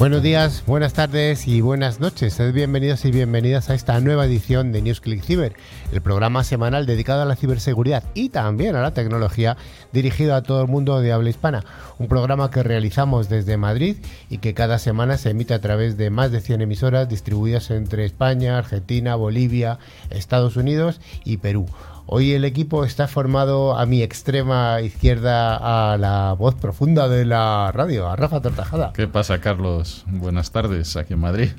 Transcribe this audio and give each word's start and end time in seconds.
Buenos 0.00 0.22
días, 0.22 0.64
buenas 0.66 0.94
tardes 0.94 1.46
y 1.46 1.60
buenas 1.60 2.00
noches. 2.00 2.40
Bienvenidos 2.54 3.04
y 3.04 3.10
bienvenidas 3.10 3.68
a 3.68 3.74
esta 3.74 4.00
nueva 4.00 4.24
edición 4.24 4.72
de 4.72 4.80
NewsClick 4.80 5.22
Cyber, 5.22 5.52
el 5.92 6.00
programa 6.00 6.42
semanal 6.42 6.86
dedicado 6.86 7.20
a 7.20 7.26
la 7.26 7.36
ciberseguridad 7.36 8.02
y 8.14 8.30
también 8.30 8.76
a 8.76 8.80
la 8.80 8.94
tecnología 8.94 9.58
dirigido 9.92 10.34
a 10.34 10.42
todo 10.42 10.62
el 10.62 10.68
mundo 10.68 11.02
de 11.02 11.12
habla 11.12 11.28
hispana. 11.28 11.66
Un 11.98 12.08
programa 12.08 12.50
que 12.50 12.62
realizamos 12.62 13.28
desde 13.28 13.58
Madrid 13.58 13.98
y 14.30 14.38
que 14.38 14.54
cada 14.54 14.78
semana 14.78 15.18
se 15.18 15.32
emite 15.32 15.52
a 15.52 15.60
través 15.60 15.98
de 15.98 16.08
más 16.08 16.32
de 16.32 16.40
100 16.40 16.62
emisoras 16.62 17.06
distribuidas 17.06 17.70
entre 17.70 18.06
España, 18.06 18.56
Argentina, 18.56 19.16
Bolivia, 19.16 19.80
Estados 20.08 20.56
Unidos 20.56 20.98
y 21.26 21.36
Perú. 21.36 21.66
Hoy 22.12 22.32
el 22.32 22.44
equipo 22.44 22.84
está 22.84 23.06
formado 23.06 23.78
a 23.78 23.86
mi 23.86 24.02
extrema 24.02 24.80
izquierda 24.80 25.92
a 25.92 25.96
la 25.96 26.32
voz 26.32 26.56
profunda 26.56 27.08
de 27.08 27.24
la 27.24 27.70
radio, 27.70 28.08
a 28.08 28.16
Rafa 28.16 28.40
Tortajada. 28.40 28.92
¿Qué 28.92 29.06
pasa, 29.06 29.40
Carlos? 29.40 30.04
Buenas 30.08 30.50
tardes, 30.50 30.96
aquí 30.96 31.12
en 31.12 31.20
Madrid. 31.20 31.50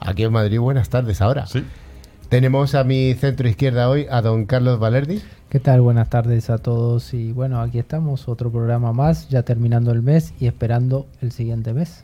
Aquí 0.00 0.24
en 0.24 0.32
Madrid, 0.32 0.58
buenas 0.58 0.88
tardes 0.88 1.20
ahora. 1.20 1.46
Sí. 1.46 1.64
Tenemos 2.28 2.74
a 2.74 2.82
mi 2.82 3.14
centro 3.14 3.48
izquierda 3.48 3.88
hoy 3.88 4.08
a 4.10 4.20
don 4.20 4.46
Carlos 4.46 4.80
Valerdi. 4.80 5.22
¿Qué 5.48 5.60
tal? 5.60 5.80
Buenas 5.80 6.10
tardes 6.10 6.50
a 6.50 6.58
todos 6.58 7.14
y 7.14 7.30
bueno, 7.30 7.60
aquí 7.60 7.78
estamos, 7.78 8.26
otro 8.28 8.50
programa 8.50 8.92
más, 8.92 9.28
ya 9.28 9.44
terminando 9.44 9.92
el 9.92 10.02
mes 10.02 10.34
y 10.40 10.48
esperando 10.48 11.06
el 11.22 11.30
siguiente 11.30 11.72
mes. 11.72 12.02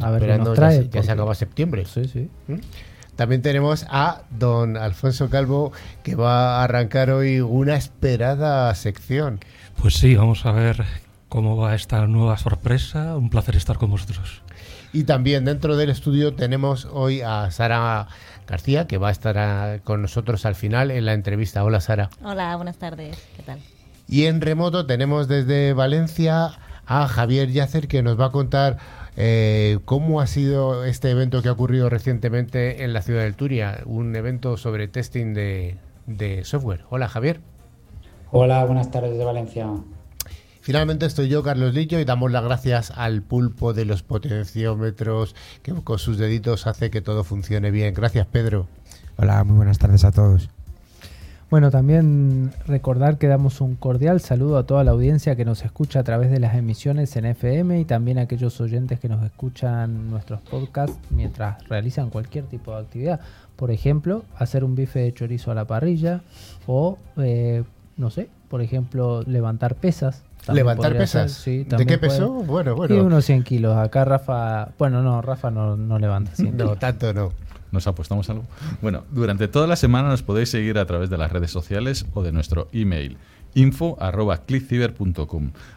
A 0.00 0.10
ver 0.10 0.26
qué 0.26 0.38
nos 0.38 0.54
trae. 0.54 0.88
Ya, 0.88 1.04
se 1.04 1.12
acaba 1.12 1.32
septiembre. 1.36 1.84
Sí, 1.84 2.08
sí. 2.08 2.28
¿Mm? 2.48 2.56
También 3.16 3.40
tenemos 3.40 3.86
a 3.88 4.22
don 4.30 4.76
Alfonso 4.76 5.30
Calvo 5.30 5.72
que 6.02 6.14
va 6.14 6.60
a 6.60 6.64
arrancar 6.64 7.10
hoy 7.10 7.40
una 7.40 7.74
esperada 7.74 8.74
sección. 8.74 9.40
Pues 9.80 9.94
sí, 9.94 10.14
vamos 10.14 10.44
a 10.44 10.52
ver 10.52 10.84
cómo 11.30 11.56
va 11.56 11.74
esta 11.74 12.06
nueva 12.06 12.36
sorpresa. 12.36 13.16
Un 13.16 13.30
placer 13.30 13.56
estar 13.56 13.78
con 13.78 13.90
vosotros. 13.90 14.42
Y 14.92 15.04
también 15.04 15.46
dentro 15.46 15.76
del 15.76 15.90
estudio 15.90 16.34
tenemos 16.34 16.86
hoy 16.92 17.22
a 17.22 17.50
Sara 17.50 18.06
García, 18.46 18.86
que 18.86 18.98
va 18.98 19.08
a 19.08 19.12
estar 19.12 19.80
con 19.82 20.02
nosotros 20.02 20.44
al 20.46 20.54
final 20.54 20.90
en 20.90 21.06
la 21.06 21.14
entrevista. 21.14 21.64
Hola 21.64 21.80
Sara. 21.80 22.10
Hola, 22.22 22.54
buenas 22.56 22.76
tardes. 22.76 23.16
¿Qué 23.36 23.42
tal? 23.42 23.60
Y 24.08 24.26
en 24.26 24.40
remoto 24.40 24.86
tenemos 24.86 25.26
desde 25.26 25.72
Valencia 25.72 26.52
a 26.86 27.08
Javier 27.08 27.50
Yacer, 27.50 27.88
que 27.88 28.02
nos 28.02 28.20
va 28.20 28.26
a 28.26 28.30
contar 28.30 28.78
eh, 29.16 29.78
¿Cómo 29.86 30.20
ha 30.20 30.26
sido 30.26 30.84
este 30.84 31.10
evento 31.10 31.40
que 31.42 31.48
ha 31.48 31.52
ocurrido 31.52 31.88
recientemente 31.88 32.84
en 32.84 32.92
la 32.92 33.00
ciudad 33.00 33.22
del 33.22 33.34
Turia? 33.34 33.80
Un 33.86 34.14
evento 34.14 34.56
sobre 34.58 34.88
testing 34.88 35.32
de, 35.32 36.42
software. 36.44 36.84
Hola, 36.90 37.08
Javier. 37.08 37.40
Hola, 38.30 38.64
buenas 38.64 38.90
tardes 38.90 39.16
de 39.16 39.24
Valencia. 39.24 39.68
Finalmente 40.60 41.06
estoy 41.06 41.28
yo, 41.28 41.42
Carlos 41.42 41.74
Lillo, 41.74 41.98
y 42.00 42.04
damos 42.04 42.30
las 42.30 42.44
gracias 42.44 42.90
al 42.90 43.22
pulpo 43.22 43.72
de 43.72 43.84
los 43.84 44.02
potenciómetros 44.02 45.34
que 45.62 45.72
con 45.72 45.98
sus 45.98 46.18
deditos 46.18 46.66
hace 46.66 46.90
que 46.90 47.00
todo 47.00 47.24
funcione 47.24 47.70
bien. 47.70 47.94
Gracias, 47.94 48.26
Pedro. 48.26 48.66
Hola, 49.16 49.44
muy 49.44 49.56
buenas 49.56 49.78
tardes 49.78 50.04
a 50.04 50.10
todos. 50.10 50.50
Bueno, 51.48 51.70
también 51.70 52.52
recordar 52.66 53.18
que 53.18 53.28
damos 53.28 53.60
un 53.60 53.76
cordial 53.76 54.20
saludo 54.20 54.58
a 54.58 54.66
toda 54.66 54.82
la 54.82 54.90
audiencia 54.90 55.36
que 55.36 55.44
nos 55.44 55.64
escucha 55.64 56.00
a 56.00 56.02
través 56.02 56.32
de 56.32 56.40
las 56.40 56.56
emisiones 56.56 57.14
en 57.14 57.24
FM 57.24 57.78
y 57.78 57.84
también 57.84 58.18
a 58.18 58.22
aquellos 58.22 58.60
oyentes 58.60 58.98
que 58.98 59.08
nos 59.08 59.24
escuchan 59.24 60.10
nuestros 60.10 60.40
podcasts 60.40 60.98
mientras 61.10 61.62
realizan 61.68 62.10
cualquier 62.10 62.46
tipo 62.46 62.72
de 62.72 62.80
actividad. 62.80 63.20
Por 63.54 63.70
ejemplo, 63.70 64.24
hacer 64.36 64.64
un 64.64 64.74
bife 64.74 64.98
de 64.98 65.14
chorizo 65.14 65.52
a 65.52 65.54
la 65.54 65.66
parrilla 65.66 66.22
o, 66.66 66.98
eh, 67.16 67.62
no 67.96 68.10
sé, 68.10 68.28
por 68.48 68.60
ejemplo, 68.60 69.22
levantar 69.22 69.76
pesas. 69.76 70.24
¿Levantar 70.52 70.96
pesas? 70.96 71.30
sí, 71.30 71.62
¿De 71.62 71.86
qué 71.86 71.96
peso? 71.98 72.28
Bueno, 72.28 72.74
bueno. 72.74 72.92
Y 72.94 72.98
unos 72.98 73.24
100 73.24 73.44
kilos. 73.44 73.76
Acá 73.76 74.04
Rafa, 74.04 74.70
bueno, 74.78 75.00
no, 75.00 75.22
Rafa 75.22 75.52
no, 75.52 75.76
no 75.76 75.98
levanta 76.00 76.32
100 76.34 76.56
No, 76.56 76.74
tanto 76.74 77.12
no. 77.14 77.32
¿Nos 77.76 77.86
apostamos 77.86 78.30
algo? 78.30 78.46
Bueno, 78.80 79.04
durante 79.10 79.48
toda 79.48 79.66
la 79.66 79.76
semana 79.76 80.08
nos 80.08 80.22
podéis 80.22 80.48
seguir 80.48 80.78
a 80.78 80.86
través 80.86 81.10
de 81.10 81.18
las 81.18 81.30
redes 81.30 81.50
sociales 81.50 82.06
o 82.14 82.22
de 82.22 82.32
nuestro 82.32 82.68
email 82.72 83.18
info 83.54 83.98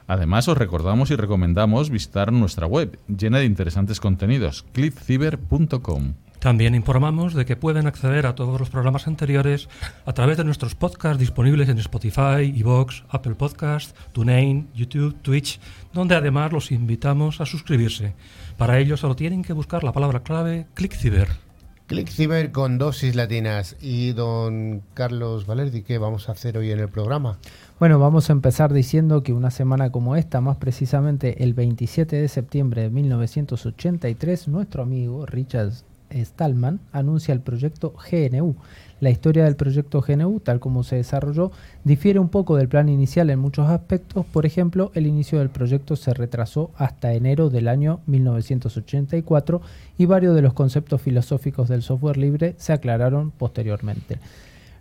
Además, 0.08 0.48
os 0.48 0.58
recordamos 0.58 1.12
y 1.12 1.16
recomendamos 1.18 1.90
visitar 1.90 2.32
nuestra 2.32 2.68
web, 2.68 2.98
llena 3.08 3.40
de 3.40 3.46
interesantes 3.46 4.00
contenidos, 4.00 4.66
clickciber.com. 4.72 6.14
También 6.40 6.74
informamos 6.74 7.34
de 7.34 7.44
que 7.44 7.58
pueden 7.58 7.86
acceder 7.86 8.26
a 8.26 8.36
todos 8.36 8.58
los 8.62 8.70
programas 8.70 9.08
anteriores 9.08 9.68
a 10.06 10.14
través 10.14 10.38
de 10.38 10.46
nuestros 10.46 10.74
podcasts 10.74 11.20
disponibles 11.20 11.68
en 11.68 11.80
Spotify, 11.80 12.54
Evox, 12.56 13.04
Apple 13.10 13.36
Podcasts, 13.36 13.94
TuneIn, 14.14 14.70
YouTube, 14.74 15.18
Twitch, 15.22 15.60
donde 15.92 16.16
además 16.16 16.54
los 16.54 16.72
invitamos 16.72 17.42
a 17.42 17.46
suscribirse. 17.46 18.14
Para 18.58 18.80
ello 18.80 18.96
solo 18.96 19.18
tienen 19.18 19.44
que 19.44 19.52
buscar 19.52 19.84
la 19.84 19.92
palabra 19.92 20.24
clave 20.24 20.68
ClickCiber. 20.76 21.49
ClickCiber 21.90 22.52
con 22.52 22.78
dosis 22.78 23.16
latinas. 23.16 23.76
Y 23.82 24.14
don 24.14 24.84
Carlos 24.94 25.48
Valerdi, 25.48 25.82
¿qué 25.82 25.98
vamos 25.98 26.30
a 26.30 26.34
hacer 26.34 26.56
hoy 26.56 26.72
en 26.72 26.80
el 26.80 26.88
programa? 26.88 27.40
Bueno, 27.80 27.98
vamos 27.98 28.30
a 28.30 28.34
empezar 28.34 28.72
diciendo 28.72 29.24
que 29.24 29.34
una 29.34 29.50
semana 29.50 29.92
como 29.92 30.16
esta, 30.16 30.40
más 30.40 30.58
precisamente 30.58 31.44
el 31.44 31.56
27 31.56 32.16
de 32.16 32.28
septiembre 32.28 32.84
de 32.84 32.90
1983, 32.92 34.48
nuestro 34.50 34.84
amigo 34.84 35.26
Richard 35.26 35.72
Stallman 36.14 36.80
anuncia 36.92 37.34
el 37.34 37.42
proyecto 37.42 37.96
GNU, 38.12 38.56
la 39.00 39.10
historia 39.10 39.46
del 39.46 39.56
proyecto 39.56 40.02
GNU, 40.02 40.40
tal 40.40 40.60
como 40.60 40.84
se 40.84 40.98
desarrolló, 40.98 41.52
difiere 41.84 42.20
un 42.20 42.30
poco 42.30 42.58
del 42.58 42.68
plan 42.68 42.90
inicial 42.90 43.30
en 43.30 43.40
muchos 43.40 43.70
aspectos. 43.70 44.26
Por 44.26 44.46
ejemplo, 44.46 44.92
el 44.94 45.08
inicio 45.08 45.40
del 45.40 45.50
proyecto 45.50 45.96
se 45.96 46.14
retrasó 46.14 46.72
hasta 46.76 47.14
enero 47.14 47.50
del 47.50 47.68
año 47.68 48.02
1984 48.08 49.62
y 49.98 50.06
varios 50.06 50.36
de 50.36 50.42
los 50.42 50.54
conceptos 50.54 51.02
filosóficos 51.02 51.70
del 51.70 51.82
software 51.82 52.18
libre 52.18 52.56
se 52.58 52.74
aclararon 52.74 53.32
posteriormente. 53.32 54.20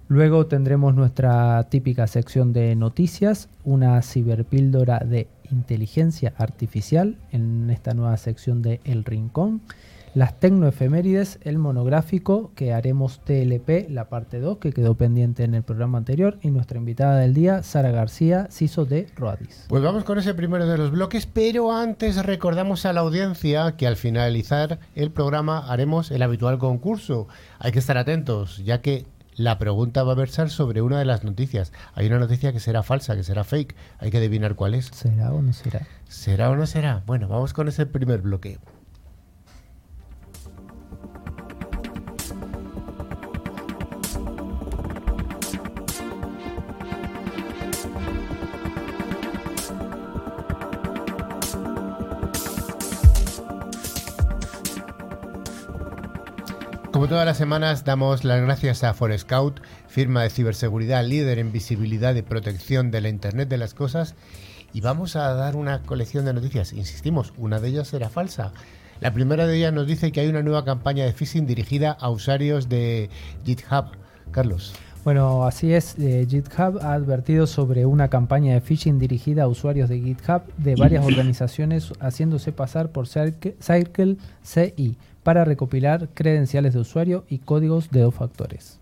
Luego 0.09 0.47
tendremos 0.47 0.95
nuestra 0.95 1.63
típica 1.65 2.07
sección 2.07 2.55
de 2.55 2.75
noticias, 2.75 3.51
una 3.65 4.01
ciberpíldora 4.01 5.01
de 5.01 5.29
inteligencia 5.51 6.33
artificial 6.39 7.17
en 7.31 7.69
esta 7.69 7.93
nueva 7.93 8.17
sección 8.17 8.63
de 8.63 8.81
El 8.85 9.05
Rincón 9.05 9.61
las 10.15 10.39
tecnoefemérides, 10.41 11.39
el 11.43 11.59
monográfico 11.59 12.53
que 12.55 12.73
haremos 12.73 13.21
TLP, 13.21 13.89
la 13.91 14.09
parte 14.09 14.41
2 14.41 14.59
que 14.59 14.73
quedó 14.73 14.95
pendiente 14.95 15.45
en 15.45 15.55
el 15.55 15.63
programa 15.63 15.99
anterior 15.99 16.39
y 16.43 16.51
nuestra 16.51 16.79
invitada 16.79 17.19
del 17.19 17.35
día, 17.35 17.63
Sara 17.63 17.91
García, 17.91 18.49
CISO 18.51 18.85
de 18.85 19.07
Roadis. 19.17 19.67
Pues 19.69 19.83
vamos 19.83 20.05
con 20.05 20.19
ese 20.19 20.35
primero 20.35 20.67
de 20.67 20.79
los 20.79 20.91
bloques, 20.91 21.27
pero 21.27 21.73
antes 21.73 22.25
recordamos 22.25 22.87
a 22.87 22.93
la 22.93 23.01
audiencia 23.01 23.77
que 23.77 23.87
al 23.87 23.97
finalizar 23.97 24.79
el 24.95 25.11
programa 25.11 25.71
haremos 25.71 26.11
el 26.11 26.23
habitual 26.23 26.59
concurso. 26.59 27.29
Hay 27.59 27.73
que 27.73 27.79
estar 27.79 27.99
atentos, 27.99 28.65
ya 28.65 28.81
que 28.81 29.07
la 29.37 29.59
pregunta 29.59 30.03
va 30.03 30.13
a 30.13 30.17
versar 30.17 30.51
sobre 30.51 30.83
una 30.83 30.99
de 30.99 31.05
las 31.05 31.23
noticias. 31.23 31.73
Hay 31.95 32.07
una 32.09 32.19
noticia 32.19 32.53
que 32.53 32.59
será 32.59 32.83
falsa, 32.83 33.15
que 33.15 33.23
será 33.23 33.45
fake. 33.45 33.77
Hay 33.99 34.11
que 34.11 34.19
adivinar 34.19 34.57
cuál 34.57 34.75
es. 34.75 34.87
¿Será 34.87 35.33
o 35.33 35.43
no 35.43 35.53
será? 35.53 35.87
¿Será 36.09 36.51
o 36.51 36.57
no 36.57 36.67
será? 36.67 37.05
Bueno, 37.07 37.29
vamos 37.29 37.53
con 37.53 37.69
ese 37.69 37.87
primer 37.87 38.21
bloque. 38.21 38.59
Como 56.99 57.07
todas 57.07 57.27
las 57.27 57.37
semanas, 57.37 57.85
damos 57.85 58.25
las 58.25 58.43
gracias 58.43 58.83
a 58.83 58.93
Forescout, 58.93 59.61
firma 59.87 60.25
de 60.25 60.31
ciberseguridad 60.31 61.05
líder 61.05 61.39
en 61.39 61.53
visibilidad 61.53 62.13
y 62.17 62.23
protección 62.23 62.91
de 62.91 63.01
la 63.01 63.09
Internet 63.09 63.49
de 63.49 63.57
las 63.57 63.73
Cosas, 63.73 64.17
y 64.73 64.81
vamos 64.81 65.15
a 65.15 65.33
dar 65.35 65.55
una 65.55 65.83
colección 65.83 66.25
de 66.25 66.33
noticias. 66.33 66.73
Insistimos, 66.73 67.35
una 67.37 67.61
de 67.61 67.69
ellas 67.69 67.87
será 67.87 68.09
falsa. 68.09 68.53
La 68.99 69.13
primera 69.13 69.47
de 69.47 69.59
ellas 69.59 69.73
nos 69.73 69.87
dice 69.87 70.11
que 70.11 70.19
hay 70.19 70.27
una 70.27 70.43
nueva 70.43 70.65
campaña 70.65 71.05
de 71.05 71.13
phishing 71.13 71.47
dirigida 71.47 71.93
a 72.01 72.11
usuarios 72.11 72.69
de 72.69 73.11
GitHub. 73.45 73.93
Carlos. 74.33 74.75
Bueno, 75.05 75.47
así 75.47 75.73
es. 75.73 75.97
Eh, 76.01 76.27
GitHub 76.29 76.81
ha 76.83 76.95
advertido 76.95 77.47
sobre 77.47 77.87
una 77.87 78.09
campaña 78.09 78.55
de 78.55 78.61
phishing 78.61 78.99
dirigida 78.99 79.45
a 79.45 79.47
usuarios 79.47 79.89
de 79.89 80.01
GitHub 80.01 80.43
de 80.57 80.75
varias 80.75 81.05
organizaciones 81.07 81.93
haciéndose 82.01 82.51
pasar 82.51 82.91
por 82.91 83.07
Circle 83.07 84.17
CI 84.43 84.99
para 85.23 85.45
recopilar 85.45 86.09
credenciales 86.15 86.75
de 86.75 86.81
usuario 86.81 87.25
y 87.29 87.39
códigos 87.39 87.91
de 87.91 88.01
dos 88.01 88.15
factores. 88.15 88.81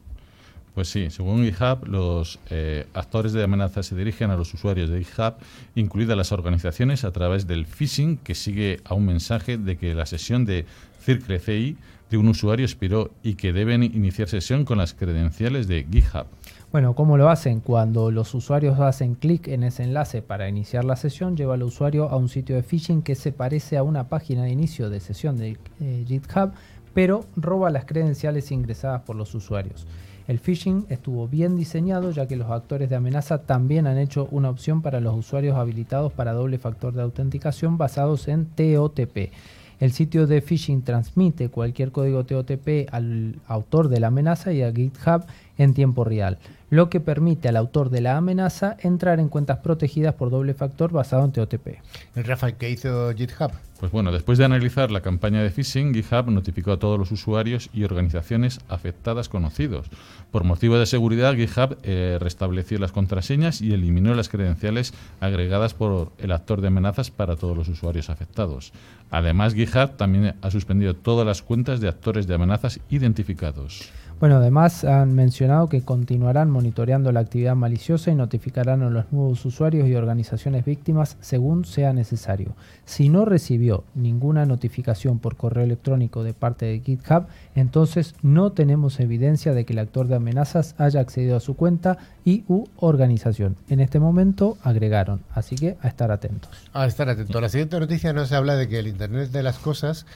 Pues 0.77 0.89
sí, 0.89 1.09
según 1.09 1.43
GitHub, 1.43 1.89
los 1.89 2.39
eh, 2.51 2.85
actores 2.93 3.33
de 3.33 3.43
amenaza 3.43 3.83
se 3.83 3.97
dirigen 3.97 4.31
a 4.31 4.37
los 4.37 4.53
usuarios 4.53 4.91
de 4.91 5.03
GitHub, 5.03 5.37
incluidas 5.75 6.19
las 6.19 6.33
organizaciones, 6.33 7.03
a 7.05 7.13
través 7.13 7.47
del 7.47 7.65
phishing 7.65 8.19
que 8.19 8.35
sigue 8.35 8.81
a 8.85 8.93
un 8.93 9.07
mensaje 9.07 9.57
de 9.57 9.79
que 9.79 9.95
la 9.95 10.05
sesión 10.05 10.45
de 10.45 10.67
Circle 11.01 11.39
CI 11.39 11.79
de 12.11 12.19
un 12.19 12.29
usuario 12.29 12.67
expiró 12.67 13.11
y 13.23 13.37
que 13.37 13.55
deben 13.55 13.85
iniciar 13.85 14.29
sesión 14.29 14.67
con 14.67 14.77
las 14.77 14.93
credenciales 14.93 15.67
de 15.67 15.87
GitHub. 15.91 16.27
Bueno, 16.71 16.95
¿cómo 16.95 17.17
lo 17.17 17.31
hacen? 17.31 17.61
Cuando 17.61 18.11
los 18.11 18.35
usuarios 18.35 18.79
hacen 18.79 19.15
clic 19.15 19.49
en 19.49 19.63
ese 19.63 19.83
enlace 19.83 20.21
para 20.21 20.47
iniciar 20.47 20.85
la 20.85 20.97
sesión, 20.97 21.39
lleva 21.39 21.55
al 21.55 21.63
usuario 21.63 22.11
a 22.11 22.17
un 22.17 22.29
sitio 22.29 22.55
de 22.55 22.63
phishing 22.63 23.01
que 23.01 23.15
se 23.15 23.33
parece 23.33 23.79
a 23.79 23.83
una 23.83 24.11
página 24.11 24.43
de 24.43 24.51
inicio 24.51 24.91
de 24.91 25.01
sesión 25.01 25.39
de 25.39 25.57
eh, 25.81 26.05
GitHub, 26.07 26.53
pero 26.93 27.25
roba 27.35 27.71
las 27.71 27.87
credenciales 27.87 28.53
ingresadas 28.53 29.01
por 29.01 29.17
los 29.17 29.35
usuarios. 29.35 29.87
El 30.27 30.41
phishing 30.41 30.87
estuvo 30.89 31.29
bien 31.29 31.57
diseñado 31.57 32.11
ya 32.11 32.27
que 32.27 32.37
los 32.37 32.51
actores 32.51 32.91
de 32.91 32.97
amenaza 32.97 33.43
también 33.43 33.87
han 33.87 33.97
hecho 33.97 34.27
una 34.33 34.51
opción 34.51 34.83
para 34.83 35.01
los 35.01 35.15
usuarios 35.17 35.57
habilitados 35.57 36.13
para 36.13 36.33
doble 36.33 36.59
factor 36.59 36.95
de 36.95 37.03
autenticación 37.03 37.79
basados 37.79 38.27
en 38.27 38.47
TOTP. 38.47 39.31
El 39.79 39.93
sitio 39.93 40.27
de 40.27 40.41
phishing 40.41 40.83
transmite 40.83 41.51
cualquier 41.51 41.93
código 41.93 42.25
TOTP 42.25 42.89
al 42.91 43.37
autor 43.47 43.89
de 43.89 44.01
la 44.01 44.09
amenaza 44.09 44.53
y 44.53 44.63
a 44.63 44.73
GitHub 44.73 45.27
en 45.59 45.75
tiempo 45.75 46.05
real, 46.05 46.39
lo 46.71 46.91
que 46.91 47.01
permite 47.01 47.49
al 47.49 47.57
autor 47.57 47.91
de 47.91 48.01
la 48.01 48.17
amenaza 48.17 48.77
entrar 48.81 49.21
en 49.21 49.29
cuentas 49.29 49.59
protegidas 49.59 50.15
por 50.15 50.31
doble 50.31 50.55
factor 50.55 50.93
basado 50.93 51.25
en 51.25 51.33
TOTP. 51.33 51.69
Rafa, 52.15 52.53
¿qué 52.53 52.71
hizo 52.71 53.13
GitHub? 53.15 53.53
Pues 53.79 53.93
bueno, 53.93 54.11
después 54.11 54.39
de 54.39 54.45
analizar 54.47 54.91
la 54.91 55.03
campaña 55.03 55.43
de 55.43 55.51
phishing, 55.51 55.93
GitHub 55.93 56.31
notificó 56.31 56.73
a 56.73 56.79
todos 56.79 56.99
los 56.99 57.13
usuarios 57.13 57.69
y 57.75 57.85
organizaciones 57.85 58.61
afectadas 58.69 59.29
conocidos. 59.29 59.89
Por 60.31 60.45
motivo 60.45 60.79
de 60.79 60.87
seguridad, 60.87 61.35
GitHub 61.35 61.77
eh, 61.83 62.17
restableció 62.19 62.79
las 62.79 62.93
contraseñas 62.93 63.61
y 63.61 63.75
eliminó 63.75 64.15
las 64.15 64.31
credenciales 64.31 64.95
agregadas 65.21 65.75
por 65.75 66.13
el 66.17 66.33
actor 66.33 66.63
de 66.63 66.69
amenazas 66.69 67.11
para 67.11 67.37
todos 67.37 67.55
los 67.55 67.69
usuarios 67.69 68.09
afectados. 68.09 68.73
Además, 69.11 69.55
GitHub 69.55 69.97
también 69.97 70.35
ha 70.41 70.51
suspendido 70.51 70.95
todas 70.95 71.27
las 71.27 71.43
cuentas 71.43 71.81
de 71.81 71.89
actores 71.89 72.27
de 72.27 72.35
amenazas 72.35 72.81
identificados. 72.89 73.91
Bueno, 74.19 74.37
además 74.37 74.83
han 74.85 75.15
mencionado 75.15 75.69
que 75.69 75.83
continuarán 75.83 76.51
monitoreando 76.51 77.13
la 77.13 77.21
actividad 77.21 77.55
maliciosa 77.55 78.11
y 78.11 78.15
notificarán 78.15 78.83
a 78.83 78.89
los 78.89 79.13
nuevos 79.13 79.45
usuarios 79.45 79.87
y 79.87 79.95
organizaciones 79.95 80.65
víctimas 80.65 81.19
según 81.21 81.67
sea 81.67 81.93
necesario. 81.93 82.57
Si 82.87 83.11
no 83.11 83.27
recibió 83.27 83.85
ninguna 83.95 84.47
notificación 84.47 85.19
por 85.19 85.37
correo 85.37 85.65
electrónico 85.65 86.25
de 86.25 86.33
parte 86.33 86.65
de 86.65 86.81
GitHub, 86.81 87.27
entonces 87.55 88.15
no 88.23 88.53
tenemos 88.53 89.01
evidencia 89.01 89.53
de 89.53 89.67
que 89.67 89.75
el 89.75 89.81
actor 89.81 90.09
de 90.09 90.17
amenazas 90.17 90.75
haya 90.79 91.01
accedido 91.01 91.37
a 91.37 91.41
su 91.41 91.55
cuenta 91.55 91.99
y 92.25 92.43
u 92.49 92.65
organización. 92.77 93.57
En 93.69 93.81
este 93.81 94.01
momento 94.01 94.57
agregaron, 94.63 95.21
así 95.35 95.57
que 95.57 95.77
a 95.83 95.89
estar 95.89 96.11
atentos. 96.11 96.51
A 96.73 96.87
estar 96.87 97.11
atentos. 97.11 97.39
La 97.43 97.51
siguiente 97.51 97.79
noticia 97.79 98.15
nos 98.15 98.33
habla 98.33 98.57
de 98.57 98.67
que 98.67 98.79
el 98.79 98.87
Internet 98.87 99.31
de 99.31 99.43
las 99.43 99.59
Cosas 99.59 100.07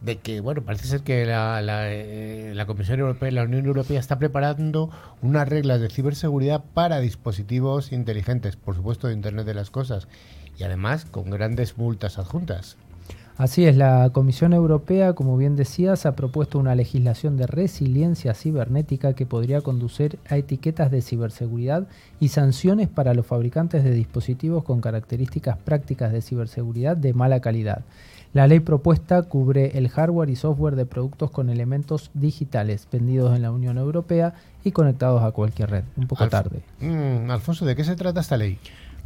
de 0.00 0.18
que, 0.18 0.40
bueno, 0.40 0.62
parece 0.62 0.86
ser 0.86 1.00
que 1.00 1.22
eh, 1.22 2.52
la, 2.54 2.66
Comisión 2.66 3.00
Europea, 3.00 3.30
la 3.30 3.44
Unión 3.44 3.64
Europea 3.66 3.98
está 3.98 4.18
preparando 4.18 4.90
unas 5.22 5.48
reglas 5.48 5.80
de 5.80 5.88
ciberseguridad 5.88 6.62
para 6.74 7.00
dispositivos 7.00 7.92
inteligentes, 7.92 8.56
por 8.56 8.76
supuesto, 8.76 9.08
de 9.08 9.14
Internet 9.14 9.46
de 9.46 9.54
las 9.54 9.70
Cosas, 9.70 10.08
y 10.58 10.64
además 10.64 11.04
con 11.06 11.30
grandes 11.30 11.78
multas 11.78 12.18
adjuntas. 12.18 12.76
Así 13.36 13.64
es, 13.64 13.76
la 13.76 14.10
Comisión 14.12 14.52
Europea, 14.52 15.14
como 15.14 15.36
bien 15.36 15.56
decías, 15.56 16.06
ha 16.06 16.14
propuesto 16.14 16.56
una 16.60 16.76
legislación 16.76 17.36
de 17.36 17.48
resiliencia 17.48 18.32
cibernética 18.32 19.14
que 19.14 19.26
podría 19.26 19.60
conducir 19.60 20.20
a 20.28 20.36
etiquetas 20.36 20.92
de 20.92 21.02
ciberseguridad 21.02 21.88
y 22.20 22.28
sanciones 22.28 22.88
para 22.88 23.12
los 23.12 23.26
fabricantes 23.26 23.82
de 23.82 23.90
dispositivos 23.90 24.62
con 24.62 24.80
características 24.80 25.56
prácticas 25.56 26.12
de 26.12 26.22
ciberseguridad 26.22 26.96
de 26.96 27.12
mala 27.12 27.40
calidad. 27.40 27.82
La 28.34 28.48
ley 28.48 28.58
propuesta 28.58 29.22
cubre 29.22 29.78
el 29.78 29.88
hardware 29.88 30.28
y 30.28 30.34
software 30.34 30.74
de 30.74 30.86
productos 30.86 31.30
con 31.30 31.50
elementos 31.50 32.10
digitales 32.14 32.88
vendidos 32.90 33.36
en 33.36 33.42
la 33.42 33.52
Unión 33.52 33.78
Europea 33.78 34.34
y 34.64 34.72
conectados 34.72 35.22
a 35.22 35.30
cualquier 35.30 35.70
red. 35.70 35.84
Un 35.94 36.08
poco 36.08 36.24
Alf 36.24 36.32
tarde. 36.32 36.62
Mm, 36.80 37.30
Alfonso, 37.30 37.64
¿de 37.64 37.76
qué 37.76 37.84
se 37.84 37.94
trata 37.94 38.20
esta 38.20 38.36
ley? 38.36 38.58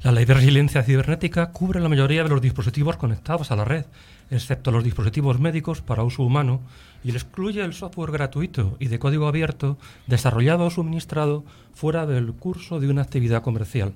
La 0.02 0.12
ley 0.12 0.24
de 0.24 0.32
resiliencia 0.32 0.82
cibernética 0.82 1.52
cubre 1.52 1.78
la 1.78 1.90
mayoría 1.90 2.22
de 2.22 2.30
los 2.30 2.40
dispositivos 2.40 2.96
conectados 2.96 3.50
a 3.50 3.56
la 3.56 3.66
red, 3.66 3.84
excepto 4.30 4.70
los 4.70 4.82
dispositivos 4.82 5.38
médicos 5.38 5.82
para 5.82 6.04
uso 6.04 6.22
humano, 6.22 6.60
y 7.04 7.10
excluye 7.10 7.62
el 7.62 7.74
software 7.74 8.12
gratuito 8.12 8.78
y 8.80 8.86
de 8.86 8.98
código 8.98 9.28
abierto 9.28 9.76
desarrollado 10.06 10.64
o 10.64 10.70
suministrado 10.70 11.44
fuera 11.74 12.06
del 12.06 12.32
curso 12.32 12.80
de 12.80 12.88
una 12.88 13.02
actividad 13.02 13.42
comercial 13.42 13.92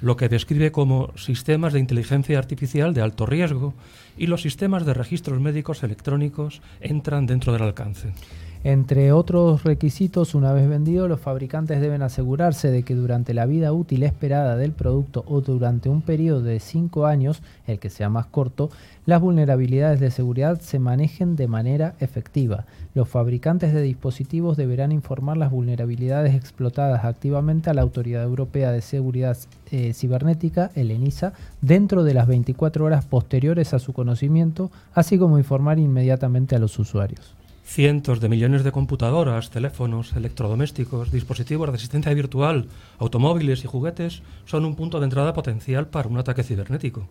lo 0.00 0.16
que 0.16 0.28
describe 0.28 0.72
como 0.72 1.12
sistemas 1.16 1.72
de 1.72 1.80
inteligencia 1.80 2.38
artificial 2.38 2.94
de 2.94 3.02
alto 3.02 3.26
riesgo 3.26 3.74
y 4.16 4.26
los 4.26 4.42
sistemas 4.42 4.86
de 4.86 4.94
registros 4.94 5.40
médicos 5.40 5.82
electrónicos 5.82 6.62
entran 6.80 7.26
dentro 7.26 7.52
del 7.52 7.62
alcance. 7.62 8.12
Entre 8.62 9.10
otros 9.10 9.64
requisitos, 9.64 10.34
una 10.34 10.52
vez 10.52 10.68
vendido, 10.68 11.08
los 11.08 11.18
fabricantes 11.18 11.80
deben 11.80 12.02
asegurarse 12.02 12.70
de 12.70 12.82
que 12.82 12.94
durante 12.94 13.32
la 13.32 13.46
vida 13.46 13.72
útil 13.72 14.02
esperada 14.02 14.54
del 14.56 14.72
producto 14.72 15.24
o 15.26 15.40
durante 15.40 15.88
un 15.88 16.02
periodo 16.02 16.42
de 16.42 16.60
5 16.60 17.06
años, 17.06 17.42
el 17.66 17.78
que 17.78 17.88
sea 17.88 18.10
más 18.10 18.26
corto, 18.26 18.68
las 19.06 19.22
vulnerabilidades 19.22 19.98
de 19.98 20.10
seguridad 20.10 20.60
se 20.60 20.78
manejen 20.78 21.36
de 21.36 21.48
manera 21.48 21.94
efectiva. 22.00 22.66
Los 22.92 23.08
fabricantes 23.08 23.72
de 23.72 23.80
dispositivos 23.80 24.58
deberán 24.58 24.92
informar 24.92 25.38
las 25.38 25.50
vulnerabilidades 25.50 26.34
explotadas 26.34 27.06
activamente 27.06 27.70
a 27.70 27.74
la 27.74 27.80
Autoridad 27.80 28.24
Europea 28.24 28.72
de 28.72 28.82
Seguridad 28.82 29.38
eh, 29.70 29.94
Cibernética, 29.94 30.70
el 30.74 30.90
ENISA, 30.90 31.32
dentro 31.62 32.04
de 32.04 32.12
las 32.12 32.26
24 32.26 32.84
horas 32.84 33.06
posteriores 33.06 33.72
a 33.72 33.78
su 33.78 33.94
conocimiento, 33.94 34.70
así 34.92 35.16
como 35.16 35.38
informar 35.38 35.78
inmediatamente 35.78 36.56
a 36.56 36.58
los 36.58 36.78
usuarios. 36.78 37.39
Cientos 37.70 38.18
de 38.18 38.28
millones 38.28 38.64
de 38.64 38.72
computadoras, 38.72 39.50
teléfonos, 39.50 40.14
electrodomésticos, 40.14 41.12
dispositivos 41.12 41.70
de 41.70 41.76
asistencia 41.76 42.12
virtual, 42.12 42.66
automóviles 42.98 43.62
y 43.62 43.68
juguetes 43.68 44.22
son 44.44 44.64
un 44.64 44.74
punto 44.74 44.98
de 44.98 45.04
entrada 45.04 45.34
potencial 45.34 45.86
para 45.86 46.08
un 46.08 46.18
ataque 46.18 46.42
cibernético. 46.42 47.06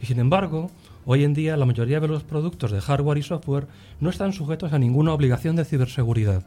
Y 0.00 0.06
sin 0.06 0.20
embargo, 0.20 0.70
hoy 1.04 1.24
en 1.24 1.34
día 1.34 1.56
la 1.56 1.66
mayoría 1.66 1.98
de 1.98 2.06
los 2.06 2.22
productos 2.22 2.70
de 2.70 2.80
hardware 2.80 3.18
y 3.18 3.24
software 3.24 3.66
no 3.98 4.08
están 4.08 4.32
sujetos 4.32 4.72
a 4.72 4.78
ninguna 4.78 5.12
obligación 5.12 5.56
de 5.56 5.64
ciberseguridad, 5.64 6.44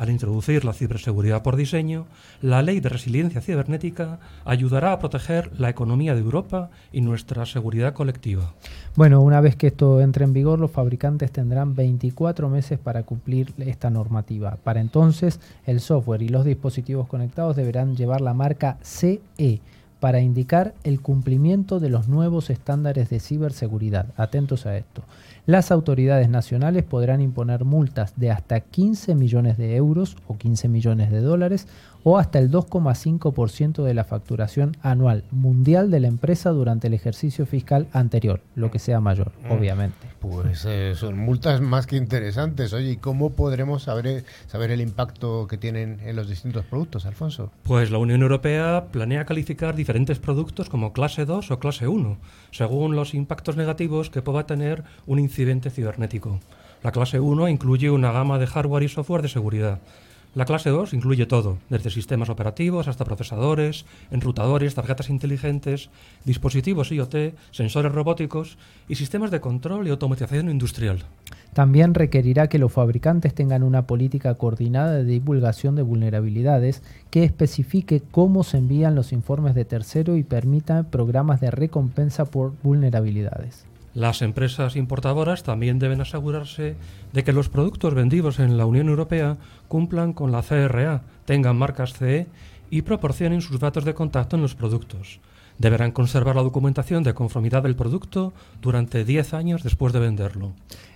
al 0.00 0.08
introducir 0.08 0.64
la 0.64 0.72
ciberseguridad 0.72 1.42
por 1.42 1.56
diseño, 1.56 2.06
la 2.40 2.62
ley 2.62 2.80
de 2.80 2.88
resiliencia 2.88 3.42
cibernética 3.42 4.18
ayudará 4.46 4.92
a 4.92 4.98
proteger 4.98 5.50
la 5.60 5.68
economía 5.68 6.14
de 6.14 6.22
Europa 6.22 6.70
y 6.90 7.02
nuestra 7.02 7.44
seguridad 7.44 7.92
colectiva. 7.92 8.54
Bueno, 8.96 9.20
una 9.20 9.42
vez 9.42 9.56
que 9.56 9.66
esto 9.66 10.00
entre 10.00 10.24
en 10.24 10.32
vigor, 10.32 10.58
los 10.58 10.70
fabricantes 10.70 11.30
tendrán 11.32 11.74
24 11.74 12.48
meses 12.48 12.78
para 12.78 13.02
cumplir 13.02 13.52
esta 13.58 13.90
normativa. 13.90 14.56
Para 14.64 14.80
entonces, 14.80 15.38
el 15.66 15.80
software 15.80 16.22
y 16.22 16.30
los 16.30 16.46
dispositivos 16.46 17.06
conectados 17.06 17.54
deberán 17.54 17.94
llevar 17.94 18.22
la 18.22 18.32
marca 18.32 18.78
CE 18.80 19.60
para 20.00 20.20
indicar 20.20 20.74
el 20.82 21.00
cumplimiento 21.00 21.78
de 21.78 21.90
los 21.90 22.08
nuevos 22.08 22.50
estándares 22.50 23.10
de 23.10 23.20
ciberseguridad. 23.20 24.06
Atentos 24.16 24.66
a 24.66 24.76
esto. 24.76 25.02
Las 25.46 25.70
autoridades 25.70 26.28
nacionales 26.28 26.84
podrán 26.84 27.20
imponer 27.20 27.64
multas 27.64 28.14
de 28.16 28.30
hasta 28.30 28.60
15 28.60 29.14
millones 29.14 29.58
de 29.58 29.76
euros 29.76 30.16
o 30.26 30.38
15 30.38 30.68
millones 30.68 31.10
de 31.10 31.20
dólares 31.20 31.68
o 32.04 32.18
hasta 32.18 32.38
el 32.38 32.50
2,5% 32.50 33.82
de 33.84 33.94
la 33.94 34.04
facturación 34.04 34.76
anual 34.82 35.24
mundial 35.30 35.90
de 35.90 36.00
la 36.00 36.08
empresa 36.08 36.50
durante 36.50 36.86
el 36.86 36.94
ejercicio 36.94 37.46
fiscal 37.46 37.86
anterior, 37.92 38.40
lo 38.54 38.70
que 38.70 38.78
sea 38.78 39.00
mayor, 39.00 39.32
Mm. 39.48 39.52
obviamente. 39.52 39.96
Pues 40.20 40.64
eh, 40.66 40.94
son 40.96 41.18
multas 41.18 41.60
más 41.60 41.86
que 41.86 41.96
interesantes. 41.96 42.72
Oye, 42.72 42.92
¿y 42.92 42.96
cómo 42.96 43.30
podremos 43.30 43.82
saber, 43.84 44.24
saber 44.46 44.70
el 44.70 44.80
impacto 44.80 45.46
que 45.46 45.56
tienen 45.56 45.98
en 46.04 46.16
los 46.16 46.28
distintos 46.28 46.64
productos, 46.66 47.06
Alfonso? 47.06 47.50
Pues 47.62 47.90
la 47.90 47.98
Unión 47.98 48.20
Europea 48.22 48.86
planea 48.90 49.24
calificar 49.24 49.74
diferentes 49.74 50.18
productos 50.18 50.68
como 50.68 50.92
clase 50.92 51.24
2 51.24 51.50
o 51.50 51.58
clase 51.58 51.88
1, 51.88 52.18
según 52.50 52.96
los 52.96 53.14
impactos 53.14 53.56
negativos 53.56 54.10
que 54.10 54.22
pueda 54.22 54.44
tener 54.46 54.84
un 55.06 55.18
incidente 55.18 55.70
cibernético. 55.70 56.40
La 56.82 56.92
clase 56.92 57.20
1 57.20 57.48
incluye 57.48 57.90
una 57.90 58.12
gama 58.12 58.38
de 58.38 58.46
hardware 58.46 58.82
y 58.84 58.88
software 58.88 59.22
de 59.22 59.28
seguridad. 59.28 59.78
La 60.32 60.44
clase 60.44 60.70
2 60.70 60.94
incluye 60.94 61.26
todo, 61.26 61.58
desde 61.70 61.90
sistemas 61.90 62.28
operativos 62.28 62.86
hasta 62.86 63.04
procesadores, 63.04 63.84
enrutadores, 64.12 64.76
tarjetas 64.76 65.10
inteligentes, 65.10 65.90
dispositivos 66.24 66.92
IoT, 66.92 67.34
sensores 67.50 67.90
robóticos 67.90 68.56
y 68.88 68.94
sistemas 68.94 69.32
de 69.32 69.40
control 69.40 69.88
y 69.88 69.90
automatización 69.90 70.48
industrial. 70.48 71.04
También 71.52 71.94
requerirá 71.94 72.48
que 72.48 72.60
los 72.60 72.72
fabricantes 72.72 73.34
tengan 73.34 73.64
una 73.64 73.88
política 73.88 74.36
coordinada 74.36 74.92
de 74.92 75.04
divulgación 75.04 75.74
de 75.74 75.82
vulnerabilidades 75.82 76.84
que 77.10 77.24
especifique 77.24 78.00
cómo 78.00 78.44
se 78.44 78.58
envían 78.58 78.94
los 78.94 79.12
informes 79.12 79.56
de 79.56 79.64
tercero 79.64 80.16
y 80.16 80.22
permita 80.22 80.84
programas 80.84 81.40
de 81.40 81.50
recompensa 81.50 82.24
por 82.24 82.52
vulnerabilidades. 82.62 83.66
Las 83.94 84.22
empresas 84.22 84.76
importadoras 84.76 85.42
también 85.42 85.80
deben 85.80 86.00
asegurarse 86.00 86.76
de 87.12 87.24
que 87.24 87.32
los 87.32 87.48
productos 87.48 87.94
vendidos 87.94 88.38
en 88.38 88.56
la 88.56 88.64
Unión 88.64 88.88
Europea 88.88 89.36
cumplan 89.66 90.12
con 90.12 90.30
la 90.30 90.42
CRA, 90.42 91.02
tengan 91.24 91.58
marcas 91.58 91.94
CE 91.94 92.28
y 92.70 92.82
proporcionen 92.82 93.40
sus 93.40 93.58
datos 93.58 93.84
de 93.84 93.94
contacto 93.94 94.36
en 94.36 94.42
los 94.42 94.54
productos. 94.54 95.18
Deberán 95.60 95.92
conservar 95.92 96.36
la 96.36 96.42
documentación 96.42 97.02
de 97.02 97.12
conformidad 97.12 97.62
del 97.62 97.76
producto 97.76 98.32
durante 98.62 99.04
10 99.04 99.34
años 99.34 99.62
después 99.62 99.92
de 99.92 100.00
venderlo. 100.00 100.52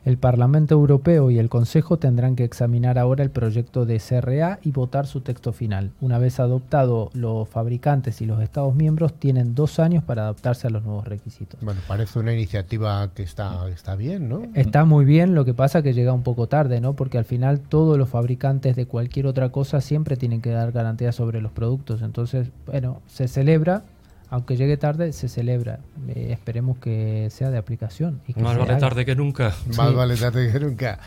El 0.07 0.17
Parlamento 0.17 0.75
Europeo 0.75 1.31
y 1.31 1.39
el 1.39 1.51
Consejo 1.51 1.99
tendrán 1.99 2.35
que 2.35 2.45
examinar 2.45 2.99
ahora 2.99 3.23
el 3.23 3.31
proyecto 3.31 3.85
de 3.85 4.01
CRA 4.01 4.61
y 4.63 4.71
votar 4.71 5.07
su 5.07 5.21
texto 5.21 5.53
final. 5.53 5.91
Una 6.01 6.17
vez 6.17 6.41
adoptado, 6.41 7.11
los 7.13 7.47
fabricantes 7.47 8.23
y 8.23 8.27
los 8.27 8.41
Estados 8.41 8.75
miembros 8.75 9.13
tienen 9.13 9.55
dos 9.55 9.79
años 9.79 10.03
para 10.03 10.23
adaptarse 10.23 10.67
a 10.67 10.71
los 10.71 10.83
nuevos 10.83 11.07
requisitos. 11.07 11.61
Bueno, 11.61 11.81
parece 11.87 12.19
una 12.19 12.33
iniciativa 12.33 13.11
que 13.15 13.23
está, 13.23 13.69
está 13.69 13.97
bien, 13.97 14.31
¿no? 14.31 14.45
Está 14.55 14.87
muy 14.87 15.05
bien, 15.05 15.35
lo 15.35 15.45
que 15.45 15.53
pasa 15.53 15.83
que 15.83 15.93
llega 15.93 16.15
un 16.15 16.23
poco 16.23 16.47
tarde, 16.47 16.81
¿no? 16.81 16.95
Porque 16.95 17.19
al 17.19 17.27
final 17.27 17.61
todos 17.61 17.99
los 17.99 18.09
fabricantes 18.09 18.77
de 18.77 18.87
cualquier 18.87 19.27
otra 19.27 19.51
cosa 19.51 19.83
siempre 19.83 20.17
tienen 20.17 20.41
que 20.41 20.51
dar 20.51 20.73
garantías 20.73 21.15
sobre 21.15 21.43
los 21.43 21.53
productos. 21.53 22.01
Entonces, 22.01 22.49
bueno, 22.67 23.03
se 23.07 23.29
celebra, 23.29 23.85
aunque 24.31 24.57
llegue 24.57 24.77
tarde, 24.77 25.13
se 25.13 25.29
celebra. 25.29 25.81
Eh, 26.09 26.29
esperemos 26.33 26.79
que 26.79 27.29
sea 27.31 27.51
de 27.51 27.59
aplicación. 27.59 28.21
Y 28.27 28.35
que 28.35 28.41
Más 28.41 28.57
vale 28.57 28.73
haga. 28.73 28.81
tarde 28.81 29.05
que 29.05 29.15
nunca. 29.17 29.55
Más 29.77 29.89
Sí. 29.91 29.95
vale 29.95 30.17
tarde 30.17 30.53
que 30.53 30.61
nunca. 30.61 30.99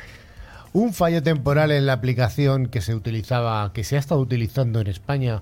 Un 0.73 0.93
fallo 0.93 1.23
temporal 1.23 1.71
en 1.71 1.85
la 1.85 1.93
aplicación 1.93 2.67
que 2.67 2.81
se 2.81 2.93
utilizaba, 2.93 3.71
que 3.73 3.83
se 3.83 3.95
ha 3.95 3.99
estado 3.99 4.21
utilizando 4.21 4.79
en 4.79 4.87
España 4.87 5.41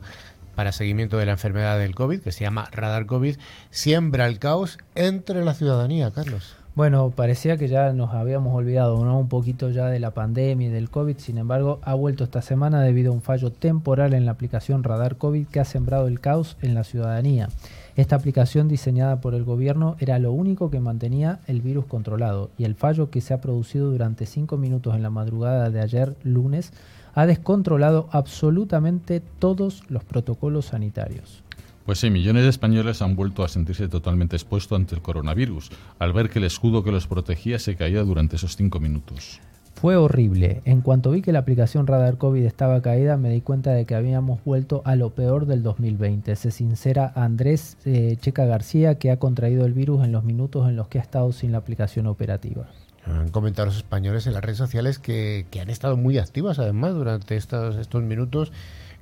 para 0.56 0.72
seguimiento 0.72 1.18
de 1.18 1.26
la 1.26 1.34
enfermedad 1.34 1.78
del 1.78 1.94
COVID, 1.96 2.22
que 2.22 2.32
se 2.32 2.46
llama 2.46 2.70
Radar 2.72 3.06
COVID, 3.06 3.36
siembra 3.72 4.26
el 4.28 4.40
caos 4.40 4.78
entre 4.96 5.44
la 5.44 5.54
ciudadanía, 5.54 6.12
Carlos. 6.12 6.56
Bueno, 6.76 7.10
parecía 7.10 7.56
que 7.56 7.70
ya 7.70 7.94
nos 7.94 8.14
habíamos 8.14 8.54
olvidado 8.54 9.02
¿no? 9.06 9.18
un 9.18 9.30
poquito 9.30 9.70
ya 9.70 9.86
de 9.86 10.02
la 10.02 10.12
pandemia 10.12 10.68
y 10.68 10.72
del 10.72 10.90
COVID, 10.90 11.18
sin 11.20 11.38
embargo 11.38 11.80
ha 11.84 11.94
vuelto 11.94 12.26
esta 12.26 12.42
semana 12.42 12.82
debido 12.82 13.14
a 13.14 13.16
un 13.16 13.22
fallo 13.22 13.50
temporal 13.50 14.14
en 14.14 14.26
la 14.26 14.34
aplicación 14.34 14.84
Radar 14.84 15.16
COVID 15.16 15.48
que 15.48 15.62
ha 15.62 15.64
sembrado 15.64 16.10
el 16.10 16.20
caos 16.20 16.58
en 16.62 16.76
la 16.76 16.84
ciudadanía. 16.84 17.48
Esta 17.96 18.18
aplicación 18.18 18.68
diseñada 18.68 19.22
por 19.22 19.36
el 19.36 19.46
gobierno 19.46 19.96
era 20.00 20.20
lo 20.20 20.34
único 20.34 20.70
que 20.70 20.82
mantenía 20.82 21.40
el 21.48 21.62
virus 21.62 21.86
controlado 21.86 22.50
y 22.58 22.66
el 22.66 22.76
fallo 22.76 23.10
que 23.10 23.22
se 23.22 23.34
ha 23.34 23.40
producido 23.40 23.90
durante 23.90 24.26
cinco 24.26 24.58
minutos 24.58 24.96
en 24.96 25.04
la 25.04 25.10
madrugada 25.10 25.70
de 25.70 25.80
ayer 25.80 26.14
lunes 26.24 26.74
ha 27.14 27.26
descontrolado 27.26 28.10
absolutamente 28.12 29.22
todos 29.40 29.90
los 29.90 30.04
protocolos 30.04 30.66
sanitarios. 30.66 31.45
Pues 31.86 32.00
sí, 32.00 32.10
millones 32.10 32.44
de 32.44 32.50
españoles 32.50 33.04
han 33.04 33.16
vuelto 33.16 33.44
a 33.44 33.48
sentirse 33.48 33.88
totalmente 33.88 34.36
expuestos 34.36 34.76
ante 34.76 34.96
el 34.96 35.04
coronavirus, 35.04 35.70
al 36.00 36.14
ver 36.14 36.32
que 36.32 36.40
el 36.40 36.46
escudo 36.46 36.84
que 36.84 36.92
los 36.92 37.06
protegía 37.06 37.60
se 37.60 37.76
caía 37.76 38.02
durante 38.02 38.38
esos 38.38 38.56
cinco 38.56 38.80
minutos. 38.80 39.40
Fue 39.76 39.96
horrible. 39.98 40.62
En 40.66 40.82
cuanto 40.82 41.12
vi 41.12 41.22
que 41.22 41.32
la 41.32 41.40
aplicación 41.40 41.86
Radar 41.86 42.18
COVID 42.18 42.44
estaba 42.44 42.82
caída, 42.82 43.18
me 43.18 43.30
di 43.30 43.42
cuenta 43.42 43.72
de 43.72 43.86
que 43.86 43.94
habíamos 43.94 44.44
vuelto 44.44 44.82
a 44.86 44.96
lo 44.96 45.12
peor 45.12 45.46
del 45.46 45.62
2020. 45.62 46.36
Se 46.38 46.50
sincera 46.50 47.12
Andrés 47.14 47.78
eh, 47.86 48.18
Checa 48.20 48.46
García, 48.46 48.96
que 48.96 49.12
ha 49.12 49.20
contraído 49.20 49.66
el 49.66 49.74
virus 49.74 50.04
en 50.04 50.12
los 50.12 50.24
minutos 50.24 50.68
en 50.68 50.78
los 50.78 50.88
que 50.88 50.98
ha 50.98 51.02
estado 51.02 51.32
sin 51.34 51.52
la 51.52 51.60
aplicación 51.60 52.08
operativa. 52.08 52.68
Han 53.06 53.30
comentado 53.30 53.68
los 53.68 53.78
españoles 53.78 54.26
en 54.26 54.34
las 54.34 54.44
redes 54.44 54.58
sociales 54.58 54.98
que, 54.98 55.46
que 55.52 55.62
han 55.62 55.70
estado 55.70 55.98
muy 55.98 56.18
activas 56.18 56.58
además 56.58 56.96
durante 56.96 57.36
estos, 57.36 57.76
estos 57.76 58.02
minutos, 58.02 58.52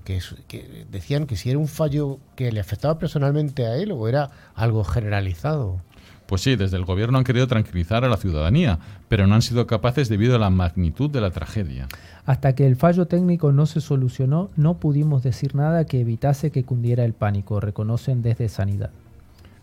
que, 0.03 0.85
decían 0.91 1.25
que 1.25 1.35
si 1.35 1.49
era 1.49 1.59
un 1.59 1.67
fallo 1.67 2.19
que 2.35 2.51
le 2.51 2.59
afectaba 2.59 2.99
personalmente 2.99 3.65
a 3.65 3.75
él 3.77 3.91
o 3.91 4.07
era 4.07 4.29
algo 4.55 4.83
generalizado. 4.83 5.81
Pues 6.25 6.41
sí, 6.41 6.55
desde 6.55 6.77
el 6.77 6.85
gobierno 6.85 7.17
han 7.17 7.23
querido 7.23 7.47
tranquilizar 7.47 8.05
a 8.05 8.09
la 8.09 8.17
ciudadanía, 8.17 8.79
pero 9.09 9.27
no 9.27 9.35
han 9.35 9.41
sido 9.41 9.67
capaces 9.67 10.09
debido 10.09 10.35
a 10.35 10.39
la 10.39 10.49
magnitud 10.49 11.09
de 11.09 11.21
la 11.21 11.31
tragedia. 11.31 11.87
Hasta 12.25 12.55
que 12.55 12.65
el 12.65 12.75
fallo 12.75 13.05
técnico 13.07 13.51
no 13.51 13.65
se 13.65 13.81
solucionó, 13.81 14.49
no 14.55 14.75
pudimos 14.75 15.23
decir 15.23 15.55
nada 15.55 15.85
que 15.85 15.99
evitase 15.99 16.51
que 16.51 16.63
cundiera 16.63 17.03
el 17.03 17.13
pánico, 17.13 17.59
reconocen 17.59 18.21
desde 18.21 18.47
Sanidad. 18.49 18.91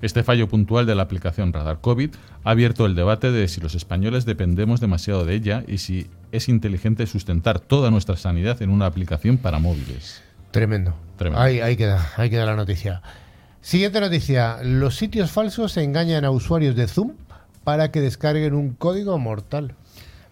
Este 0.02 0.22
fallo 0.22 0.48
puntual 0.48 0.86
de 0.86 0.94
la 0.94 1.02
aplicación 1.02 1.52
Radar 1.52 1.80
COVID 1.80 2.10
ha 2.44 2.50
abierto 2.50 2.86
el 2.86 2.94
debate 2.94 3.30
de 3.32 3.48
si 3.48 3.60
los 3.60 3.74
españoles 3.74 4.24
dependemos 4.24 4.80
demasiado 4.80 5.26
de 5.26 5.34
ella 5.34 5.62
y 5.66 5.78
si 5.78 6.06
es 6.32 6.48
inteligente 6.48 7.06
sustentar 7.06 7.60
toda 7.60 7.90
nuestra 7.90 8.16
sanidad 8.16 8.62
en 8.62 8.70
una 8.70 8.86
aplicación 8.86 9.36
para 9.36 9.58
móviles. 9.58 10.22
Tremendo. 10.50 10.94
Tremendo. 11.16 11.42
Ahí, 11.42 11.60
ahí 11.60 11.76
queda, 11.76 12.12
ahí 12.16 12.30
queda 12.30 12.46
la 12.46 12.56
noticia. 12.56 13.02
Siguiente 13.60 14.00
noticia. 14.00 14.58
Los 14.62 14.96
sitios 14.96 15.30
falsos 15.30 15.76
engañan 15.76 16.24
a 16.24 16.30
usuarios 16.30 16.74
de 16.76 16.88
Zoom 16.88 17.12
para 17.62 17.90
que 17.90 18.00
descarguen 18.00 18.54
un 18.54 18.74
código 18.74 19.18
mortal. 19.18 19.74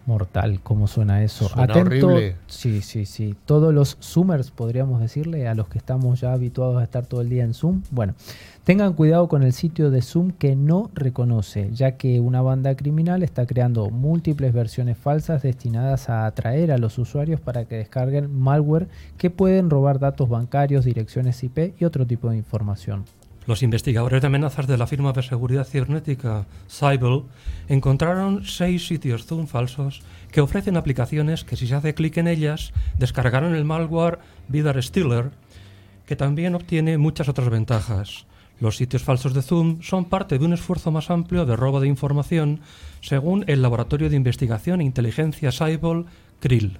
Mortal, 0.05 0.59
¿cómo 0.61 0.87
suena 0.87 1.23
eso? 1.23 1.47
Suena 1.49 1.75
horrible. 1.75 2.35
Sí, 2.47 2.81
sí, 2.81 3.05
sí. 3.05 3.35
Todos 3.45 3.73
los 3.73 3.97
Zoomers, 4.01 4.49
podríamos 4.49 4.99
decirle, 5.01 5.47
a 5.47 5.53
los 5.53 5.67
que 5.67 5.77
estamos 5.77 6.19
ya 6.19 6.33
habituados 6.33 6.77
a 6.79 6.83
estar 6.83 7.05
todo 7.05 7.21
el 7.21 7.29
día 7.29 7.43
en 7.43 7.53
Zoom. 7.53 7.83
Bueno, 7.91 8.15
tengan 8.63 8.93
cuidado 8.93 9.27
con 9.27 9.43
el 9.43 9.53
sitio 9.53 9.91
de 9.91 10.01
Zoom 10.01 10.31
que 10.31 10.55
no 10.55 10.89
reconoce, 10.93 11.69
ya 11.73 11.97
que 11.97 12.19
una 12.19 12.41
banda 12.41 12.75
criminal 12.75 13.21
está 13.23 13.45
creando 13.45 13.89
múltiples 13.89 14.51
versiones 14.51 14.97
falsas 14.97 15.43
destinadas 15.43 16.09
a 16.09 16.25
atraer 16.25 16.71
a 16.71 16.77
los 16.77 16.97
usuarios 16.97 17.39
para 17.39 17.65
que 17.65 17.75
descarguen 17.75 18.33
malware 18.39 18.87
que 19.17 19.29
pueden 19.29 19.69
robar 19.69 19.99
datos 19.99 20.27
bancarios, 20.27 20.85
direcciones 20.85 21.43
IP 21.43 21.75
y 21.79 21.85
otro 21.85 22.07
tipo 22.07 22.29
de 22.29 22.37
información. 22.37 23.05
Los 23.49 23.63
investigadores 23.63 24.21
de 24.21 24.27
amenazas 24.27 24.67
de 24.67 24.77
la 24.77 24.85
firma 24.85 25.11
de 25.11 25.23
seguridad 25.23 25.65
cibernética 25.65 26.45
Cybel 26.69 27.23
encontraron 27.67 28.45
seis 28.45 28.85
sitios 28.85 29.25
Zoom 29.25 29.47
falsos 29.47 30.03
que 30.31 30.41
ofrecen 30.41 30.77
aplicaciones 30.77 31.43
que 31.45 31.55
si 31.55 31.65
se 31.65 31.73
hace 31.73 31.95
clic 31.95 32.17
en 32.17 32.27
ellas 32.27 32.73
descargarán 32.99 33.55
el 33.55 33.65
malware 33.65 34.19
Vidar 34.49 34.79
Stealer, 34.83 35.31
que 36.05 36.15
también 36.15 36.53
obtiene 36.53 36.99
muchas 36.99 37.27
otras 37.27 37.49
ventajas. 37.49 38.27
Los 38.59 38.77
sitios 38.77 39.01
falsos 39.01 39.33
de 39.33 39.41
Zoom 39.41 39.81
son 39.81 40.05
parte 40.05 40.37
de 40.37 40.45
un 40.45 40.53
esfuerzo 40.53 40.91
más 40.91 41.09
amplio 41.09 41.47
de 41.47 41.55
robo 41.55 41.79
de 41.79 41.87
información, 41.87 42.59
según 43.01 43.45
el 43.47 43.63
Laboratorio 43.63 44.11
de 44.11 44.15
Investigación 44.15 44.79
e 44.79 44.83
Inteligencia 44.83 45.51
Cybel, 45.51 46.05
CRIL. 46.39 46.77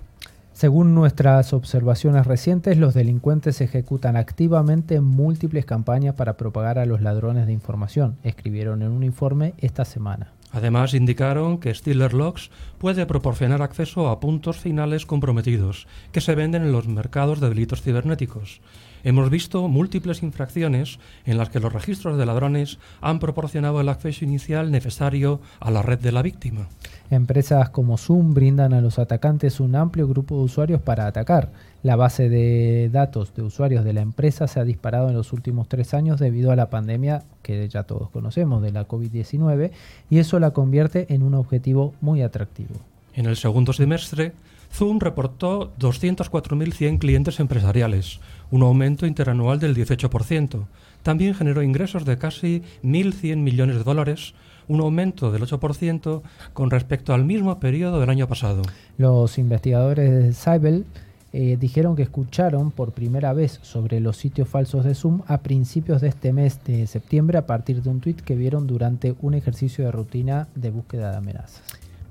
Según 0.60 0.94
nuestras 0.94 1.54
observaciones 1.54 2.28
recientes, 2.28 2.78
los 2.78 2.94
delincuentes 2.94 3.62
ejecutan 3.62 4.18
activamente 4.18 5.00
múltiples 5.00 5.64
campañas 5.64 6.16
para 6.16 6.36
propagar 6.36 6.80
a 6.80 6.86
los 6.86 7.00
ladrones 7.00 7.48
de 7.48 7.54
información, 7.54 8.18
escribieron 8.24 8.82
en 8.82 8.92
un 8.92 9.04
informe 9.04 9.54
esta 9.60 9.86
semana. 9.86 10.34
Además, 10.52 10.94
indicaron 10.94 11.60
que 11.60 11.74
Stealer 11.74 12.14
Logs 12.14 12.52
puede 12.78 13.06
proporcionar 13.06 13.62
acceso 13.62 14.10
a 14.10 14.20
puntos 14.20 14.58
finales 14.58 15.06
comprometidos 15.06 15.88
que 16.12 16.20
se 16.20 16.36
venden 16.36 16.64
en 16.64 16.74
los 16.74 16.90
mercados 16.90 17.40
de 17.40 17.48
delitos 17.48 17.82
cibernéticos. 17.82 18.60
Hemos 19.04 19.30
visto 19.30 19.68
múltiples 19.68 20.24
infracciones 20.24 21.00
en 21.26 21.38
las 21.38 21.50
que 21.50 21.60
los 21.60 21.72
registros 21.72 22.18
de 22.18 22.26
ladrones 22.26 22.80
han 23.02 23.20
proporcionado 23.20 23.80
el 23.80 23.90
acceso 23.90 24.26
inicial 24.26 24.72
necesario 24.72 25.40
a 25.60 25.72
la 25.72 25.82
red 25.82 26.00
de 26.00 26.12
la 26.12 26.22
víctima. 26.22 26.68
Empresas 27.10 27.70
como 27.70 27.98
Zoom 27.98 28.34
brindan 28.34 28.74
a 28.74 28.82
los 28.82 29.00
atacantes 29.00 29.60
un 29.60 29.76
amplio 29.76 30.08
grupo 30.08 30.38
de 30.38 30.44
usuarios 30.44 30.82
para 30.82 31.08
atacar. 31.08 31.50
La 31.82 31.96
base 31.96 32.30
de 32.30 32.90
datos 32.92 33.34
de 33.34 33.42
usuarios 33.42 33.86
de 33.86 33.94
la 33.94 34.02
empresa 34.02 34.48
se 34.48 34.60
ha 34.60 34.66
disparado 34.66 35.10
en 35.10 35.16
los 35.16 35.32
últimos 35.32 35.70
tres 35.70 35.94
años 35.94 36.20
debido 36.20 36.52
a 36.52 36.56
la 36.56 36.70
pandemia 36.70 37.24
que 37.42 37.68
ya 37.70 37.84
todos 37.84 38.10
conocemos 38.10 38.62
de 38.62 38.72
la 38.72 38.88
COVID-19 38.88 39.72
y 40.10 40.20
eso 40.20 40.40
la 40.40 40.52
convierte 40.52 41.08
en 41.14 41.24
un 41.24 41.36
objetivo 41.36 41.94
muy 42.02 42.22
atractivo. 42.22 42.76
En 43.14 43.26
el 43.26 43.38
segundo 43.38 43.74
semestre, 43.74 44.34
Zoom 44.72 45.00
reportó 45.00 45.74
204.100 45.80 47.00
clientes 47.00 47.40
empresariales, 47.40 48.20
un 48.52 48.62
aumento 48.62 49.06
interanual 49.06 49.60
del 49.60 49.76
18%. 49.76 50.66
También 51.04 51.34
generó 51.34 51.64
ingresos 51.64 52.06
de 52.06 52.18
casi 52.18 52.62
1.100 52.84 53.38
millones 53.38 53.78
de 53.78 53.84
dólares, 53.84 54.34
un 54.68 54.82
aumento 54.82 55.32
del 55.32 55.42
8% 55.42 56.22
con 56.54 56.70
respecto 56.70 57.14
al 57.14 57.26
mismo 57.26 57.60
periodo 57.60 58.00
del 58.00 58.10
año 58.10 58.28
pasado. 58.28 58.62
Los 58.98 59.38
investigadores 59.38 60.12
de 60.12 60.34
Cybel 60.34 60.86
eh, 61.32 61.58
dijeron 61.60 61.96
que 61.96 62.04
escucharon 62.04 62.72
por 62.72 62.92
primera 62.92 63.34
vez 63.34 63.60
sobre 63.62 64.00
los 64.00 64.18
sitios 64.18 64.48
falsos 64.48 64.84
de 64.84 64.96
Zoom 64.96 65.22
a 65.28 65.40
principios 65.40 66.02
de 66.02 66.08
este 66.08 66.34
mes 66.34 66.60
de 66.66 66.88
septiembre 66.88 67.38
a 67.38 67.46
partir 67.46 67.84
de 67.84 67.90
un 67.90 68.00
tweet 68.00 68.16
que 68.16 68.36
vieron 68.36 68.66
durante 68.66 69.16
un 69.22 69.36
ejercicio 69.36 69.86
de 69.86 69.92
rutina 69.92 70.48
de 70.56 70.72
búsqueda 70.72 71.12
de 71.12 71.18
amenazas. 71.18 71.62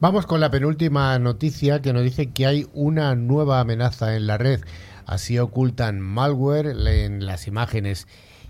Vamos 0.00 0.26
con 0.26 0.38
la 0.38 0.48
penúltima 0.48 1.18
noticia 1.18 1.82
que 1.82 1.92
nos 1.92 2.04
dice 2.04 2.30
que 2.30 2.46
hay 2.46 2.68
una 2.72 3.16
nueva 3.16 3.58
amenaza 3.58 4.14
en 4.14 4.28
la 4.28 4.38
red. 4.38 4.60
Así 5.06 5.40
ocultan 5.40 5.98
malware 5.98 6.68
en 6.86 7.26
las 7.26 7.48
imágenes 7.48 8.06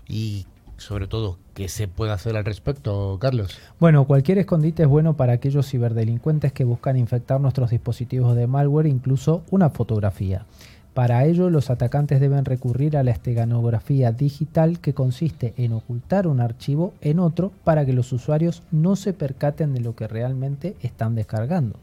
y 0.07 0.45
sobre 0.77 1.07
todo, 1.07 1.39
¿qué 1.55 1.67
se 1.67 1.87
puede 1.87 2.11
hacer 2.11 2.37
al 2.37 2.45
respecto, 2.45 3.17
Carlos? 3.19 3.57
Bueno, 3.79 4.05
cualquier 4.05 4.37
escondite 4.37 4.83
es 4.83 4.89
bueno 4.89 5.17
para 5.17 5.33
aquellos 5.33 5.67
ciberdelincuentes 5.67 6.53
que 6.53 6.65
buscan 6.65 6.97
infectar 6.97 7.41
nuestros 7.41 7.71
dispositivos 7.71 8.35
de 8.35 8.45
malware, 8.45 8.85
incluso 8.85 9.43
una 9.49 9.71
fotografía. 9.71 10.45
Para 10.93 11.25
ello, 11.25 11.49
los 11.49 11.69
atacantes 11.69 12.19
deben 12.19 12.45
recurrir 12.45 12.97
a 12.97 13.03
la 13.03 13.11
esteganografía 13.11 14.11
digital 14.11 14.79
que 14.79 14.93
consiste 14.93 15.53
en 15.57 15.73
ocultar 15.73 16.27
un 16.27 16.41
archivo 16.41 16.93
en 17.01 17.19
otro 17.19 17.51
para 17.63 17.85
que 17.85 17.93
los 17.93 18.11
usuarios 18.11 18.63
no 18.71 18.95
se 18.95 19.13
percaten 19.13 19.73
de 19.73 19.81
lo 19.81 19.95
que 19.95 20.07
realmente 20.07 20.75
están 20.81 21.15
descargando. 21.15 21.77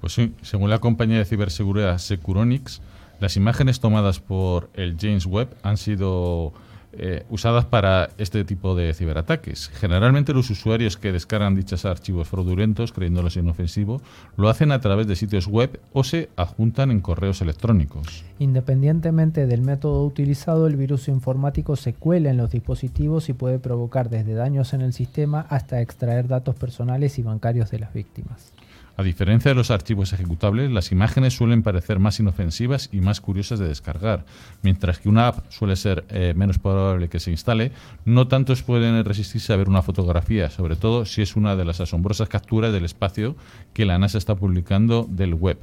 Pues 0.00 0.12
sí, 0.14 0.34
según 0.42 0.70
la 0.70 0.78
compañía 0.78 1.18
de 1.18 1.24
ciberseguridad 1.24 1.98
Securonics, 1.98 2.80
las 3.20 3.36
imágenes 3.36 3.80
tomadas 3.80 4.20
por 4.20 4.70
el 4.74 4.96
James 5.00 5.26
Webb 5.26 5.48
han 5.62 5.76
sido 5.76 6.52
eh, 6.98 7.24
usadas 7.28 7.64
para 7.64 8.10
este 8.18 8.44
tipo 8.44 8.74
de 8.74 8.94
ciberataques. 8.94 9.68
Generalmente 9.68 10.32
los 10.32 10.50
usuarios 10.50 10.96
que 10.96 11.12
descargan 11.12 11.54
dichos 11.54 11.84
archivos 11.84 12.28
fraudulentos, 12.28 12.92
creyéndolos 12.92 13.36
inofensivos, 13.36 14.02
lo 14.36 14.48
hacen 14.48 14.72
a 14.72 14.80
través 14.80 15.06
de 15.06 15.16
sitios 15.16 15.46
web 15.46 15.80
o 15.92 16.04
se 16.04 16.30
adjuntan 16.36 16.90
en 16.90 17.00
correos 17.00 17.40
electrónicos. 17.42 18.24
Independientemente 18.38 19.46
del 19.46 19.62
método 19.62 20.04
utilizado, 20.04 20.66
el 20.66 20.76
virus 20.76 21.08
informático 21.08 21.76
se 21.76 21.92
cuela 21.94 22.30
en 22.30 22.36
los 22.36 22.50
dispositivos 22.50 23.28
y 23.28 23.32
puede 23.32 23.58
provocar 23.58 24.08
desde 24.08 24.34
daños 24.34 24.72
en 24.72 24.80
el 24.80 24.92
sistema 24.92 25.46
hasta 25.50 25.80
extraer 25.80 26.28
datos 26.28 26.54
personales 26.54 27.18
y 27.18 27.22
bancarios 27.22 27.70
de 27.70 27.80
las 27.80 27.92
víctimas. 27.92 28.53
A 28.96 29.02
diferencia 29.02 29.50
de 29.50 29.56
los 29.56 29.72
archivos 29.72 30.12
ejecutables, 30.12 30.70
las 30.70 30.92
imágenes 30.92 31.34
suelen 31.34 31.64
parecer 31.64 31.98
más 31.98 32.20
inofensivas 32.20 32.88
y 32.92 33.00
más 33.00 33.20
curiosas 33.20 33.58
de 33.58 33.66
descargar, 33.66 34.24
mientras 34.62 35.00
que 35.00 35.08
una 35.08 35.26
app 35.26 35.50
suele 35.50 35.74
ser 35.74 36.04
eh, 36.10 36.32
menos 36.36 36.60
probable 36.60 37.08
que 37.08 37.18
se 37.18 37.32
instale, 37.32 37.72
no 38.04 38.28
tantos 38.28 38.62
pueden 38.62 39.04
resistirse 39.04 39.52
a 39.52 39.56
ver 39.56 39.68
una 39.68 39.82
fotografía, 39.82 40.48
sobre 40.48 40.76
todo 40.76 41.06
si 41.06 41.22
es 41.22 41.34
una 41.34 41.56
de 41.56 41.64
las 41.64 41.80
asombrosas 41.80 42.28
capturas 42.28 42.72
del 42.72 42.84
espacio 42.84 43.34
que 43.72 43.84
la 43.84 43.98
NASA 43.98 44.16
está 44.16 44.36
publicando 44.36 45.08
del 45.10 45.34
web. 45.34 45.58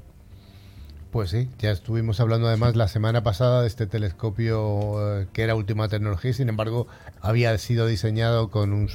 Pues 1.11 1.29
sí, 1.29 1.47
ya 1.57 1.71
estuvimos 1.71 2.19
hablando 2.19 2.47
además 2.47 2.75
la 2.75 2.89
semana 2.89 3.23
pasada 3.23 3.61
de 3.61 3.67
este 3.67 3.85
telescopio 3.85 5.21
eh, 5.21 5.27
que 5.31 5.43
era 5.43 5.55
última 5.55 5.88
tecnología 5.88 6.33
sin 6.33 6.47
embargo 6.47 6.88
había 7.21 7.57
sido 7.57 7.85
diseñado 7.85 8.50
con 8.50 8.71
un, 8.71 8.89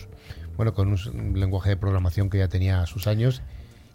bueno, 0.56 0.72
con 0.72 0.88
un 0.88 1.38
lenguaje 1.38 1.70
de 1.70 1.76
programación 1.76 2.30
que 2.30 2.38
ya 2.38 2.48
tenía 2.48 2.84
sus 2.86 3.06
años 3.06 3.42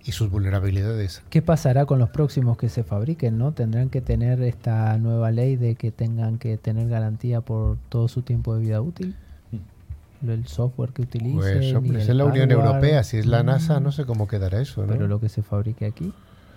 y 0.03 0.11
sus 0.11 0.29
vulnerabilidades. 0.29 1.21
¿Qué 1.29 1.41
pasará 1.41 1.85
con 1.85 1.99
los 1.99 2.09
próximos 2.09 2.57
que 2.57 2.69
se 2.69 2.83
fabriquen? 2.83 3.37
¿no? 3.37 3.51
¿Tendrán 3.51 3.89
que 3.89 4.01
tener 4.01 4.41
esta 4.41 4.97
nueva 4.97 5.31
ley 5.31 5.55
de 5.55 5.75
que 5.75 5.91
tengan 5.91 6.37
que 6.37 6.57
tener 6.57 6.89
garantía 6.89 7.41
por 7.41 7.77
todo 7.89 8.07
su 8.07 8.21
tiempo 8.21 8.55
de 8.55 8.61
vida 8.61 8.81
útil? 8.81 9.15
Mm. 9.51 10.29
El 10.29 10.47
software 10.47 10.91
que 10.91 11.03
utilicen. 11.03 11.37
Pues 11.37 11.73
hombre, 11.73 12.01
es 12.01 12.09
la 12.09 12.25
Unión 12.25 12.51
Europea, 12.51 13.03
si 13.03 13.17
es 13.17 13.25
la 13.25 13.43
NASA, 13.43 13.79
no 13.79 13.91
sé 13.91 14.05
cómo 14.05 14.27
quedará 14.27 14.61
eso. 14.61 14.81
¿no? 14.85 14.93
Pero 14.93 15.07
lo 15.07 15.19
que 15.19 15.29
se 15.29 15.41
fabrique 15.41 15.85
aquí, 15.85 16.13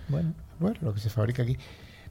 bueno. 0.08 0.32
Bueno, 0.60 0.76
lo 0.82 0.94
que 0.94 1.00
se 1.00 1.10
fabrica 1.10 1.42
aquí. 1.42 1.56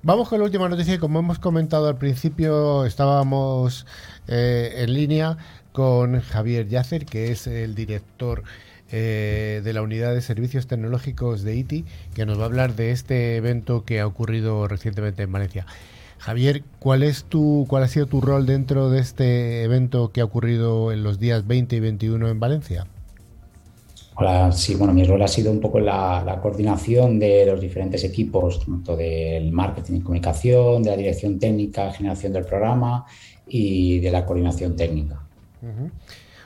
Vamos 0.02 0.28
con 0.28 0.40
la 0.40 0.46
última 0.46 0.68
noticia. 0.68 1.00
Como 1.00 1.20
hemos 1.20 1.40
comentado 1.40 1.88
al 1.88 1.98
principio, 1.98 2.86
estábamos 2.86 3.86
eh, 4.28 4.74
en 4.80 4.94
línea 4.94 5.38
con 5.72 6.20
Javier 6.20 6.68
Yacer, 6.68 7.06
que 7.06 7.32
es 7.32 7.48
el 7.48 7.74
director 7.74 8.44
eh, 8.96 9.62
de 9.64 9.74
la 9.74 9.82
Unidad 9.82 10.14
de 10.14 10.22
Servicios 10.22 10.68
Tecnológicos 10.68 11.42
de 11.42 11.56
ITI, 11.56 11.84
que 12.14 12.28
nos 12.28 12.38
va 12.38 12.44
a 12.44 12.46
hablar 12.46 12.76
de 12.76 12.92
este 12.92 13.36
evento 13.38 13.86
que 13.86 14.00
ha 14.00 14.06
ocurrido 14.06 14.68
recientemente 14.68 15.24
en 15.24 15.32
Valencia. 15.32 15.66
Javier, 16.20 16.62
¿cuál, 16.78 17.02
es 17.02 17.24
tu, 17.24 17.66
¿cuál 17.68 17.82
ha 17.82 17.88
sido 17.88 18.06
tu 18.06 18.22
rol 18.22 18.46
dentro 18.46 18.92
de 18.92 19.00
este 19.00 19.64
evento 19.64 20.12
que 20.12 20.22
ha 20.22 20.26
ocurrido 20.26 20.92
en 20.92 21.02
los 21.02 21.18
días 21.18 21.48
20 21.48 21.76
y 21.76 21.80
21 21.80 22.28
en 22.28 22.40
Valencia? 22.40 22.86
Hola, 24.14 24.52
sí, 24.52 24.76
bueno, 24.76 24.94
mi 24.94 25.04
rol 25.06 25.24
ha 25.24 25.28
sido 25.28 25.52
un 25.52 25.60
poco 25.60 25.80
la, 25.80 26.40
coordinación 26.40 27.18
de 27.18 27.48
los 27.48 27.60
diferentes 27.60 28.04
equipos, 28.04 28.64
tanto 28.64 28.96
del 28.96 29.52
marketing 29.52 29.94
y 29.94 30.02
comunicación, 30.02 30.84
de 30.84 30.92
la 30.92 30.98
dirección 30.98 31.40
técnica, 31.40 31.92
generación 31.92 32.32
del 32.32 32.46
programa 32.46 33.08
y 33.48 33.98
de 34.02 34.12
la 34.12 34.24
coordinación 34.24 34.76
técnica. 34.76 35.20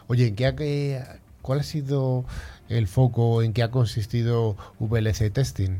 Oye, 0.07 0.27
¿en 0.27 0.35
qué, 0.35 1.01
¿Cuál 1.47 1.61
ha 1.61 1.63
sido 1.63 2.25
el 2.67 2.87
foco 2.87 3.41
en 3.41 3.53
qué 3.53 3.63
ha 3.63 3.71
consistido 3.71 4.57
VLC 4.81 5.31
Testing? 5.31 5.77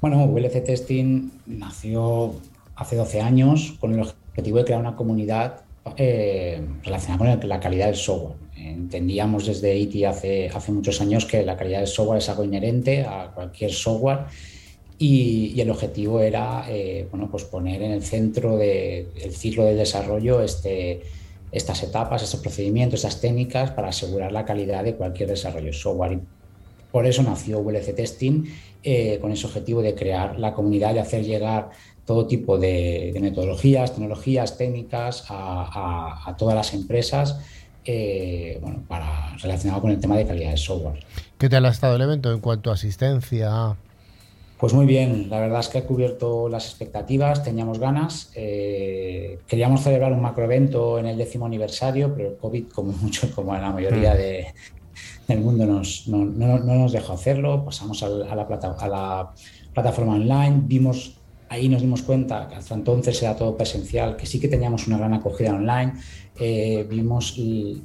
Bueno, 0.00 0.26
VLC 0.26 0.64
Testing 0.64 1.28
nació 1.44 2.36
hace 2.74 2.96
12 2.96 3.20
años 3.20 3.74
con 3.78 3.92
el 3.92 4.00
objetivo 4.00 4.56
de 4.56 4.64
crear 4.64 4.80
una 4.80 4.96
comunidad 4.96 5.60
eh, 5.98 6.66
relacionada 6.82 7.38
con 7.38 7.46
la 7.46 7.60
calidad 7.60 7.88
del 7.88 7.96
software. 7.96 8.38
Entendíamos 8.56 9.44
desde 9.44 9.76
IT 9.76 10.06
hace, 10.06 10.48
hace 10.48 10.72
muchos 10.72 11.02
años 11.02 11.26
que 11.26 11.44
la 11.44 11.58
calidad 11.58 11.80
del 11.80 11.88
software 11.88 12.20
es 12.20 12.28
algo 12.30 12.42
inherente 12.42 13.04
a 13.04 13.32
cualquier 13.34 13.70
software 13.70 14.20
y, 14.96 15.60
el 15.60 15.68
objetivo 15.68 16.20
era 16.22 16.64
eh, 16.70 17.06
bueno, 17.10 17.28
pues 17.30 17.44
poner 17.44 17.82
en 17.82 17.90
el 17.90 18.02
centro 18.02 18.56
del 18.56 19.34
ciclo 19.34 19.66
de 19.66 19.74
desarrollo 19.74 20.40
este, 20.40 21.02
estas 21.52 21.82
etapas, 21.82 22.22
estos 22.22 22.40
procedimientos, 22.40 23.04
estas 23.04 23.20
técnicas 23.20 23.70
para 23.70 23.88
asegurar 23.88 24.32
la 24.32 24.44
calidad 24.44 24.82
de 24.82 24.96
cualquier 24.96 25.28
desarrollo 25.28 25.66
de 25.66 25.72
software. 25.74 26.18
Por 26.90 27.06
eso 27.06 27.22
nació 27.22 27.62
VLC 27.62 27.94
Testing, 27.94 28.44
eh, 28.82 29.18
con 29.20 29.30
ese 29.32 29.46
objetivo 29.46 29.82
de 29.82 29.94
crear 29.94 30.38
la 30.38 30.54
comunidad 30.54 30.94
y 30.94 30.98
hacer 30.98 31.24
llegar 31.24 31.70
todo 32.04 32.26
tipo 32.26 32.58
de, 32.58 33.16
metodologías, 33.20 33.92
tecnologías, 33.92 34.56
técnicas 34.56 35.24
a, 35.28 36.34
todas 36.36 36.54
las 36.54 36.74
empresas 36.74 37.38
eh, 37.84 38.58
bueno, 38.60 38.82
relacionado 39.40 39.80
con 39.80 39.90
el 39.90 40.00
tema 40.00 40.16
de 40.16 40.26
calidad 40.26 40.50
de 40.50 40.56
software. 40.56 41.00
¿Qué 41.38 41.48
tal 41.48 41.66
ha 41.66 41.70
estado 41.70 41.96
el 41.96 42.02
evento 42.02 42.32
en 42.32 42.40
cuanto 42.40 42.70
a 42.70 42.74
asistencia? 42.74 43.76
Pues 44.62 44.74
muy 44.74 44.86
bien, 44.86 45.26
la 45.28 45.40
verdad 45.40 45.58
es 45.58 45.68
que 45.68 45.78
ha 45.78 45.84
cubierto 45.84 46.48
las 46.48 46.66
expectativas, 46.66 47.42
teníamos 47.42 47.80
ganas. 47.80 48.30
Eh, 48.36 49.40
queríamos 49.48 49.82
celebrar 49.82 50.12
un 50.12 50.22
macroevento 50.22 51.00
en 51.00 51.06
el 51.06 51.18
décimo 51.18 51.46
aniversario, 51.46 52.14
pero 52.14 52.28
el 52.28 52.36
COVID, 52.36 52.68
como 52.68 52.92
mucho, 53.02 53.28
como 53.34 53.56
en 53.56 53.62
la 53.62 53.72
mayoría 53.72 54.14
mm. 54.14 55.26
del 55.26 55.40
mundo, 55.40 55.66
nos, 55.66 56.06
no, 56.06 56.24
nos 56.24 56.92
dejó 56.92 57.14
hacerlo. 57.14 57.64
Pasamos 57.64 58.04
a 58.04 58.08
la, 58.08 58.46
plata, 58.46 58.76
a 58.78 58.88
la 58.88 59.32
plataforma 59.74 60.14
online, 60.14 60.60
vimos 60.62 61.16
ahí 61.48 61.68
nos 61.68 61.82
dimos 61.82 62.02
cuenta 62.02 62.48
que 62.48 62.54
hasta 62.54 62.74
entonces 62.74 63.20
era 63.20 63.36
todo 63.36 63.56
presencial, 63.56 64.16
que 64.16 64.26
sí 64.26 64.40
que 64.40 64.48
teníamos 64.48 64.86
una 64.86 64.96
gran 64.96 65.12
acogida 65.12 65.52
online. 65.52 65.94
Eh, 66.40 66.86
vimos 66.88 67.38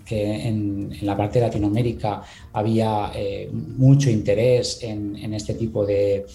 que 0.06 0.48
en, 0.48 0.98
la 1.02 1.18
parte 1.18 1.40
de 1.40 1.48
Latinoamérica 1.48 2.24
había 2.54 3.12
eh, 3.14 3.50
mucho 3.52 4.10
interés 4.10 4.82
en, 4.84 5.34
este 5.34 5.54
tipo 5.54 5.86
de, 5.86 6.26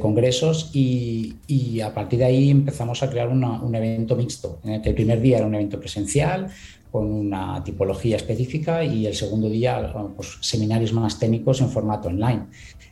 congresos 0.00 0.70
y, 0.74 1.80
a 1.80 1.94
partir 1.94 2.18
de 2.18 2.24
ahí 2.26 2.50
empezamos 2.50 3.02
a 3.02 3.10
crear 3.10 3.28
un 3.28 3.74
evento 3.74 4.16
mixto, 4.16 4.58
en 4.64 4.82
el 4.84 4.94
primer 4.94 5.20
día 5.20 5.38
era 5.38 5.46
un 5.46 5.54
evento 5.54 5.78
presencial, 5.78 6.50
con 6.90 7.06
una 7.06 7.62
tipología 7.62 8.16
específica 8.16 8.84
y 8.84 9.06
el 9.06 9.14
segundo 9.14 9.48
día 9.48 9.94
pues, 10.16 10.38
seminarios 10.40 10.92
más 10.92 11.18
técnicos 11.18 11.60
en 11.60 11.70
formato 11.70 12.08
online. 12.08 12.46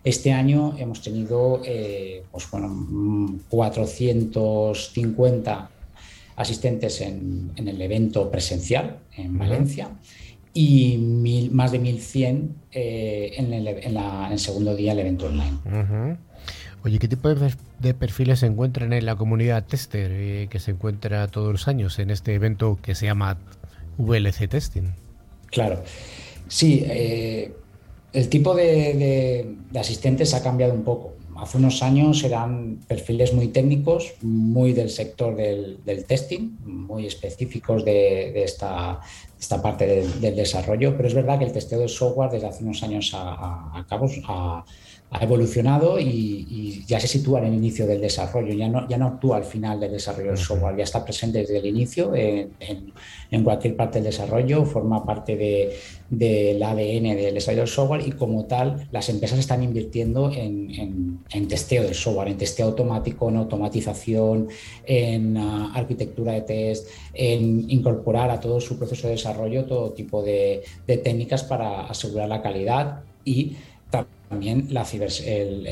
Este 0.05 0.33
año 0.33 0.77
hemos 0.79 1.03
tenido 1.03 1.61
eh, 1.64 2.23
pues, 2.31 2.49
bueno, 2.51 3.41
450 3.49 5.71
asistentes 6.38 7.01
en, 7.01 7.53
el 7.57 7.81
evento 7.83 8.31
presencial 8.31 9.01
en 9.16 9.37
Valencia 9.37 9.90
y 10.55 10.96
más 11.53 11.72
de 11.72 11.81
1.100 11.81 12.48
eh, 12.72 13.33
en, 13.37 13.53
el, 13.53 14.38
segundo 14.38 14.74
día 14.74 14.92
del 14.92 15.01
evento 15.01 15.27
online. 15.27 16.16
Oye, 16.85 16.98
¿qué 16.98 17.09
tipo 17.09 17.29
de 17.29 17.94
perfiles 17.94 18.38
se 18.38 18.46
encuentran 18.46 18.92
en 18.92 19.05
la 19.05 19.16
comunidad 19.16 19.64
tester 19.66 20.11
eh, 20.12 20.46
que 20.48 20.61
se 20.61 20.70
encuentra 20.70 21.27
todos 21.29 21.53
los 21.53 21.68
años 21.68 21.98
en 21.98 22.11
este 22.11 22.35
evento 22.35 22.79
que 22.81 22.94
se 22.94 23.07
llama 23.07 23.38
VLC 23.98 24.48
Testing? 24.48 24.94
Claro, 25.51 25.83
sí. 26.46 26.85
El 28.12 28.29
tipo 28.29 28.55
de, 28.55 29.55
asistentes 29.74 30.35
ha 30.35 30.42
cambiado 30.42 30.72
un 30.72 30.83
poco. 30.83 31.14
Hace 31.38 31.59
unos 31.59 31.85
años 31.85 32.24
eran 32.24 32.81
perfiles 32.88 33.33
muy 33.33 33.48
técnicos, 33.48 34.14
muy 34.22 34.72
del 34.72 34.90
sector 34.90 35.37
del, 35.37 36.05
testing, 36.05 36.57
muy 36.64 37.07
específicos 37.07 37.85
de, 37.85 38.42
esta, 38.42 39.01
parte 39.62 39.87
del, 39.87 40.37
desarrollo, 40.37 40.96
pero 40.96 41.09
es 41.09 41.14
verdad 41.14 41.38
que 41.38 41.44
el 41.44 41.53
testeo 41.53 41.81
de 41.81 41.88
software 41.88 42.31
desde 42.31 42.46
hace 42.46 42.64
unos 42.64 42.83
años 42.83 43.12
a, 43.14 43.79
a 43.79 43.87
cabo 43.88 44.09
ha, 44.29 44.64
ha 45.11 45.24
evolucionado 45.24 45.98
y, 45.98 46.85
ya 46.87 47.01
se 47.01 47.09
sitúa 47.09 47.40
en 47.40 47.46
el 47.46 47.55
inicio 47.55 47.87
del 47.87 48.01
desarrollo, 48.01 48.55
ya 48.55 48.68
no, 48.68 48.88
ya 48.88 48.96
no 48.96 49.07
actúa 49.07 49.37
al 49.38 49.44
final 49.44 49.81
del 49.81 49.92
desarrollo 49.92 50.31
del 50.31 50.38
software, 50.38 50.77
ya 50.77 50.85
está 50.85 51.05
presente 51.05 51.40
desde 51.40 51.59
el 51.59 51.66
inicio 51.66 52.14
en, 52.14 52.53
en, 53.31 53.44
cualquier 53.44 53.77
parte 53.77 53.98
del 53.98 54.05
desarrollo, 54.05 54.64
forma 54.64 55.05
parte 55.05 55.37
del 55.37 55.70
de, 56.11 56.62
ADN 56.62 57.16
del 57.16 57.35
desarrollo 57.35 57.62
del 57.62 57.68
software 57.68 58.07
y 58.07 58.12
como 58.12 58.46
tal 58.46 58.88
las 58.90 59.09
empresas 59.09 59.38
están 59.38 59.62
invirtiendo 59.62 60.31
en, 60.33 61.20
testeo 61.48 61.83
del 61.83 61.94
software, 61.94 62.29
en 62.29 62.37
testeo 62.37 62.66
automático, 62.66 63.29
en 63.29 63.37
automatización, 63.37 64.48
en 64.85 65.37
ah, 65.37 65.72
arquitectura 65.74 66.33
de 66.33 66.40
test, 66.42 66.88
en 67.19 67.69
incorporar 67.69 68.31
a 68.31 68.39
todo 68.39 68.61
su 68.61 68.79
proceso 68.79 69.09
de 69.09 69.15
desarrollo 69.15 69.65
todo 69.65 69.91
tipo 69.91 70.23
de, 70.23 70.63
técnicas 70.87 71.43
para 71.43 71.83
asegurar 71.83 72.29
la 72.29 72.41
calidad 72.41 73.01
y 73.25 73.57
también 73.91 74.69
la, 74.71 74.87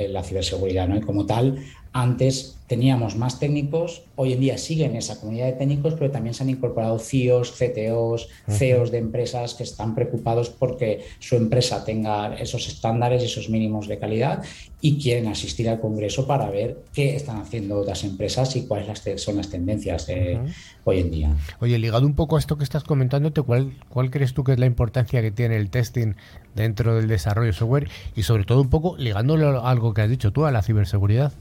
la 0.09 0.23
ciberseguridad. 0.25 0.89
¿no? 0.89 0.97
Y 0.97 1.03
como 1.03 1.25
tal, 1.25 1.63
Antes 1.97 2.59
teníamos 2.67 3.17
más 3.17 3.41
técnicos, 3.41 4.03
hoy 4.17 4.35
en 4.35 4.41
día 4.41 4.59
siguen 4.59 4.97
esa 4.97 5.19
comunidad 5.19 5.47
de 5.47 5.53
técnicos, 5.55 5.95
pero 5.95 6.11
también 6.11 6.35
se 6.35 6.43
han 6.43 6.51
incorporado 6.51 6.99
CIOs, 6.99 7.53
CTOs, 7.53 8.29
CEOs 8.51 8.91
de 8.91 8.99
empresas 8.99 9.55
que 9.55 9.63
están 9.63 9.95
preocupados 9.95 10.51
porque 10.51 11.07
su 11.21 11.37
empresa 11.37 11.87
tenga 11.87 12.35
esos 12.35 12.69
estándares, 12.69 13.23
esos 13.23 13.49
mínimos 13.49 13.89
de 13.89 13.99
calidad 13.99 14.45
y 14.83 14.99
quieren 15.03 15.29
asistir 15.29 15.71
al 15.71 15.81
Congreso 15.81 16.27
para 16.27 16.51
ver 16.51 16.83
qué 16.93 17.17
están 17.17 17.39
haciendo 17.39 17.79
otras 17.79 18.05
empresas 18.05 18.55
y 18.57 18.67
cuáles 18.67 19.23
son 19.23 19.39
las 19.39 19.49
tendencias 19.49 20.07
de 20.07 20.39
hoy 20.85 21.01
en 21.01 21.11
día. 21.11 21.37
Oye, 21.61 21.79
ligado 21.79 22.07
un 22.07 22.15
poco 22.15 22.37
a 22.37 22.39
esto 22.39 22.59
que 22.59 22.65
estás 22.65 22.85
comentando, 22.85 23.33
¿cuál, 23.43 23.73
¿cuál 23.89 24.11
crees 24.11 24.35
tú 24.35 24.45
que 24.45 24.53
es 24.53 24.59
la 24.59 24.67
importancia 24.67 25.23
que 25.23 25.31
tiene 25.31 25.57
el 25.57 25.71
testing 25.71 26.13
dentro 26.55 26.95
del 26.95 27.09
desarrollo 27.09 27.47
de 27.47 27.55
software 27.55 27.89
y 28.15 28.25
sobre 28.25 28.45
todo 28.45 28.61
un 28.61 28.69
poco 28.69 28.99
ligándolo 28.99 29.63
a 29.63 29.71
algo 29.71 29.95
que 29.95 30.03
has 30.03 30.11
dicho 30.11 30.31
tú, 30.31 30.45
a 30.45 30.51
la 30.51 30.61
ciberseguridad? 30.61 31.33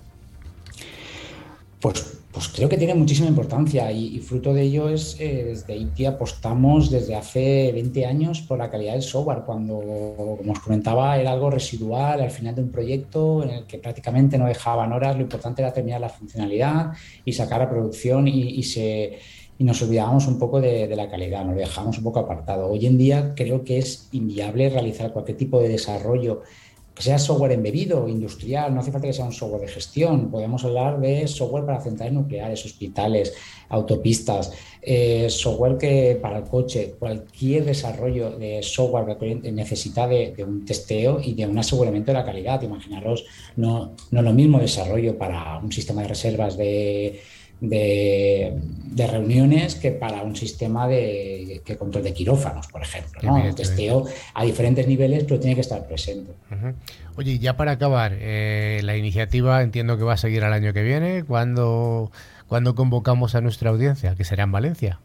Pues, 1.85 2.03
pues, 2.31 2.47
creo 2.47 2.67
que 2.67 2.77
tiene 2.77 2.95
muchísima 2.95 3.27
importancia 3.27 3.91
y, 3.91 4.17
fruto 4.17 4.55
de 4.55 4.63
ello 4.63 4.89
es 4.89 5.17
eh, 5.19 5.43
desde 5.49 5.77
ITI 5.77 6.07
apostamos 6.07 6.89
desde 6.89 7.13
hace 7.13 7.71
20 7.73 8.07
años 8.07 8.41
por 8.41 8.57
la 8.57 8.71
calidad 8.71 8.93
del 8.93 9.03
software, 9.03 9.43
cuando, 9.45 9.75
como 10.35 10.51
os 10.51 10.59
comentaba, 10.61 11.15
era 11.19 11.31
algo 11.31 11.51
residual 11.51 12.21
al 12.21 12.31
final 12.31 12.55
de 12.55 12.63
un 12.63 12.71
proyecto 12.71 13.43
en 13.43 13.51
el 13.51 13.67
que 13.67 13.77
prácticamente 13.77 14.35
no 14.39 14.47
dejaban 14.47 14.93
horas, 14.93 15.15
lo 15.15 15.21
importante 15.21 15.61
era 15.61 15.71
terminar 15.71 16.01
la 16.01 16.09
funcionalidad 16.09 16.93
y 17.23 17.33
sacar 17.33 17.61
a 17.61 17.69
producción 17.69 18.27
y, 18.27 18.63
se, 18.63 19.19
nos 19.59 19.79
olvidábamos 19.83 20.25
un 20.25 20.39
poco 20.39 20.59
de, 20.59 20.87
de, 20.87 20.95
la 20.95 21.07
calidad, 21.07 21.45
nos 21.45 21.55
dejábamos 21.55 21.99
un 21.99 22.03
poco 22.03 22.17
apartado. 22.17 22.67
Hoy 22.67 22.83
en 22.87 22.97
día 22.97 23.35
creo 23.35 23.63
que 23.63 23.77
es 23.77 24.09
inviable 24.11 24.71
realizar 24.71 25.13
cualquier 25.13 25.37
tipo 25.37 25.59
de 25.59 25.69
desarrollo 25.69 26.41
que 26.95 27.03
sea 27.03 27.19
software 27.19 27.51
embebido, 27.51 28.07
industrial, 28.07 28.73
no 28.73 28.79
hace 28.79 28.91
falta 28.91 29.07
que 29.07 29.13
sea 29.13 29.25
un 29.25 29.33
software 29.33 29.61
de 29.61 29.67
gestión, 29.67 30.31
podemos 30.31 30.63
hablar 30.63 30.99
de 31.01 31.27
software 31.27 31.65
para 31.65 31.81
centrales 31.81 32.13
nucleares, 32.13 32.65
hospitales, 32.65 33.33
autopistas, 33.67 34.53
eh, 34.81 35.29
software 35.29 35.77
que 35.77 36.17
para 36.21 36.37
el 36.37 36.45
coche, 36.45 36.95
cualquier 36.97 37.65
desarrollo 37.65 38.37
de 38.37 38.63
software 38.63 39.17
necesita 39.51 40.07
de, 40.07 40.33
un 40.47 40.63
testeo 40.63 41.19
y 41.21 41.33
de 41.33 41.45
un 41.45 41.57
aseguramiento 41.57 42.11
de 42.11 42.19
la 42.19 42.25
calidad. 42.25 42.61
Imaginaros, 42.61 43.25
no, 43.57 43.93
no 44.11 44.21
lo 44.21 44.31
mismo 44.31 44.59
desarrollo 44.59 45.17
para 45.17 45.57
un 45.57 45.71
sistema 45.71 46.01
de 46.03 46.07
reservas 46.07 46.55
de 46.55 47.19
de, 47.61 48.53
reuniones 48.95 49.75
que 49.75 49.91
para 49.91 50.21
un 50.23 50.35
sistema 50.35 50.87
de, 50.87 51.61
control 51.77 52.03
de 52.03 52.13
quirófanos, 52.13 52.67
por 52.67 52.81
ejemplo. 52.81 53.21
¿no? 53.23 53.55
testeo 53.55 54.05
a 54.33 54.43
diferentes 54.43 54.87
niveles, 54.87 55.23
pero 55.23 55.39
tiene 55.39 55.55
que 55.55 55.61
estar 55.61 55.85
presente. 55.87 56.31
Oye, 57.15 57.39
ya 57.39 57.55
para 57.55 57.73
acabar, 57.73 58.13
eh, 58.19 58.81
la 58.83 58.97
iniciativa 58.97 59.61
entiendo 59.61 59.97
que 59.97 60.03
va 60.03 60.13
a 60.13 60.17
seguir 60.17 60.43
al 60.43 60.53
año 60.53 60.73
que 60.73 60.83
viene. 60.83 61.23
¿Cuándo, 61.23 62.11
cuando 62.47 62.75
convocamos 62.75 63.35
a 63.35 63.41
nuestra 63.41 63.69
audiencia? 63.69 64.15
Que 64.15 64.23
será 64.23 64.43
en 64.43 64.51
Valencia. 64.51 64.99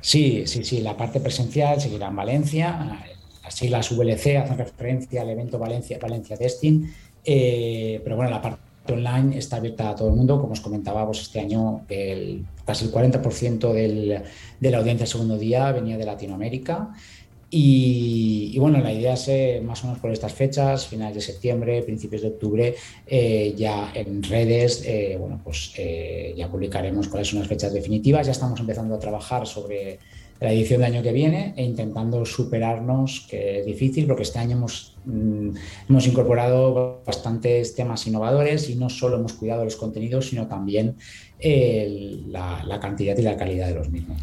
Sí, 0.00 0.44
sí, 0.46 0.64
sí. 0.64 0.80
La 0.80 0.96
parte 0.96 1.20
presencial 1.20 1.80
seguirá 1.80 2.08
en 2.08 2.16
Valencia. 2.16 3.00
Así 3.44 3.68
las 3.68 3.90
VLC 3.90 4.36
hacen 4.36 4.58
referencia 4.58 5.22
al 5.22 5.30
evento 5.30 5.58
Valencia, 5.58 5.98
Valencia 6.00 6.36
Testing. 6.36 6.86
Eh, 7.24 8.00
pero 8.04 8.16
bueno, 8.16 8.30
la 8.30 8.40
parte 8.40 8.67
online 8.94 9.38
está 9.38 9.56
abierta 9.56 9.90
a 9.90 9.94
todo 9.94 10.08
el 10.08 10.14
mundo. 10.14 10.40
Como 10.40 10.52
os 10.52 10.60
comentábamos, 10.60 11.20
este 11.20 11.40
año 11.40 11.82
casi 12.64 12.84
el 12.84 12.92
40% 12.92 13.72
del, 13.72 14.22
de 14.60 14.70
la 14.70 14.78
audiencia 14.78 15.04
del 15.04 15.08
segundo 15.08 15.38
día 15.38 15.72
venía 15.72 15.96
de 15.96 16.04
Latinoamérica. 16.04 16.90
Y, 17.50 18.58
bueno, 18.58 18.78
la 18.78 18.92
idea 18.92 19.14
es 19.14 19.26
eh, 19.28 19.62
más 19.64 19.82
o 19.82 19.86
menos 19.86 20.00
por 20.00 20.10
estas 20.10 20.34
fechas, 20.34 20.86
finales 20.86 21.14
de 21.14 21.20
septiembre, 21.22 21.82
principios 21.82 22.20
de 22.20 22.28
octubre, 22.28 22.74
eh, 23.06 23.54
ya 23.56 23.90
en 23.94 24.22
redes, 24.22 24.82
eh, 24.84 25.16
bueno, 25.18 25.40
pues 25.42 25.72
ya 26.36 26.48
publicaremos 26.50 27.08
cuáles 27.08 27.28
son 27.28 27.38
las 27.38 27.48
fechas 27.48 27.72
definitivas. 27.72 28.26
Ya 28.26 28.32
estamos 28.32 28.60
empezando 28.60 28.94
a 28.94 28.98
trabajar 28.98 29.46
sobre 29.46 29.98
la 30.40 30.52
edición 30.52 30.80
del 30.80 30.92
año 30.92 31.02
que 31.02 31.12
viene 31.12 31.54
e 31.56 31.64
intentando 31.64 32.24
superarnos, 32.24 33.26
que 33.28 33.60
es 33.60 33.66
difícil 33.66 34.06
porque 34.06 34.22
este 34.22 34.38
año 34.38 34.56
hemos, 34.56 34.96
mm, 35.04 35.50
hemos 35.88 36.06
incorporado 36.06 37.02
bastantes 37.04 37.74
temas 37.74 38.06
innovadores 38.06 38.70
y 38.70 38.76
no 38.76 38.88
solo 38.88 39.16
hemos 39.16 39.32
cuidado 39.32 39.64
los 39.64 39.76
contenidos, 39.76 40.28
sino 40.28 40.46
también 40.46 40.96
la, 41.40 42.78
cantidad 42.80 43.16
y 43.16 43.22
la 43.22 43.36
calidad 43.36 43.68
de 43.68 43.74
los 43.74 43.90
mismos. 43.90 44.20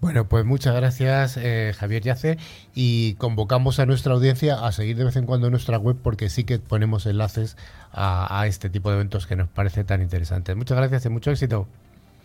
Bueno, 0.00 0.28
pues 0.28 0.44
muchas 0.44 0.76
gracias 0.76 1.36
eh, 1.36 1.72
Javier 1.76 2.02
Yace 2.02 2.38
y 2.72 3.14
convocamos 3.14 3.80
a 3.80 3.86
nuestra 3.86 4.14
audiencia 4.14 4.64
a 4.64 4.70
seguir 4.70 4.96
de 4.96 5.04
vez 5.04 5.16
en 5.16 5.26
cuando 5.26 5.50
nuestra 5.50 5.76
web 5.76 5.96
porque 6.00 6.30
sí 6.30 6.44
que 6.44 6.60
ponemos 6.60 7.04
enlaces 7.06 7.56
a, 7.90 8.40
a 8.40 8.46
este 8.46 8.70
tipo 8.70 8.90
de 8.90 8.96
eventos 8.96 9.26
que 9.26 9.34
nos 9.34 9.48
parece 9.48 9.82
tan 9.82 10.00
interesantes. 10.00 10.54
Muchas 10.54 10.78
gracias 10.78 11.04
y 11.06 11.08
mucho 11.08 11.32
éxito. 11.32 11.66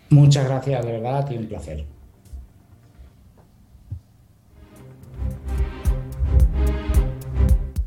Muchas 0.10 0.46
gracias, 0.46 0.86
de 0.86 0.92
verdad, 0.92 1.28
y 1.32 1.38
un 1.38 1.48
placer. 1.48 1.86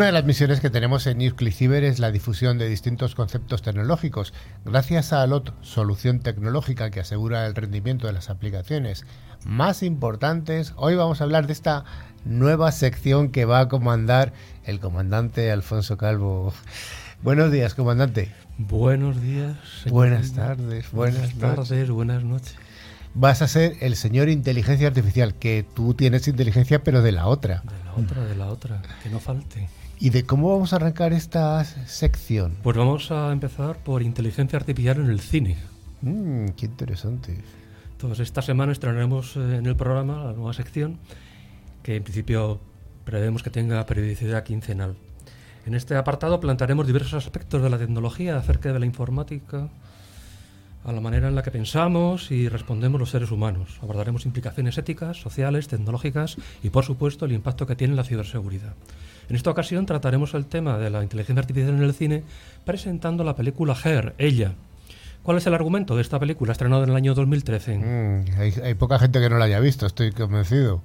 Una 0.00 0.06
de 0.06 0.12
las 0.12 0.24
misiones 0.24 0.60
que 0.60 0.70
tenemos 0.70 1.06
en 1.06 1.20
Cyber 1.52 1.84
es 1.84 1.98
la 1.98 2.10
difusión 2.10 2.56
de 2.56 2.70
distintos 2.70 3.14
conceptos 3.14 3.60
tecnológicos. 3.60 4.32
Gracias 4.64 5.12
a 5.12 5.26
LOT, 5.26 5.52
solución 5.60 6.20
tecnológica 6.20 6.90
que 6.90 7.00
asegura 7.00 7.44
el 7.44 7.54
rendimiento 7.54 8.06
de 8.06 8.14
las 8.14 8.30
aplicaciones 8.30 9.04
más 9.44 9.82
importantes, 9.82 10.72
hoy 10.76 10.94
vamos 10.94 11.20
a 11.20 11.24
hablar 11.24 11.46
de 11.46 11.52
esta 11.52 11.84
nueva 12.24 12.72
sección 12.72 13.28
que 13.28 13.44
va 13.44 13.60
a 13.60 13.68
comandar 13.68 14.32
el 14.64 14.80
comandante 14.80 15.52
Alfonso 15.52 15.98
Calvo. 15.98 16.54
Buenos 17.22 17.52
días, 17.52 17.74
comandante. 17.74 18.32
Buenos 18.56 19.20
días. 19.20 19.58
Buenas 19.90 20.32
tardes, 20.32 20.90
buenas, 20.92 21.34
tardes, 21.34 21.90
buenas 21.90 22.24
noches. 22.24 22.56
Vas 23.12 23.42
a 23.42 23.48
ser 23.48 23.76
el 23.80 23.96
señor 23.96 24.30
inteligencia 24.30 24.86
artificial, 24.86 25.34
que 25.34 25.62
tú 25.74 25.92
tienes 25.92 26.26
inteligencia, 26.26 26.82
pero 26.82 27.02
de 27.02 27.12
la 27.12 27.26
otra. 27.26 27.62
De 27.64 27.84
la 27.84 27.94
otra, 27.96 28.24
de 28.24 28.34
la 28.34 28.46
otra, 28.46 28.80
que 29.02 29.10
no 29.10 29.20
falte. 29.20 29.68
¿Y 30.02 30.08
de 30.08 30.24
cómo 30.24 30.48
vamos 30.48 30.72
a 30.72 30.76
arrancar 30.76 31.12
esta 31.12 31.62
sección? 31.62 32.56
Pues 32.62 32.74
vamos 32.74 33.10
a 33.10 33.30
empezar 33.32 33.76
por 33.76 34.00
inteligencia 34.02 34.58
artificial 34.58 34.96
en 34.96 35.10
el 35.10 35.20
cine. 35.20 35.58
Mm, 36.00 36.46
qué 36.56 36.64
interesante. 36.64 37.36
Entonces, 37.92 38.20
esta 38.20 38.40
semana 38.40 38.72
estrenaremos 38.72 39.36
eh, 39.36 39.56
en 39.58 39.66
el 39.66 39.76
programa 39.76 40.24
la 40.24 40.32
nueva 40.32 40.54
sección, 40.54 40.98
que 41.82 41.96
en 41.96 42.02
principio 42.02 42.60
prevemos 43.04 43.42
que 43.42 43.50
tenga 43.50 43.84
periodicidad 43.84 44.42
quincenal. 44.42 44.96
En 45.66 45.74
este 45.74 45.94
apartado 45.96 46.40
plantearemos 46.40 46.86
diversos 46.86 47.26
aspectos 47.26 47.62
de 47.62 47.68
la 47.68 47.76
tecnología 47.76 48.38
acerca 48.38 48.72
de 48.72 48.78
la 48.78 48.86
informática, 48.86 49.68
a 50.82 50.92
la 50.92 51.02
manera 51.02 51.28
en 51.28 51.34
la 51.34 51.42
que 51.42 51.50
pensamos 51.50 52.30
y 52.30 52.48
respondemos 52.48 52.98
los 52.98 53.10
seres 53.10 53.30
humanos. 53.30 53.78
Abordaremos 53.82 54.24
implicaciones 54.24 54.78
éticas, 54.78 55.18
sociales, 55.18 55.68
tecnológicas 55.68 56.38
y, 56.62 56.70
por 56.70 56.86
supuesto, 56.86 57.26
el 57.26 57.32
impacto 57.32 57.66
que 57.66 57.76
tiene 57.76 57.94
la 57.94 58.04
ciberseguridad. 58.04 58.72
En 59.30 59.36
esta 59.36 59.50
ocasión 59.50 59.86
trataremos 59.86 60.34
el 60.34 60.46
tema 60.46 60.76
de 60.76 60.90
la 60.90 61.04
inteligencia 61.04 61.40
artificial 61.40 61.76
en 61.76 61.84
el 61.84 61.94
cine 61.94 62.24
presentando 62.64 63.22
la 63.22 63.36
película 63.36 63.76
Her, 63.82 64.12
Ella. 64.18 64.54
¿Cuál 65.22 65.36
es 65.36 65.46
el 65.46 65.54
argumento 65.54 65.94
de 65.94 66.02
esta 66.02 66.18
película 66.18 66.50
estrenada 66.50 66.82
en 66.82 66.90
el 66.90 66.96
año 66.96 67.14
2013? 67.14 67.78
Mm, 67.78 68.24
hay, 68.64 68.74
poca 68.74 68.98
gente 68.98 69.20
que 69.20 69.30
no 69.30 69.38
la 69.38 69.44
haya 69.44 69.60
visto, 69.60 69.86
estoy 69.86 70.10
convencido. 70.10 70.82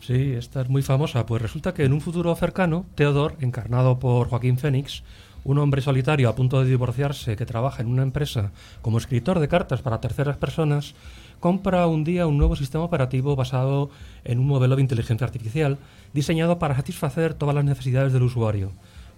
Sí, 0.00 0.34
esta 0.34 0.60
es 0.60 0.68
muy 0.68 0.82
famosa. 0.82 1.24
Pues 1.24 1.40
resulta 1.40 1.72
que 1.72 1.86
en 1.86 1.94
un 1.94 2.02
futuro 2.02 2.36
cercano, 2.36 2.84
Theodore, 2.94 3.36
encarnado 3.40 3.98
por 3.98 4.28
Joaquín 4.28 4.58
Phoenix, 4.58 5.02
un 5.48 5.56
hombre 5.56 5.80
solitario 5.80 6.28
a 6.28 6.34
punto 6.34 6.60
de 6.60 6.68
divorciarse 6.68 7.34
que 7.34 7.46
trabaja 7.46 7.80
en 7.80 7.88
una 7.88 8.02
empresa 8.02 8.52
como 8.82 8.98
escritor 8.98 9.38
de 9.40 9.48
cartas 9.48 9.80
para 9.80 9.98
terceras 9.98 10.36
personas, 10.36 10.94
compra 11.40 11.86
un 11.86 12.04
día 12.04 12.26
un 12.26 12.36
nuevo 12.36 12.54
sistema 12.54 12.84
operativo 12.84 13.34
basado 13.34 13.88
en 14.24 14.40
un 14.40 14.46
modelo 14.46 14.76
de 14.76 14.82
inteligencia 14.82 15.26
artificial 15.26 15.78
diseñado 16.12 16.58
para 16.58 16.76
satisfacer 16.76 17.32
todas 17.32 17.54
las 17.54 17.64
necesidades 17.64 18.12
del 18.12 18.24
usuario. 18.24 18.72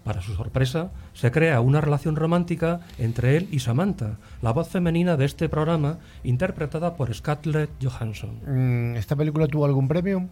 Para 0.04 0.22
su 0.22 0.34
sorpresa, 0.34 0.90
se 1.12 1.30
crea 1.30 1.60
una 1.60 1.80
relación 1.80 2.16
romántica 2.16 2.80
entre 2.98 3.36
él 3.36 3.48
y 3.50 3.58
Samantha, 3.58 4.16
la 4.40 4.52
voz 4.52 4.68
femenina 4.68 5.16
de 5.16 5.26
este 5.26 5.48
programa, 5.48 5.98
interpretada 6.24 6.94
por 6.94 7.14
Scarlett 7.14 7.70
Johansson. 7.82 8.40
Mm, 8.46 8.96
¿Esta 8.96 9.14
película 9.14 9.46
tuvo 9.46 9.66
algún 9.66 9.88
premio? 9.88 10.28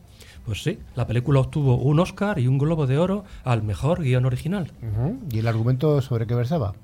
Pues 0.47 0.63
sí, 0.63 0.79
la 0.95 1.07
película 1.07 1.41
obtuvo 1.41 1.77
un 1.77 2.01
Oscar 2.01 2.39
y 2.39 2.47
un 2.47 2.57
Globo 2.57 2.87
de 2.87 2.97
Oro 2.97 3.25
al 3.45 3.63
mejor 3.63 4.03
guion 4.03 4.25
original. 4.25 4.73
¿Y 5.31 5.39
el 5.39 5.47
argumento 5.47 6.01
sobre 6.01 6.27
qué 6.27 6.35
versaba? 6.35 6.75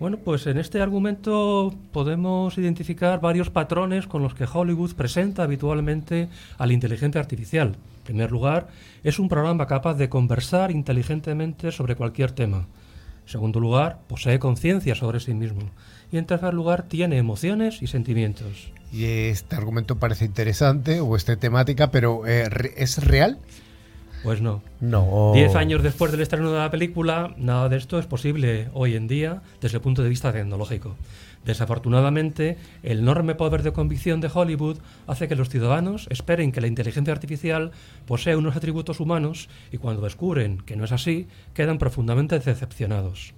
Bueno, 0.00 0.18
pues 0.18 0.46
en 0.46 0.58
este 0.58 0.80
argumento 0.80 1.74
podemos 1.90 2.56
identificar 2.56 3.20
varios 3.20 3.50
patrones 3.50 4.06
con 4.06 4.22
los 4.22 4.34
que 4.34 4.46
Hollywood 4.50 4.94
presenta 4.94 5.42
habitualmente 5.42 6.28
a 6.56 6.66
la 6.66 6.72
inteligencia 6.72 7.20
artificial. 7.20 7.74
En 8.08 8.14
primer 8.14 8.32
lugar, 8.32 8.68
es 9.04 9.18
un 9.18 9.28
programa 9.28 9.66
capaz 9.66 9.92
de 9.92 10.08
conversar 10.08 10.70
inteligentemente 10.70 11.70
sobre 11.72 11.94
cualquier 11.94 12.32
tema. 12.32 12.66
En 13.24 13.28
segundo 13.28 13.60
lugar, 13.60 13.98
posee 14.08 14.38
conciencia 14.38 14.94
sobre 14.94 15.20
sí 15.20 15.34
mismo. 15.34 15.68
Y 16.10 16.16
en 16.16 16.24
tercer 16.24 16.54
lugar, 16.54 16.84
tiene 16.84 17.18
emociones 17.18 17.82
y 17.82 17.86
sentimientos. 17.86 18.72
Y 18.90 19.04
este 19.04 19.56
argumento 19.56 19.98
parece 19.98 20.24
interesante 20.24 21.00
o 21.00 21.16
esta 21.16 21.36
temática, 21.36 21.90
pero 21.90 22.26
eh, 22.26 22.48
¿es 22.78 23.04
real? 23.04 23.38
Pues 24.22 24.40
no. 24.40 24.62
No. 24.80 25.32
Diez 25.34 25.54
años 25.54 25.82
después 25.82 26.10
del 26.10 26.22
estreno 26.22 26.50
de 26.50 26.60
la 26.60 26.70
película, 26.70 27.34
nada 27.36 27.68
de 27.68 27.76
esto 27.76 27.98
es 27.98 28.06
posible 28.06 28.70
hoy 28.72 28.96
en 28.96 29.06
día 29.06 29.42
desde 29.60 29.76
el 29.76 29.82
punto 29.82 30.02
de 30.02 30.08
vista 30.08 30.32
tecnológico. 30.32 30.96
Desafortunadamente, 31.44 32.58
el 32.82 32.98
enorme 32.98 33.34
poder 33.34 33.62
de 33.62 33.72
convicción 33.72 34.20
de 34.20 34.30
Hollywood 34.32 34.78
hace 35.06 35.28
que 35.28 35.36
los 35.36 35.48
ciudadanos 35.48 36.06
esperen 36.10 36.52
que 36.52 36.60
la 36.60 36.66
inteligencia 36.66 37.12
artificial 37.12 37.72
posee 38.06 38.36
unos 38.36 38.56
atributos 38.56 39.00
humanos 39.00 39.48
y 39.72 39.78
cuando 39.78 40.02
descubren 40.02 40.58
que 40.58 40.76
no 40.76 40.84
es 40.84 40.92
así, 40.92 41.26
quedan 41.54 41.78
profundamente 41.78 42.38
decepcionados. 42.38 43.34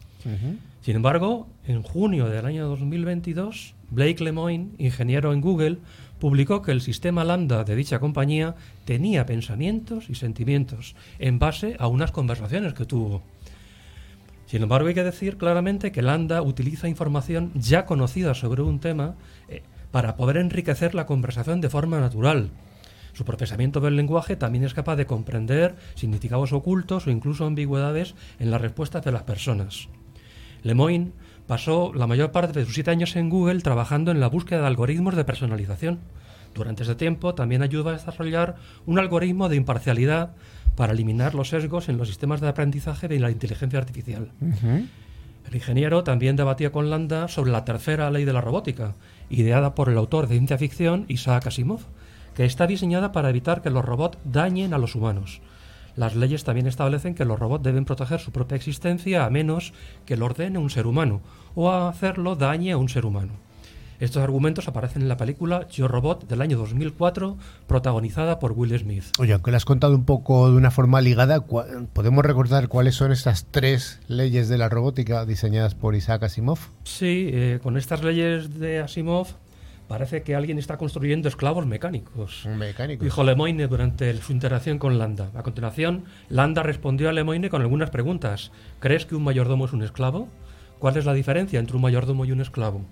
Sin 0.82 0.96
embargo, 0.96 1.48
en 1.66 1.82
junio 1.82 2.28
del 2.28 2.44
año 2.44 2.68
2022, 2.68 3.74
Blake 3.90 4.22
Lemoine, 4.22 4.70
ingeniero 4.78 5.32
en 5.32 5.40
Google, 5.40 5.78
publicó 6.18 6.62
que 6.62 6.72
el 6.72 6.82
sistema 6.82 7.24
Lambda 7.24 7.64
de 7.64 7.74
dicha 7.74 7.98
compañía 7.98 8.54
tenía 8.84 9.24
pensamientos 9.24 10.10
y 10.10 10.14
sentimientos 10.14 10.94
en 11.18 11.38
base 11.38 11.76
a 11.78 11.86
unas 11.86 12.12
conversaciones 12.12 12.74
que 12.74 12.84
tuvo. 12.84 13.22
Sin 14.50 14.64
embargo, 14.64 14.88
hay 14.88 14.94
que 14.94 15.04
decir 15.04 15.36
claramente 15.36 15.92
que 15.92 16.02
Lambda 16.02 16.42
utiliza 16.42 16.88
información 16.88 17.52
ya 17.54 17.86
conocida 17.86 18.34
sobre 18.34 18.62
un 18.62 18.80
tema 18.80 19.14
eh, 19.48 19.62
para 19.92 20.16
poder 20.16 20.38
enriquecer 20.38 20.92
la 20.92 21.06
conversación 21.06 21.60
de 21.60 21.70
forma 21.70 22.00
natural. 22.00 22.50
Su 23.12 23.24
procesamiento 23.24 23.78
del 23.78 23.94
lenguaje 23.94 24.34
también 24.34 24.64
es 24.64 24.74
capaz 24.74 24.96
de 24.96 25.06
comprender 25.06 25.76
significados 25.94 26.52
ocultos 26.52 27.06
o 27.06 27.12
incluso 27.12 27.46
ambigüedades 27.46 28.16
en 28.40 28.50
las 28.50 28.60
respuestas 28.60 29.04
de 29.04 29.12
las 29.12 29.22
personas. 29.22 29.88
Lemoyne 30.64 31.12
pasó 31.46 31.92
la 31.94 32.08
mayor 32.08 32.32
parte 32.32 32.58
de 32.58 32.64
sus 32.64 32.74
siete 32.74 32.90
años 32.90 33.14
en 33.14 33.30
Google 33.30 33.60
trabajando 33.60 34.10
en 34.10 34.18
la 34.18 34.26
búsqueda 34.26 34.62
de 34.62 34.66
algoritmos 34.66 35.14
de 35.14 35.24
personalización. 35.24 36.00
Durante 36.54 36.82
ese 36.82 36.96
tiempo 36.96 37.36
también 37.36 37.62
ayudó 37.62 37.90
a 37.90 37.92
desarrollar 37.92 38.56
un 38.84 38.98
algoritmo 38.98 39.48
de 39.48 39.54
imparcialidad 39.54 40.34
para 40.76 40.92
eliminar 40.92 41.35
los 41.35 41.48
sesgos 41.48 41.88
en 41.88 41.96
los 41.96 42.09
sistemas 42.09 42.40
de 42.40 42.48
aprendizaje 42.48 43.09
de 43.09 43.20
la 43.20 43.30
inteligencia 43.30 43.78
artificial. 43.78 44.33
El 45.48 45.54
ingeniero 45.54 46.04
también 46.04 46.37
debatía 46.37 46.70
con 46.70 46.90
Landa 46.90 47.28
sobre 47.28 47.50
la 47.50 47.64
tercera 47.64 48.11
ley 48.11 48.24
de 48.24 48.33
la 48.33 48.40
robótica, 48.40 48.94
ideada 49.30 49.74
por 49.74 49.88
el 49.88 49.98
autor 49.98 50.26
de 50.26 50.37
ciencia 50.37 50.59
ficción 50.59 51.06
Isaac 51.09 51.48
Asimov, 51.48 51.80
que 52.35 52.44
está 52.44 52.66
diseñada 52.66 53.12
para 53.12 53.30
evitar 53.30 53.62
que 53.62 53.70
los 53.70 53.85
robots 53.85 54.18
dañen 54.24 54.74
a 54.74 54.78
los 54.78 54.94
humanos. 54.94 55.40
Las 55.96 56.14
leyes 56.14 56.44
también 56.44 56.66
establecen 56.66 57.14
que 57.14 57.24
los 57.24 57.38
robots 57.38 57.64
deben 57.64 57.85
proteger 57.85 58.20
su 58.20 58.30
propia 58.30 58.56
existencia 58.56 59.24
a 59.24 59.30
menos 59.30 59.72
que 60.06 60.16
lo 60.16 60.26
ordene 60.26 60.59
un 60.59 60.70
ser 60.70 60.87
humano 60.87 61.20
o 61.54 61.70
a 61.70 61.88
hacerlo 61.88 62.37
dañe 62.37 62.72
a 62.72 62.78
un 62.78 62.88
ser 62.88 63.04
humano. 63.04 63.33
Estos 64.00 64.22
argumentos 64.22 64.66
aparecen 64.66 65.02
en 65.02 65.08
la 65.08 65.18
película 65.18 65.68
Yo 65.68 65.86
Robot 65.86 66.26
del 66.26 66.40
año 66.40 66.56
2004, 66.56 67.36
protagonizada 67.66 68.38
por 68.38 68.52
Will 68.52 68.76
Smith. 68.78 69.04
Oye, 69.18 69.34
aunque 69.34 69.50
lo 69.50 69.58
has 69.58 69.66
contado 69.66 69.94
un 69.94 70.06
poco 70.06 70.50
de 70.50 70.56
una 70.56 70.70
forma 70.70 71.02
ligada, 71.02 71.44
¿podemos 71.44 72.24
recordar 72.24 72.68
cuáles 72.68 72.94
son 72.94 73.12
estas 73.12 73.44
tres 73.50 74.00
leyes 74.08 74.48
de 74.48 74.56
la 74.56 74.70
robótica 74.70 75.26
diseñadas 75.26 75.74
por 75.74 75.94
Isaac 75.94 76.22
Asimov? 76.22 76.58
Sí, 76.84 77.28
eh, 77.30 77.60
con 77.62 77.76
estas 77.76 78.02
leyes 78.02 78.58
de 78.58 78.80
Asimov 78.80 79.28
parece 79.86 80.22
que 80.22 80.34
alguien 80.34 80.58
está 80.58 80.78
construyendo 80.78 81.28
esclavos 81.28 81.66
mecánicos. 81.66 82.46
Un 82.46 82.56
mecánico. 82.56 83.04
Dijo 83.04 83.22
Lemoyne 83.22 83.66
durante 83.66 84.16
su 84.16 84.32
interacción 84.32 84.78
con 84.78 84.98
Landa. 84.98 85.30
A 85.34 85.42
continuación, 85.42 86.04
Landa 86.30 86.62
respondió 86.62 87.10
a 87.10 87.12
Lemoyne 87.12 87.50
con 87.50 87.60
algunas 87.60 87.90
preguntas. 87.90 88.50
¿Crees 88.78 89.04
que 89.04 89.14
un 89.14 89.24
mayordomo 89.24 89.66
es 89.66 89.74
un 89.74 89.82
esclavo? 89.82 90.28
¿Cuál 90.78 90.96
es 90.96 91.04
la 91.04 91.12
diferencia 91.12 91.60
entre 91.60 91.76
un 91.76 91.82
mayordomo 91.82 92.24
y 92.24 92.32
un 92.32 92.40
esclavo? 92.40 92.86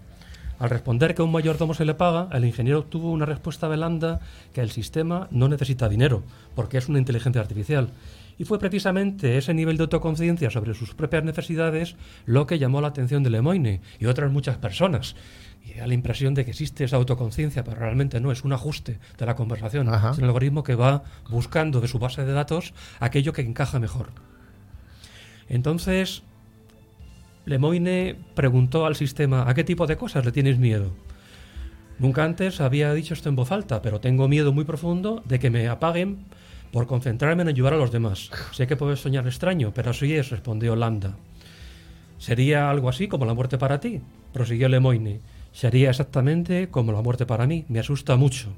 Al 0.58 0.70
responder 0.70 1.14
que 1.14 1.22
a 1.22 1.24
un 1.24 1.32
mayordomo 1.32 1.72
se 1.74 1.84
le 1.84 1.94
paga, 1.94 2.28
el 2.32 2.44
ingeniero 2.44 2.80
obtuvo 2.80 3.12
una 3.12 3.26
respuesta 3.26 3.68
de 3.68 3.76
Landa 3.76 4.20
que 4.52 4.60
el 4.60 4.70
sistema 4.70 5.28
no 5.30 5.48
necesita 5.48 5.88
dinero, 5.88 6.24
porque 6.56 6.78
es 6.78 6.88
una 6.88 6.98
inteligencia 6.98 7.40
artificial. 7.40 7.90
Y 8.38 8.44
fue 8.44 8.58
precisamente 8.58 9.36
ese 9.36 9.54
nivel 9.54 9.76
de 9.76 9.84
autoconciencia 9.84 10.50
sobre 10.50 10.74
sus 10.74 10.94
propias 10.94 11.24
necesidades 11.24 11.96
lo 12.24 12.46
que 12.46 12.58
llamó 12.58 12.80
la 12.80 12.88
atención 12.88 13.22
de 13.22 13.30
Lemoyne 13.30 13.80
y 13.98 14.06
otras 14.06 14.30
muchas 14.30 14.56
personas. 14.56 15.16
Y 15.64 15.74
da 15.74 15.86
la 15.86 15.94
impresión 15.94 16.34
de 16.34 16.44
que 16.44 16.52
existe 16.52 16.84
esa 16.84 16.96
autoconciencia, 16.96 17.62
pero 17.64 17.78
realmente 17.78 18.20
no, 18.20 18.32
es 18.32 18.44
un 18.44 18.52
ajuste 18.52 18.98
de 19.16 19.26
la 19.26 19.34
conversación. 19.34 19.88
Ajá. 19.88 20.10
Es 20.12 20.18
un 20.18 20.24
algoritmo 20.24 20.62
que 20.62 20.76
va 20.76 21.02
buscando 21.28 21.80
de 21.80 21.88
su 21.88 21.98
base 21.98 22.24
de 22.24 22.32
datos 22.32 22.74
aquello 23.00 23.32
que 23.32 23.42
encaja 23.42 23.80
mejor. 23.80 24.10
Entonces, 25.48 26.22
Lemoyne 27.48 28.14
preguntó 28.34 28.84
al 28.84 28.94
sistema, 28.94 29.48
¿a 29.48 29.54
qué 29.54 29.64
tipo 29.64 29.86
de 29.86 29.96
cosas 29.96 30.22
le 30.24 30.32
tienes 30.32 30.58
miedo? 30.58 30.90
Nunca 31.98 32.22
antes 32.22 32.60
había 32.60 32.92
dicho 32.92 33.14
esto 33.14 33.30
en 33.30 33.36
voz 33.36 33.52
alta, 33.52 33.80
pero 33.80 34.00
tengo 34.00 34.28
miedo 34.28 34.52
muy 34.52 34.64
profundo 34.64 35.22
de 35.24 35.38
que 35.38 35.48
me 35.48 35.66
apaguen 35.66 36.26
por 36.72 36.86
concentrarme 36.86 37.42
en 37.42 37.48
ayudar 37.48 37.72
a 37.72 37.78
los 37.78 37.90
demás. 37.90 38.30
Sé 38.52 38.66
que 38.66 38.76
puedes 38.76 39.00
soñar 39.00 39.26
extraño, 39.26 39.72
pero 39.74 39.90
así 39.90 40.14
es, 40.14 40.28
respondió 40.28 40.76
Lambda. 40.76 41.16
¿Sería 42.18 42.68
algo 42.68 42.90
así 42.90 43.08
como 43.08 43.24
la 43.24 43.32
muerte 43.32 43.56
para 43.56 43.80
ti? 43.80 44.02
prosiguió 44.34 44.68
Lemoyne. 44.68 45.20
Sería 45.50 45.88
exactamente 45.88 46.68
como 46.68 46.92
la 46.92 47.00
muerte 47.00 47.24
para 47.24 47.46
mí. 47.46 47.64
Me 47.68 47.78
asusta 47.78 48.16
mucho. 48.16 48.52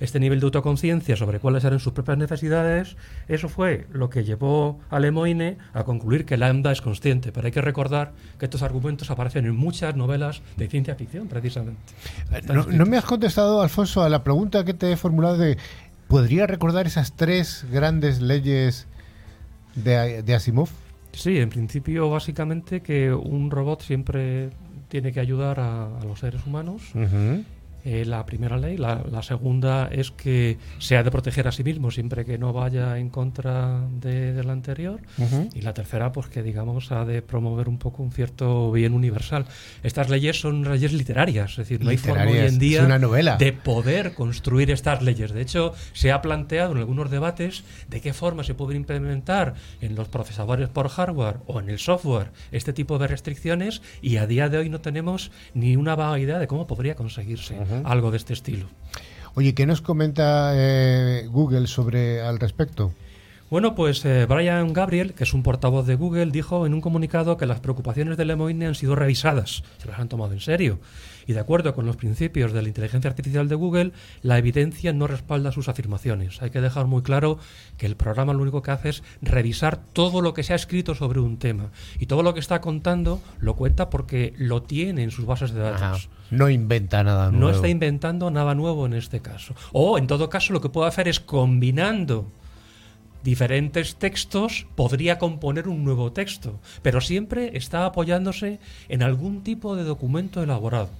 Este 0.00 0.18
nivel 0.18 0.40
de 0.40 0.46
autoconciencia 0.46 1.16
sobre 1.16 1.38
cuáles 1.38 1.64
eran 1.64 1.78
sus 1.78 1.92
propias 1.92 2.18
necesidades, 2.18 2.96
eso 3.28 3.48
fue 3.48 3.86
lo 3.92 4.10
que 4.10 4.24
llevó 4.24 4.80
a 4.90 4.98
Lemoyne 4.98 5.58
a 5.72 5.84
concluir 5.84 6.24
que 6.24 6.36
Lambda 6.36 6.72
es 6.72 6.80
consciente. 6.80 7.30
Pero 7.32 7.46
hay 7.46 7.52
que 7.52 7.60
recordar 7.60 8.12
que 8.38 8.46
estos 8.46 8.62
argumentos 8.62 9.10
aparecen 9.10 9.46
en 9.46 9.56
muchas 9.56 9.94
novelas 9.94 10.42
de 10.56 10.68
ciencia 10.68 10.94
ficción, 10.94 11.28
precisamente. 11.28 11.80
Están 12.34 12.76
No, 12.76 12.86
me 12.86 12.96
has 12.96 13.04
contestado, 13.04 13.62
Alfonso, 13.62 14.02
a 14.02 14.08
la 14.08 14.24
pregunta 14.24 14.64
que 14.64 14.74
te 14.74 14.92
he 14.92 14.96
formulado 14.96 15.36
de 15.36 15.56
¿podría 16.08 16.46
recordar 16.46 16.86
esas 16.86 17.14
tres 17.14 17.64
grandes 17.70 18.20
leyes 18.20 18.86
de, 19.74 20.22
de 20.22 20.34
Asimov? 20.34 20.68
Sí, 21.12 21.38
en 21.38 21.50
principio, 21.50 22.10
básicamente 22.10 22.80
que 22.80 23.12
un 23.12 23.50
robot 23.50 23.82
siempre 23.82 24.50
tiene 24.88 25.12
que 25.12 25.20
ayudar 25.20 25.60
a, 25.60 25.98
a 25.98 26.04
los 26.04 26.20
seres 26.20 26.46
humanos. 26.46 26.82
Eh, 27.84 28.04
la 28.04 28.24
primera 28.24 28.56
ley. 28.56 28.76
La, 28.76 29.02
la 29.10 29.22
segunda 29.22 29.88
es 29.90 30.10
que 30.12 30.58
se 30.78 30.96
ha 30.96 31.02
de 31.02 31.10
proteger 31.10 31.48
a 31.48 31.52
sí 31.52 31.64
mismo 31.64 31.90
siempre 31.90 32.24
que 32.24 32.38
no 32.38 32.52
vaya 32.52 32.98
en 32.98 33.08
contra 33.08 33.80
de, 34.00 34.32
de 34.32 34.44
la 34.44 34.52
anterior. 34.52 35.00
Y 35.52 35.62
la 35.62 35.74
tercera, 35.74 36.12
pues 36.12 36.28
que 36.28 36.42
digamos, 36.42 36.92
ha 36.92 37.04
de 37.04 37.22
promover 37.22 37.68
un 37.68 37.78
poco 37.78 38.02
un 38.02 38.12
cierto 38.12 38.70
bien 38.70 38.94
universal. 38.94 39.46
Estas 39.82 40.10
leyes 40.10 40.40
son 40.40 40.62
leyes 40.62 40.92
literarias, 40.92 41.52
es 41.52 41.56
decir, 41.56 41.82
no 41.82 41.90
hay 41.90 41.96
forma 41.96 42.24
hoy 42.24 42.38
en 42.38 42.58
día 42.58 42.80
es 42.80 42.86
una 42.86 42.98
novela. 42.98 43.36
de 43.36 43.52
poder 43.52 44.14
construir 44.14 44.70
estas 44.70 45.02
leyes. 45.02 45.32
De 45.32 45.42
hecho, 45.42 45.74
se 45.92 46.12
ha 46.12 46.22
planteado 46.22 46.72
en 46.72 46.78
algunos 46.78 47.10
debates 47.10 47.64
de 47.88 48.00
qué 48.00 48.12
forma 48.12 48.44
se 48.44 48.54
puede 48.54 48.76
implementar 48.76 49.54
en 49.80 49.94
los 49.94 50.08
procesadores 50.08 50.68
por 50.68 50.88
hardware 50.88 51.38
o 51.46 51.60
en 51.60 51.68
el 51.68 51.78
software 51.78 52.30
este 52.52 52.72
tipo 52.72 52.98
de 52.98 53.08
restricciones 53.08 53.82
y 54.00 54.16
a 54.18 54.26
día 54.26 54.48
de 54.48 54.58
hoy 54.58 54.68
no 54.68 54.80
tenemos 54.80 55.30
ni 55.54 55.76
una 55.76 55.96
vaga 55.96 56.18
idea 56.18 56.38
de 56.38 56.46
cómo 56.46 56.66
podría 56.66 56.94
conseguirse 56.94 57.56
algo 57.84 58.10
de 58.10 58.16
este 58.16 58.32
estilo. 58.32 58.66
Oye, 59.34 59.54
¿qué 59.54 59.66
nos 59.66 59.80
comenta 59.80 60.52
eh, 60.54 61.26
Google 61.30 61.66
sobre 61.66 62.20
al 62.20 62.38
respecto? 62.38 62.92
Bueno, 63.52 63.74
pues 63.74 64.04
eh, 64.04 64.26
Brian 64.26 64.72
Gabriel, 64.72 65.12
que 65.14 65.24
es 65.24 65.34
un 65.34 65.42
portavoz 65.42 65.86
de 65.86 65.94
Google, 65.94 66.30
dijo 66.30 66.66
en 66.66 66.72
un 66.72 66.80
comunicado 66.80 67.36
que 67.36 67.44
las 67.46 67.60
preocupaciones 67.60 68.16
de 68.16 68.24
Lemoyne 68.24 68.66
han 68.66 68.74
sido 68.74 68.94
revisadas, 68.94 69.62
se 69.78 69.88
las 69.88 69.98
han 69.98 70.08
tomado 70.08 70.32
en 70.32 70.40
serio. 70.40 70.78
Y 71.26 71.32
de 71.32 71.40
acuerdo 71.40 71.74
con 71.74 71.86
los 71.86 71.96
principios 71.96 72.52
de 72.52 72.62
la 72.62 72.68
inteligencia 72.68 73.10
artificial 73.10 73.48
de 73.48 73.54
Google, 73.54 73.92
la 74.22 74.38
evidencia 74.38 74.92
no 74.92 75.06
respalda 75.06 75.52
sus 75.52 75.68
afirmaciones. 75.68 76.40
Hay 76.42 76.50
que 76.50 76.60
dejar 76.60 76.86
muy 76.86 77.02
claro 77.02 77.38
que 77.76 77.86
el 77.86 77.96
programa 77.96 78.32
lo 78.32 78.42
único 78.42 78.62
que 78.62 78.70
hace 78.70 78.88
es 78.90 79.02
revisar 79.20 79.80
todo 79.92 80.20
lo 80.20 80.34
que 80.34 80.42
se 80.42 80.52
ha 80.52 80.56
escrito 80.56 80.94
sobre 80.94 81.20
un 81.20 81.38
tema. 81.38 81.70
Y 81.98 82.06
todo 82.06 82.22
lo 82.22 82.34
que 82.34 82.40
está 82.40 82.60
contando 82.60 83.20
lo 83.40 83.54
cuenta 83.54 83.90
porque 83.90 84.34
lo 84.36 84.62
tiene 84.62 85.02
en 85.02 85.10
sus 85.10 85.26
bases 85.26 85.52
de 85.52 85.60
datos. 85.60 85.82
Ajá. 85.82 85.98
No 86.30 86.48
inventa 86.48 87.04
nada 87.04 87.30
nuevo. 87.30 87.46
No 87.46 87.50
está 87.50 87.68
inventando 87.68 88.30
nada 88.30 88.54
nuevo 88.54 88.86
en 88.86 88.94
este 88.94 89.20
caso. 89.20 89.54
O, 89.72 89.98
en 89.98 90.06
todo 90.06 90.30
caso, 90.30 90.52
lo 90.52 90.62
que 90.62 90.70
puede 90.70 90.88
hacer 90.88 91.06
es 91.06 91.20
combinando 91.20 92.26
diferentes 93.22 93.96
textos 93.96 94.66
podría 94.74 95.18
componer 95.18 95.68
un 95.68 95.84
nuevo 95.84 96.12
texto, 96.12 96.60
pero 96.82 97.00
siempre 97.00 97.56
está 97.56 97.86
apoyándose 97.86 98.58
en 98.88 99.02
algún 99.02 99.42
tipo 99.42 99.76
de 99.76 99.84
documento 99.84 100.42
elaborado. 100.42 100.90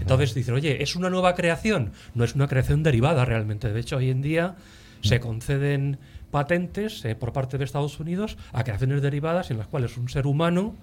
Entonces 0.00 0.34
dicen, 0.34 0.54
oye, 0.54 0.82
¿es 0.82 0.94
una 0.94 1.10
nueva 1.10 1.34
creación? 1.34 1.92
No 2.14 2.24
es 2.24 2.34
una 2.34 2.46
creación 2.46 2.82
derivada 2.82 3.24
realmente. 3.24 3.72
De 3.72 3.80
hecho, 3.80 3.96
hoy 3.96 4.10
en 4.10 4.22
día 4.22 4.54
se 5.00 5.18
conceden 5.18 5.98
patentes 6.30 7.04
eh, 7.04 7.14
por 7.16 7.32
parte 7.32 7.58
de 7.58 7.64
Estados 7.64 7.98
Unidos 7.98 8.36
a 8.52 8.62
creaciones 8.62 9.02
derivadas 9.02 9.50
en 9.50 9.58
las 9.58 9.66
cuales 9.66 9.96
un 9.96 10.08
ser 10.08 10.26
humano 10.26 10.74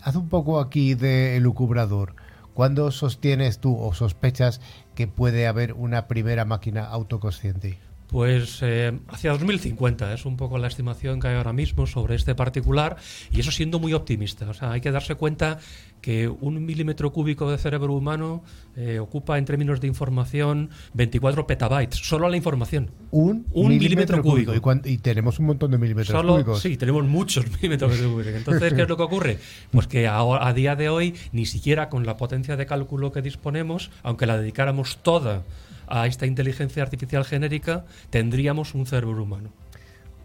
haz 0.03 0.17
un 0.17 0.29
poco 0.29 0.61
aquí 0.61 0.95
de 0.95 1.37
elucubrador. 1.37 2.15
¿Cuándo 2.55 2.91
sostienes 2.91 3.61
tú 3.61 3.79
o 3.79 3.95
sospechas 3.95 4.61
que 4.95 5.07
puede 5.07 5.47
haber 5.47 5.75
una 5.75 6.09
primera 6.09 6.45
máquina 6.45 6.85
autoconsciente? 6.87 7.79
Pues 8.09 8.61
eh, 8.63 8.99
hacia 9.09 9.33
2050 9.33 10.15
es 10.15 10.25
un 10.25 10.39
poco 10.39 10.57
la 10.57 10.67
estimación 10.67 11.21
que 11.21 11.29
hay 11.29 11.37
ahora 11.37 11.53
mismo 11.53 11.87
sobre 11.87 12.15
este 12.15 12.35
particular 12.35 12.97
y 13.31 13.41
eso 13.41 13.51
siendo 13.51 13.79
muy 13.79 13.93
optimista. 13.93 14.49
O 14.49 14.55
sea, 14.55 14.73
hay 14.73 14.81
que 14.81 14.91
darse 14.91 15.15
cuenta 15.15 15.59
que 16.01 16.27
un 16.27 16.65
milímetro 16.65 17.13
cúbico 17.13 17.51
de 17.51 17.59
cerebro 17.59 17.93
humano 17.93 18.43
eh, 18.77 18.99
ocupa 18.99 19.37
en 19.37 19.45
términos 19.45 19.81
de 19.81 19.89
información 19.89 20.71
24 20.95 21.47
petabytes, 21.47 21.99
solo 21.99 22.31
la 22.31 22.37
información. 22.39 22.91
Un, 23.11 23.45
milímetro, 23.53 24.23
cúbico. 24.23 24.55
¿Y, 24.85 24.99
tenemos 24.99 25.39
un 25.39 25.47
montón 25.47 25.71
de 25.71 25.77
milímetros 25.77 26.25
cúbicos. 26.25 26.61
Sí, 26.61 26.79
tenemos 26.79 27.05
muchos 27.05 27.45
milímetros 27.57 27.95
cúbicos. 27.95 28.33
Entonces, 28.35 28.73
¿qué 28.73 28.83
es 28.83 28.89
lo 28.89 28.97
que 28.97 29.03
ocurre? 29.03 29.39
Pues 29.71 29.87
que 29.87 30.09
a 30.09 30.53
día 30.55 30.77
de 30.77 30.89
hoy, 30.89 31.15
ni 31.33 31.45
siquiera 31.45 31.91
con 31.91 32.07
la 32.07 32.17
potencia 32.17 32.57
de 32.57 32.65
cálculo 32.65 33.13
que 33.13 33.21
disponemos, 33.21 33.91
aunque 34.03 34.25
la 34.25 34.39
dedicáramos 34.39 34.99
toda 35.03 35.43
a 35.91 36.07
esta 36.07 36.27
inteligencia 36.27 36.83
artificial 36.83 37.25
genérica, 37.25 37.85
tendríamos 38.11 38.75
un 38.75 38.87
cerebro 38.87 39.23
humano. 39.23 39.51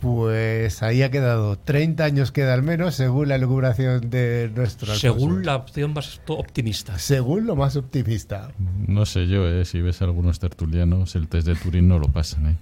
Pues 0.03 0.83
ahí 0.83 1.01
ha 1.01 1.09
quedado. 1.09 1.57
30 1.57 2.03
años 2.03 2.33
queda 2.33 2.53
al 2.53 2.61
menos, 2.61 2.95
según 2.95 3.29
la 3.29 3.35
elucubración 3.35 4.09
de 4.09 4.51
nuestro 4.53 4.93
Según 4.95 5.45
la 5.45 5.55
opción 5.55 5.93
más 5.93 6.19
optimista. 6.27 6.99
Según 6.99 7.45
lo 7.47 7.55
más 7.55 7.77
optimista. 7.77 8.51
No 8.85 9.05
sé 9.05 9.27
yo, 9.27 9.47
eh, 9.47 9.63
si 9.63 9.79
ves 9.79 10.01
a 10.01 10.05
algunos 10.05 10.39
tertulianos, 10.39 11.15
el 11.15 11.29
test 11.29 11.47
de 11.47 11.55
Turín 11.55 11.87
no 11.87 11.99
lo 11.99 12.09
pasan. 12.09 12.47
¿eh? 12.47 12.55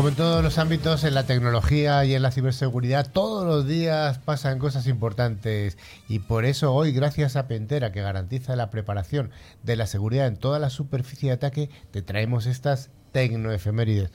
Como 0.00 0.08
en 0.08 0.14
todos 0.14 0.42
los 0.42 0.56
ámbitos, 0.56 1.04
en 1.04 1.12
la 1.12 1.26
tecnología 1.26 2.02
y 2.06 2.14
en 2.14 2.22
la 2.22 2.30
ciberseguridad, 2.30 3.12
todos 3.12 3.46
los 3.46 3.66
días 3.66 4.18
pasan 4.18 4.58
cosas 4.58 4.86
importantes 4.86 5.76
y 6.08 6.20
por 6.20 6.46
eso 6.46 6.72
hoy, 6.72 6.92
gracias 6.92 7.36
a 7.36 7.46
Pentera, 7.46 7.92
que 7.92 8.00
garantiza 8.00 8.56
la 8.56 8.70
preparación 8.70 9.28
de 9.62 9.76
la 9.76 9.86
seguridad 9.86 10.26
en 10.26 10.38
toda 10.38 10.58
la 10.58 10.70
superficie 10.70 11.28
de 11.28 11.34
ataque, 11.34 11.68
te 11.90 12.00
traemos 12.00 12.46
estas 12.46 12.88
tecnoefemérides. 13.12 14.10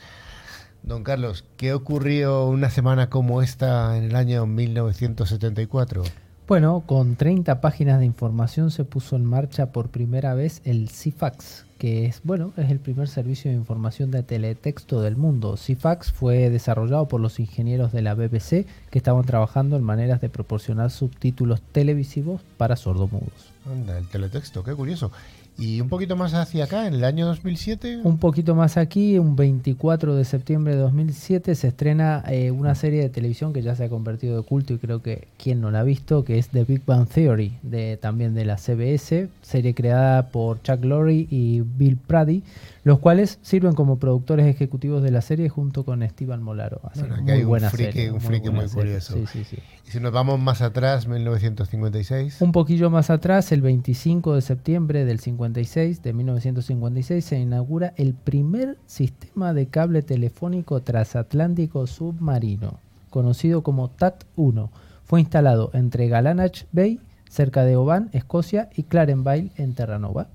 Don 0.82 1.04
Carlos, 1.04 1.46
¿qué 1.56 1.74
ocurrió 1.74 2.48
una 2.48 2.72
semana 2.72 3.12
como 3.12 3.44
esta 3.44 3.96
en 3.96 4.06
el 4.06 4.16
año 4.16 4.48
1974? 4.48 6.02
Bueno, 6.48 6.82
con 6.88 7.16
30 7.16 7.62
páginas 7.62 8.00
de 8.00 8.08
información 8.08 8.72
se 8.72 8.86
puso 8.86 9.18
en 9.18 9.26
marcha 9.26 9.72
por 9.72 9.90
primera 9.90 10.34
vez 10.34 10.64
el 10.66 10.90
CIFAX, 10.90 11.68
que 11.78 12.06
es, 12.06 12.22
bueno, 12.24 12.54
es 12.58 12.72
el 12.72 12.80
primer 12.80 13.08
servicio 13.08 13.52
de 13.52 13.58
información 13.58 14.12
de 14.12 14.24
teletexto 14.24 15.02
del 15.02 15.16
mundo. 15.18 15.58
CIFAX 15.58 16.12
fue 16.12 16.50
desarrollado 16.50 17.08
por 17.08 17.22
los 17.22 17.40
ingenieros 17.40 17.92
de 17.92 18.02
la 18.02 18.14
BBC 18.14 18.66
que 18.90 18.98
estaban 18.98 19.26
trabajando 19.26 19.76
en 19.76 19.84
maneras 19.84 20.22
de 20.22 20.30
proporcionar 20.30 20.92
subtítulos 20.92 21.62
televisivos 21.72 22.42
para 22.58 22.76
sordomudos. 22.76 23.52
Anda, 23.70 23.98
el 23.98 24.08
teletexto, 24.08 24.64
qué 24.64 24.74
curioso. 24.74 25.12
Y 25.58 25.80
un 25.80 25.88
poquito 25.88 26.18
más 26.18 26.34
hacia 26.34 26.66
acá, 26.66 26.86
en 26.86 26.96
el 26.96 27.04
año 27.06 27.26
2007. 27.28 28.02
Un 28.04 28.18
poquito 28.18 28.56
más 28.56 28.76
aquí, 28.76 29.18
un 29.18 29.38
24 29.38 30.16
de 30.16 30.26
septiembre 30.26 30.76
de 30.76 30.82
2007 30.82 31.56
se 31.56 31.70
estrena 31.70 32.24
eh, 32.28 32.52
una 32.52 32.76
serie 32.76 33.02
de 33.02 33.10
televisión 33.10 33.54
que 33.54 33.62
ya 33.62 33.74
se 33.76 33.86
ha 33.86 33.90
convertido 33.90 34.36
de 34.36 34.44
culto 34.44 34.74
y 34.74 34.78
creo 34.80 35.02
que 35.02 35.30
quien 35.38 35.62
no 35.62 35.72
la 35.72 35.80
ha 35.80 35.84
visto, 35.84 36.26
que 36.26 36.38
es 36.38 36.50
The 36.50 36.66
Big 36.66 36.86
Bang 36.86 37.08
Theory, 37.08 37.54
de, 37.64 37.96
también 37.96 38.34
de 38.34 38.44
la 38.44 38.58
CBS, 38.58 39.30
serie 39.42 39.74
creada 39.74 40.28
por 40.28 40.62
Chuck 40.62 40.84
Lorre 40.84 41.26
y 41.30 41.64
Bill 41.66 41.98
Prady, 41.98 42.44
los 42.84 43.00
cuales 43.00 43.40
sirven 43.42 43.74
como 43.74 43.98
productores 43.98 44.46
ejecutivos 44.48 45.04
de 45.04 45.12
la 45.12 45.22
serie 45.22 45.50
junto 45.50 45.84
con 45.84 46.08
Steven 46.08 46.42
Molaro. 46.42 46.82
muy 47.22 47.44
buena 47.44 47.70
serie. 47.70 48.12
Un 48.12 48.22
friki 48.22 48.50
muy, 48.50 48.68
curioso. 48.68 49.18
Y 49.18 49.92
si 49.92 50.00
nos 50.00 50.12
vamos 50.12 50.40
más 50.40 50.62
atrás, 50.62 51.08
1956. 51.08 52.42
Un 52.42 52.52
poquillo 52.52 52.90
más 52.90 53.10
atrás, 53.10 53.52
el 53.52 53.62
25 53.62 54.36
de 54.36 54.42
septiembre 54.42 55.06
del 55.06 55.20
56, 55.20 56.02
de 56.02 56.14
1956, 56.14 57.26
se 57.26 57.40
inaugura 57.40 57.94
el 57.98 58.14
primer 58.14 58.78
sistema 58.86 59.54
de 59.54 59.68
cable 59.68 60.02
telefónico 60.02 60.82
transatlántico 60.82 61.88
submarino, 61.88 62.80
conocido 63.10 63.64
como 63.64 63.90
TAT-1. 63.90 64.70
Fue 65.04 65.20
instalado 65.20 65.70
entre 65.74 66.08
Galanach 66.08 66.66
Bay, 66.72 67.00
cerca 67.30 67.64
de 67.64 67.76
Oban, 67.76 68.10
Escocia, 68.14 68.70
y 68.76 68.84
Clarenville, 68.84 69.52
en 69.58 69.74
Terranova. 69.74 70.28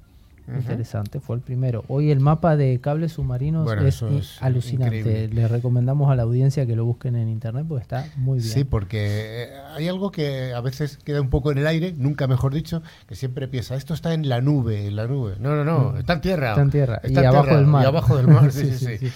Interesante, 0.58 1.20
fue 1.20 1.36
el 1.36 1.42
primero. 1.42 1.84
Hoy 1.88 2.10
el 2.10 2.20
mapa 2.20 2.56
de 2.56 2.80
cables 2.80 3.12
submarinos 3.12 3.70
es, 3.82 4.02
alucinante. 4.40 5.28
Les 5.28 5.50
recomendamos 5.50 6.10
a 6.10 6.16
la 6.16 6.22
audiencia 6.22 6.66
que 6.66 6.76
lo 6.76 6.84
busquen 6.84 7.16
en 7.16 7.28
internet 7.28 7.66
porque 7.68 7.82
está 7.82 8.06
muy 8.16 8.38
bien. 8.38 8.50
Sí, 8.50 8.64
porque 8.64 9.44
eh, 9.44 9.48
hay 9.74 9.88
algo 9.88 10.10
que 10.10 10.52
a 10.54 10.60
veces 10.60 10.98
queda 11.04 11.20
un 11.20 11.30
poco 11.30 11.52
en 11.52 11.58
el 11.58 11.66
aire, 11.66 11.94
nunca 11.96 12.26
mejor 12.26 12.54
dicho, 12.54 12.82
que 13.06 13.14
siempre 13.14 13.48
piensa, 13.48 13.74
esto 13.74 13.94
está 13.94 14.14
en 14.14 14.28
la 14.28 14.40
nube, 14.40 14.86
en 14.86 14.96
la 14.96 15.06
nube. 15.06 15.34
No, 15.38 15.54
no, 15.54 15.64
no, 15.64 15.92
mm. 15.92 15.96
está 15.98 16.14
en 16.14 16.20
tierra. 16.20 16.50
Está 16.50 16.62
en 16.62 16.70
tierra. 16.70 17.00
y 17.04 17.16
abajo 17.16 17.56
del 17.56 17.66
mar. 17.66 17.82
Y 17.82 17.86
abajo 17.86 18.16
del 18.16 18.28
mar, 18.28 18.52
sí, 18.52 18.72
sí, 18.72 18.98
sí, 18.98 19.12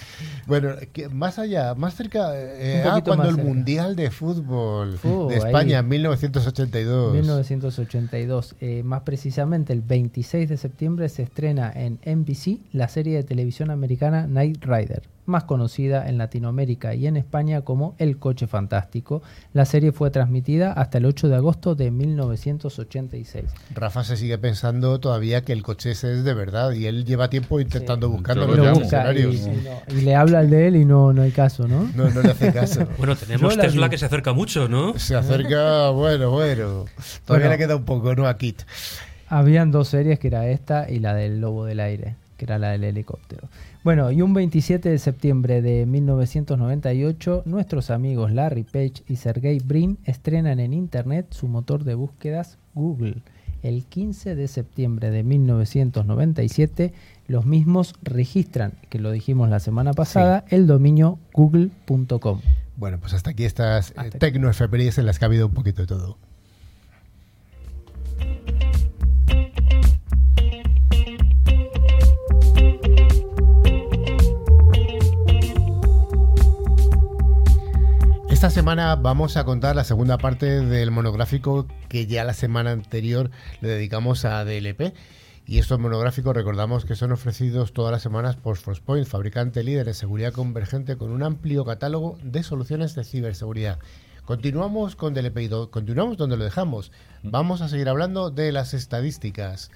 Bueno, 0.46 0.70
más 1.12 1.38
allá, 1.38 1.74
más 1.74 1.94
cerca, 1.94 2.30
eh, 2.34 2.84
ah, 2.86 3.00
cuando 3.04 3.28
el 3.28 3.36
Mundial 3.36 3.96
de 3.96 4.10
Fútbol 4.10 4.98
uh, 5.02 5.28
de 5.28 5.36
España, 5.36 5.80
en 5.80 5.88
1982. 5.88 7.12
1982. 7.14 8.56
Eh, 8.60 8.82
más 8.84 9.02
precisamente, 9.02 9.72
el 9.72 9.82
26 9.82 10.48
de 10.48 10.56
septiembre 10.56 11.08
se 11.08 11.22
estrena 11.24 11.72
en 11.74 11.98
NBC 12.06 12.60
la 12.72 12.88
serie 12.88 13.16
de 13.16 13.24
televisión 13.24 13.70
americana 13.70 14.26
Night 14.28 14.64
Rider. 14.64 15.02
más 15.26 15.44
conocida 15.44 16.06
en 16.06 16.18
Latinoamérica 16.18 16.94
y 16.94 17.06
en 17.06 17.16
España 17.16 17.62
como 17.62 17.94
El 17.96 18.18
Coche 18.18 18.46
Fantástico. 18.46 19.22
La 19.54 19.64
serie 19.64 19.90
fue 19.90 20.10
transmitida 20.10 20.70
hasta 20.74 20.98
el 20.98 21.06
8 21.06 21.28
de 21.30 21.36
agosto 21.36 21.74
de 21.74 21.90
1986. 21.90 23.44
Rafa 23.74 24.04
se 24.04 24.18
sigue 24.18 24.36
pensando 24.36 25.00
todavía 25.00 25.42
que 25.42 25.52
el 25.54 25.62
coche 25.62 25.92
ese 25.92 26.12
es 26.12 26.24
de 26.24 26.34
verdad 26.34 26.72
y 26.72 26.84
él 26.86 27.06
lleva 27.06 27.30
tiempo 27.30 27.58
intentando 27.58 28.08
Sí. 28.08 28.12
buscarlo 28.12 28.46
lo 28.46 28.54
y, 29.14 29.36
y 29.36 29.38
no- 29.48 29.98
y 29.98 30.00
le 30.02 30.14
habla 30.14 30.40
al 30.40 30.50
de 30.50 30.68
él 30.68 30.76
y 30.76 30.84
no, 30.84 31.14
no 31.14 31.22
hay 31.22 31.30
caso, 31.30 31.66
¿no? 31.66 31.90
No, 31.94 32.10
no 32.10 32.20
le 32.22 32.30
hace 32.30 32.52
caso. 32.52 32.86
Bueno, 32.98 33.16
tenemos 33.16 33.56
Tesla 33.56 33.86
vi. 33.86 33.90
que 33.92 33.98
se 33.98 34.04
acerca 34.04 34.34
mucho, 34.34 34.68
¿no? 34.68 34.98
Se 34.98 35.16
acerca, 35.16 35.88
bueno, 35.88 36.30
bueno. 36.32 36.84
Todavía 37.24 37.46
Bueno. 37.46 37.50
le 37.50 37.58
queda 37.58 37.76
un 37.76 37.84
poco, 37.84 38.14
¿no? 38.14 38.26
A 38.26 38.36
Kit. 38.36 38.62
Habían 39.34 39.72
dos 39.72 39.88
series, 39.88 40.20
que 40.20 40.28
era 40.28 40.46
esta 40.48 40.88
y 40.88 41.00
la 41.00 41.12
del 41.12 41.40
Lobo 41.40 41.64
del 41.64 41.80
Aire, 41.80 42.14
que 42.36 42.44
era 42.44 42.56
la 42.56 42.70
del 42.70 42.84
helicóptero. 42.84 43.48
Bueno, 43.82 44.12
y 44.12 44.22
un 44.22 44.32
27 44.32 44.88
de 44.88 44.98
septiembre 45.00 45.60
de 45.60 45.86
1998, 45.86 47.42
nuestros 47.44 47.90
amigos 47.90 48.30
Larry 48.30 48.62
Page 48.62 49.02
y 49.08 49.16
Sergey 49.16 49.58
Brin 49.58 49.98
estrenan 50.04 50.60
en 50.60 50.72
Internet 50.72 51.26
su 51.30 51.48
motor 51.48 51.82
de 51.82 51.96
búsquedas 51.96 52.58
Google. 52.74 53.16
El 53.64 53.82
15 53.86 54.36
de 54.36 54.46
septiembre 54.46 55.10
de 55.10 55.24
1997, 55.24 56.94
los 57.26 57.44
mismos 57.44 57.96
registran, 58.04 58.74
que 58.88 59.00
lo 59.00 59.10
dijimos 59.10 59.50
la 59.50 59.58
semana 59.58 59.94
pasada, 59.94 60.44
el 60.48 60.68
dominio 60.68 61.18
google.com. 61.32 62.40
Bueno, 62.76 62.98
pues 63.00 63.14
hasta 63.14 63.30
aquí 63.30 63.44
estas 63.44 63.90
eh, 64.00 64.10
tecnoefemérides 64.16 64.98
en 64.98 65.06
las 65.06 65.18
que 65.18 65.24
ha 65.24 65.26
habido 65.26 65.48
un 65.48 65.54
poquito 65.54 65.82
de 65.82 65.88
todo. 65.88 66.18
Esta 78.44 78.56
semana 78.56 78.94
vamos 78.94 79.38
a 79.38 79.44
contar 79.44 79.74
la 79.74 79.84
segunda 79.84 80.18
parte 80.18 80.60
del 80.60 80.90
monográfico 80.90 81.66
que 81.88 82.06
ya 82.06 82.24
la 82.24 82.34
semana 82.34 82.72
anterior 82.72 83.30
le 83.62 83.70
dedicamos 83.70 84.26
a 84.26 84.44
DLP. 84.44 84.92
Y 85.46 85.60
estos 85.60 85.78
monográficos 85.78 86.36
recordamos 86.36 86.84
que 86.84 86.94
son 86.94 87.10
ofrecidos 87.12 87.72
todas 87.72 87.90
las 87.90 88.02
semanas 88.02 88.36
por 88.36 88.58
Forcepoint, 88.58 89.06
fabricante 89.06 89.64
líder 89.64 89.88
en 89.88 89.94
seguridad 89.94 90.34
convergente 90.34 90.98
con 90.98 91.10
un 91.10 91.22
amplio 91.22 91.64
catálogo 91.64 92.18
de 92.22 92.42
soluciones 92.42 92.94
de 92.94 93.04
ciberseguridad. 93.04 93.78
Continuamos 94.26 94.94
con 94.94 95.14
DLP 95.14 95.38
y 95.38 95.48
continuamos 95.70 96.18
donde 96.18 96.36
lo 96.36 96.44
dejamos. 96.44 96.92
Vamos 97.22 97.62
a 97.62 97.70
seguir 97.70 97.88
hablando 97.88 98.28
de 98.30 98.52
las 98.52 98.74
estadísticas. 98.74 99.70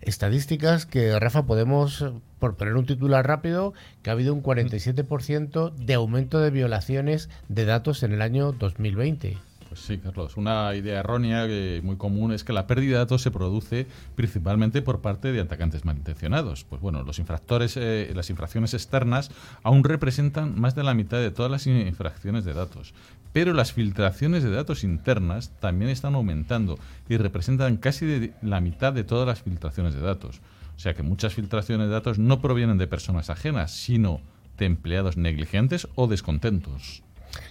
Estadísticas 0.00 0.86
que, 0.86 1.18
Rafa, 1.18 1.46
podemos, 1.46 2.02
eh, 2.02 2.12
por 2.38 2.56
poner 2.56 2.74
un 2.74 2.86
titular 2.86 3.26
rápido, 3.26 3.74
que 4.02 4.10
ha 4.10 4.12
habido 4.12 4.34
un 4.34 4.42
47% 4.42 5.74
de 5.74 5.94
aumento 5.94 6.40
de 6.40 6.50
violaciones 6.50 7.28
de 7.48 7.64
datos 7.64 8.02
en 8.02 8.12
el 8.12 8.22
año 8.22 8.52
2020. 8.52 9.38
Pues 9.76 9.80
sí, 9.80 9.98
Carlos. 9.98 10.36
Una 10.36 10.74
idea 10.74 11.00
errónea 11.00 11.46
que 11.46 11.80
muy 11.84 11.96
común 11.96 12.32
es 12.32 12.44
que 12.44 12.52
la 12.52 12.66
pérdida 12.66 12.92
de 12.92 12.98
datos 12.98 13.20
se 13.20 13.30
produce 13.30 13.86
principalmente 14.14 14.80
por 14.80 15.00
parte 15.00 15.32
de 15.32 15.40
atacantes 15.40 15.84
malintencionados. 15.84 16.64
Pues 16.64 16.80
bueno, 16.80 17.02
los 17.02 17.18
infractores, 17.18 17.76
eh, 17.76 18.10
las 18.14 18.30
infracciones 18.30 18.74
externas 18.74 19.30
aún 19.62 19.84
representan 19.84 20.58
más 20.58 20.74
de 20.74 20.82
la 20.82 20.94
mitad 20.94 21.18
de 21.18 21.30
todas 21.30 21.50
las 21.50 21.66
infracciones 21.66 22.44
de 22.44 22.54
datos. 22.54 22.94
Pero 23.36 23.52
las 23.52 23.74
filtraciones 23.74 24.42
de 24.42 24.50
datos 24.50 24.82
internas 24.82 25.50
también 25.60 25.90
están 25.90 26.14
aumentando 26.14 26.78
y 27.06 27.18
representan 27.18 27.76
casi 27.76 28.32
la 28.40 28.62
mitad 28.62 28.94
de 28.94 29.04
todas 29.04 29.28
las 29.28 29.42
filtraciones 29.42 29.92
de 29.92 30.00
datos. 30.00 30.40
O 30.74 30.78
sea 30.78 30.94
que 30.94 31.02
muchas 31.02 31.34
filtraciones 31.34 31.88
de 31.88 31.92
datos 31.92 32.18
no 32.18 32.40
provienen 32.40 32.78
de 32.78 32.86
personas 32.86 33.28
ajenas, 33.28 33.72
sino 33.72 34.22
de 34.56 34.64
empleados 34.64 35.18
negligentes 35.18 35.86
o 35.96 36.06
descontentos. 36.06 37.02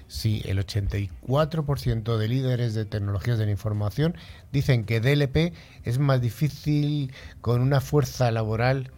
Sí, 0.08 0.42
el 0.46 0.58
84% 0.58 2.18
de 2.18 2.28
líderes 2.30 2.74
de 2.74 2.86
tecnologías 2.86 3.38
de 3.38 3.46
la 3.46 3.52
información 3.52 4.16
dicen 4.52 4.86
que 4.86 5.02
DLP 5.02 5.54
es 5.84 6.00
más 6.00 6.20
difícil 6.20 7.14
con 7.42 7.62
una 7.62 7.80
fuerza 7.80 8.32
laboral 8.32 8.90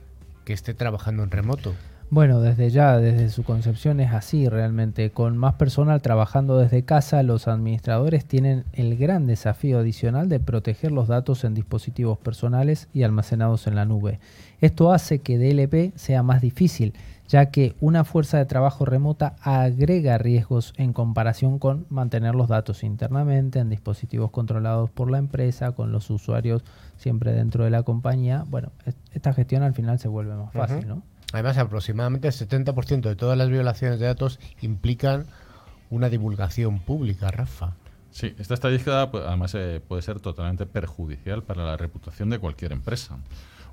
que 0.46 0.54
esté 0.54 0.74
trabajando 0.74 1.24
en 1.24 1.32
remoto. 1.32 1.76
Bueno, 2.10 2.40
desde 2.40 2.70
ya, 2.70 2.98
desde 3.00 3.28
su 3.28 3.44
concepción 3.44 4.00
es 4.00 4.14
así 4.14 4.48
realmente. 4.48 5.10
Con 5.12 5.36
más 5.36 5.56
personal 5.56 6.02
trabajando 6.02 6.58
desde 6.58 6.84
casa, 6.84 7.22
los 7.22 7.50
administradores 7.50 8.24
tienen 8.24 8.64
el 8.72 8.96
gran 8.96 9.28
desafío 9.28 9.80
adicional 9.80 10.30
de 10.30 10.40
proteger 10.40 10.94
los 10.94 11.10
datos 11.10 11.44
en 11.44 11.54
dispositivos 11.54 12.18
personales 12.18 12.88
y 12.94 13.04
almacenados 13.04 13.68
en 13.68 13.76
la 13.76 13.84
nube. 13.84 14.22
Esto 14.62 14.94
hace 14.94 15.20
que 15.20 15.38
DLP 15.38 15.92
sea 15.98 16.24
más 16.24 16.40
difícil, 16.40 16.94
ya 17.28 17.48
que 17.48 17.76
una 17.82 18.06
fuerza 18.06 18.38
de 18.38 18.46
trabajo 18.46 18.86
remota 18.86 19.36
agrega 19.42 20.18
riesgos 20.18 20.74
en 20.78 20.94
comparación 20.94 21.60
con 21.60 21.88
mantener 21.90 22.36
los 22.36 22.48
datos 22.48 22.86
internamente 22.86 23.60
en 23.60 23.70
dispositivos 23.70 24.32
controlados 24.32 24.90
por 24.90 25.12
la 25.12 25.18
empresa, 25.18 25.74
con 25.74 25.92
los 25.92 26.10
usuarios 26.10 26.64
siempre 26.96 27.34
dentro 27.34 27.66
de 27.66 27.70
la 27.70 27.84
compañía. 27.84 28.46
Bueno, 28.50 28.70
es- 28.86 28.96
esta 29.12 29.34
gestión 29.34 29.62
al 29.64 29.74
final 29.74 30.00
se 30.00 30.08
vuelve 30.08 30.36
más 30.36 30.54
fácil. 30.54 30.88
¿no? 30.88 31.02
Además, 31.34 31.58
aproximadamente 31.58 32.28
el 32.30 32.34
70% 32.34 33.02
de 33.02 33.16
todas 33.16 33.38
las 33.38 33.50
violaciones 33.50 34.00
de 34.00 34.06
datos 34.06 34.40
implican 34.62 35.26
una 35.90 36.10
divulgación 36.10 36.80
pública, 36.80 37.30
Rafa. 37.32 37.74
Sí, 38.12 38.34
esta 38.40 38.54
estadística 38.54 39.12
pues, 39.12 39.24
además 39.28 39.54
eh, 39.56 39.82
puede 39.86 40.02
ser 40.02 40.20
totalmente 40.20 40.66
perjudicial 40.66 41.44
para 41.44 41.64
la 41.66 41.78
reputación 41.78 42.30
de 42.30 42.40
cualquier 42.40 42.72
empresa. 42.72 43.18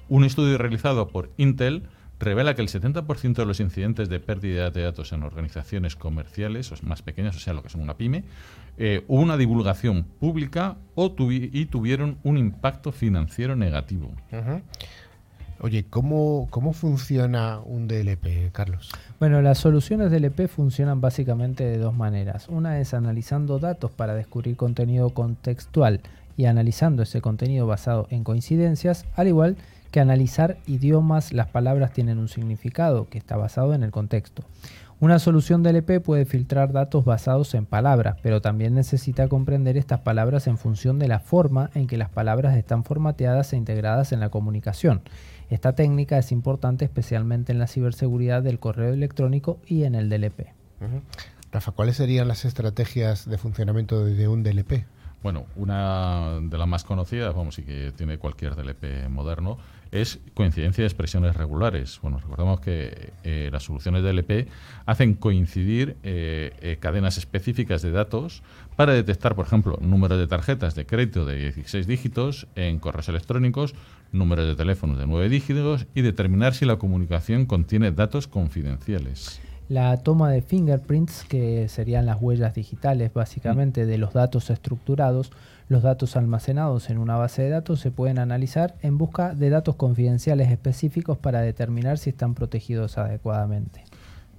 Un 0.09 0.25
estudio 0.25 0.59
realizado 0.59 1.09
por 1.09 1.31
Intel 1.39 1.85
revela 2.21 2.55
que 2.55 2.63
el 2.63 2.69
70% 2.69 3.35
de 3.35 3.45
los 3.47 3.61
incidentes 3.61 4.09
de 4.09 4.21
pérdida 4.21 4.71
de 4.71 4.83
datos 4.83 5.13
en 5.13 5.23
organizaciones 5.23 5.97
comerciales 5.97 6.71
o 6.73 6.77
más 6.83 7.03
pequeñas, 7.03 7.37
o 7.37 7.41
sea, 7.41 7.55
lo 7.55 7.63
que 7.63 7.69
son 7.71 7.81
una 7.81 7.97
pyme, 7.97 8.25
eh, 8.77 9.05
hubo 9.09 9.21
una 9.23 9.37
divulgación 9.37 10.05
pública 10.05 10.77
o 10.95 11.15
tuvi- 11.15 11.51
y 11.53 11.67
tuvieron 11.67 12.19
un 12.23 12.37
impacto 12.37 12.93
financiero 12.93 13.57
negativo. 13.57 14.13
Oye, 15.65 15.87
¿cómo, 15.89 16.47
¿cómo 16.51 16.75
funciona 16.75 17.59
un 17.65 17.89
DLP, 17.89 18.53
Carlos? 18.53 18.91
Bueno, 19.19 19.41
las 19.41 19.57
soluciones 19.57 20.11
DLP 20.11 20.47
funcionan 20.47 21.01
básicamente 21.01 21.65
de 21.65 21.79
dos 21.79 21.95
maneras. 21.95 22.51
Una 22.51 22.81
es 22.81 22.93
analizando 22.93 23.59
datos 23.59 23.91
para 23.91 24.15
descubrir 24.15 24.59
contenido 24.59 25.09
contextual 25.09 26.03
y 26.37 26.45
analizando 26.45 27.03
ese 27.03 27.23
contenido 27.23 27.67
basado 27.67 28.07
en 28.11 28.25
coincidencias, 28.25 29.07
al 29.17 29.29
igual 29.29 29.57
que 29.91 30.01
analizar 30.01 30.59
idiomas, 30.67 31.33
las 31.33 31.49
palabras 31.49 31.95
tienen 31.95 32.19
un 32.19 32.29
significado 32.29 33.09
que 33.09 33.17
está 33.17 33.39
basado 33.39 33.73
en 33.73 33.85
el 33.85 33.91
contexto. 33.91 34.45
Una 35.01 35.19
solución 35.19 35.63
DLP 35.63 36.01
puede 36.01 36.25
filtrar 36.25 36.73
datos 36.73 37.05
basados 37.05 37.55
en 37.55 37.67
palabras, 37.67 38.17
pero 38.23 38.41
también 38.41 38.75
necesita 38.75 39.29
comprender 39.29 39.77
estas 39.77 40.01
palabras 40.01 40.47
en 40.47 40.57
función 40.57 40.99
de 40.99 41.09
la 41.09 41.21
forma 41.21 41.71
en 41.75 41.87
que 41.87 41.97
las 41.97 42.11
palabras 42.11 42.57
están 42.57 42.85
formateadas 42.85 43.53
e 43.53 43.57
integradas 43.57 44.13
en 44.13 44.21
la 44.21 44.29
comunicación. 44.29 45.03
Esta 45.51 45.75
técnica 45.75 46.19
es 46.19 46.33
importante 46.33 46.85
especialmente 46.85 47.53
en 47.53 47.59
la 47.59 47.67
ciberseguridad 47.67 48.43
del 48.43 48.59
correo 48.59 48.93
electrónico 48.93 49.59
y 49.67 49.85
en 49.85 49.95
el 49.95 50.09
DLP. 50.09 50.49
Rafa, 51.53 51.73
¿cuáles 51.73 51.97
serían 51.97 52.29
las 52.29 52.45
estrategias 52.45 53.29
de 53.29 53.39
funcionamiento 53.39 54.05
de 54.05 54.29
un 54.29 54.43
DLP? 54.43 54.85
Bueno, 55.25 55.47
una 55.57 56.39
de 56.39 56.59
las 56.59 56.69
más 56.69 56.85
conocidas, 56.85 57.35
vamos, 57.35 57.59
y 57.59 57.63
que 57.63 57.95
tiene 57.97 58.19
cualquier 58.19 58.55
DLP 58.57 59.09
moderno, 59.09 59.57
es 59.91 60.21
coincidencia 60.35 60.83
de 60.83 60.87
expresiones 60.87 61.35
regulares. 61.35 61.99
Bueno, 62.03 62.19
recordemos 62.19 62.61
que 62.61 63.15
eh, 63.23 63.49
las 63.51 63.63
soluciones 63.63 64.03
DLP 64.03 64.51
hacen 64.85 65.15
coincidir 65.15 65.97
eh, 66.03 66.53
eh, 66.61 66.77
cadenas 66.79 67.17
específicas 67.17 67.81
de 67.81 67.91
datos 67.91 68.43
para 68.77 68.93
detectar, 68.93 69.35
por 69.35 69.47
ejemplo, 69.47 69.79
números 69.81 70.19
de 70.19 70.27
tarjetas 70.27 70.75
de 70.75 70.85
crédito 70.85 71.25
de 71.25 71.37
16 71.39 71.87
dígitos 71.87 72.47
en 72.55 72.79
correos 72.79 73.09
electrónicos, 73.09 73.75
números 74.13 74.47
de 74.47 74.57
teléfonos 74.57 74.99
de 74.99 75.07
9 75.07 75.31
dígitos 75.31 75.87
y 75.95 76.03
determinar 76.03 76.53
si 76.53 76.67
la 76.67 76.77
comunicación 76.77 77.47
contiene 77.47 77.93
datos 77.93 78.29
confidenciales. 78.29 79.41
La 79.69 79.97
toma 79.97 80.31
de 80.31 80.43
fingerprints, 80.43 81.25
que 81.25 81.69
serían 81.69 82.05
las 82.05 82.21
huellas 82.21 82.55
digitales 82.55 83.13
básicamente 83.15 83.87
de 83.87 83.97
los 83.97 84.13
datos 84.13 84.51
estructurados, 84.51 85.33
los 85.69 85.83
datos 85.83 86.17
almacenados 86.17 86.91
en 86.91 86.99
una 86.99 87.17
base 87.17 87.43
de 87.43 87.49
datos 87.49 87.81
se 87.81 87.91
pueden 87.91 88.19
analizar 88.19 88.75
en 88.83 88.99
busca 88.99 89.35
de 89.35 89.49
datos 89.49 89.77
confidenciales 89.77 90.51
específicos 90.51 91.17
para 91.17 91.41
determinar 91.41 91.97
si 91.97 92.11
están 92.11 92.35
protegidos 92.35 92.99
adecuadamente. 92.99 93.85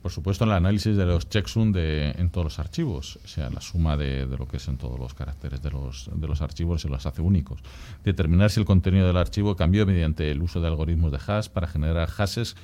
Por 0.03 0.11
supuesto, 0.11 0.43
el 0.43 0.51
análisis 0.51 0.95
de 0.95 1.03
los 1.03 1.27
checksum 1.29 1.71
de, 1.71 2.11
en 2.11 2.29
todos 2.29 2.45
los 2.45 2.59
archivos, 2.59 3.17
o 3.25 3.27
sea, 3.27 3.49
la 3.49 3.59
suma 3.59 3.97
de, 3.97 4.27
de 4.27 4.37
lo 4.37 4.47
que 4.47 4.59
son 4.59 4.77
todos 4.77 4.99
los 4.99 5.15
caracteres 5.15 5.63
de 5.63 5.71
los, 5.71 6.11
de 6.13 6.27
los 6.27 6.43
archivos 6.43 6.83
se 6.83 6.89
los 6.89 7.07
hace 7.07 7.23
únicos. 7.23 7.59
Determinar 8.03 8.51
si 8.51 8.59
el 8.59 8.67
contenido 8.67 9.07
del 9.07 9.17
archivo 9.17 9.55
cambió 9.55 9.83
mediante 9.87 10.29
el 10.29 10.43
uso 10.43 10.61
de 10.61 10.67
algoritmos 10.67 11.11
de 11.11 11.17
hash 11.25 11.49
para 11.49 11.65
generar 11.65 12.07
hashes 12.07 12.55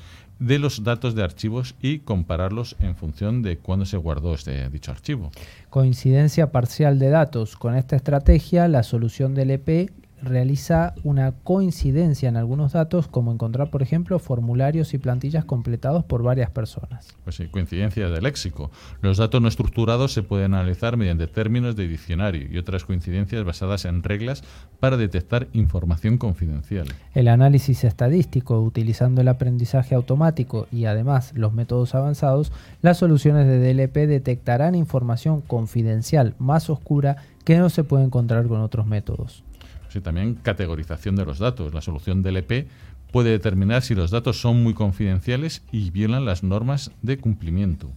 de 0.42 0.58
los 0.58 0.84
datos 0.84 1.14
de 1.14 1.24
archivos 1.24 1.76
y 1.82 2.00
compararlos 2.00 2.76
en 2.80 2.96
función 2.96 3.44
de 3.44 3.60
cuándo 3.60 3.86
se 3.86 3.96
guardó 3.96 4.34
este 4.34 4.68
dicho 4.70 4.92
archivo. 4.92 5.32
Coincidencia 5.70 6.52
parcial 6.52 6.98
de 6.98 7.10
datos. 7.10 7.56
Con 7.56 7.76
esta 7.76 7.96
estrategia, 7.96 8.68
la 8.68 8.82
solución 8.82 9.36
del 9.36 9.52
EP 9.52 9.92
realiza 10.22 10.94
una 11.04 11.32
coincidencia 11.32 12.30
en 12.30 12.38
algunos 12.38 12.74
datos, 12.74 13.08
como 13.08 13.32
encontrar, 13.32 13.70
por 13.70 13.82
ejemplo, 13.82 14.20
formularios 14.20 14.94
y 14.94 14.98
plantillas 14.98 15.46
completados 15.46 16.04
por 16.04 16.24
varias 16.24 16.50
personas. 16.50 17.16
Pues 17.24 17.36
sí, 17.36 17.48
coincidencia 17.48 18.10
de 18.10 18.22
léxico. 18.22 18.72
Los 19.02 19.18
datos 19.18 19.42
no 19.42 19.48
estructurados 19.48 20.14
se 20.14 20.24
pueden 20.24 20.54
analizar 20.54 20.98
mediante 20.98 21.28
términos 21.28 21.76
de 21.76 21.88
diccionario 21.88 22.48
y 22.52 22.58
otras 22.58 22.86
coincidencias 22.86 23.44
basadas 23.44 23.86
en 23.86 24.04
reglas 24.04 24.44
para 24.80 24.98
detectar 24.98 25.48
información 25.54 26.18
confidencial. 26.18 26.88
El 27.14 27.28
análisis 27.28 27.84
estadístico, 27.84 28.62
utilizando 28.62 29.22
el 29.22 29.28
aprendizaje 29.28 29.96
automático 29.96 30.68
y 30.72 30.86
además 30.86 31.34
los 31.36 31.54
métodos 31.54 31.96
avanzados, 31.96 32.52
las 32.82 32.98
soluciones 32.98 33.48
de 33.48 33.60
DLP 33.60 34.08
detectarán 34.08 34.76
información 34.76 35.42
confidencial 35.42 36.36
más 36.40 36.70
oscura 36.70 37.18
que 37.44 37.58
no 37.58 37.70
se 37.70 37.84
puede 37.84 38.04
encontrar 38.04 38.48
con 38.48 38.62
otros 38.62 38.86
métodos. 38.86 39.44
Sí, 39.92 40.00
también 40.00 40.36
categorización 40.36 41.18
de 41.18 41.26
los 41.26 41.40
datos. 41.40 41.74
La 41.74 41.82
solución 41.82 42.24
DLP 42.24 42.68
puede 43.12 43.32
determinar 43.32 43.82
si 43.82 43.94
los 43.94 44.10
datos 44.10 44.40
son 44.40 44.64
muy 44.64 44.74
confidenciales 44.74 45.64
y 45.70 45.92
violan 45.92 46.24
las 46.24 46.44
normas 46.44 46.92
de 47.02 47.18
cumplimiento. 47.18 47.92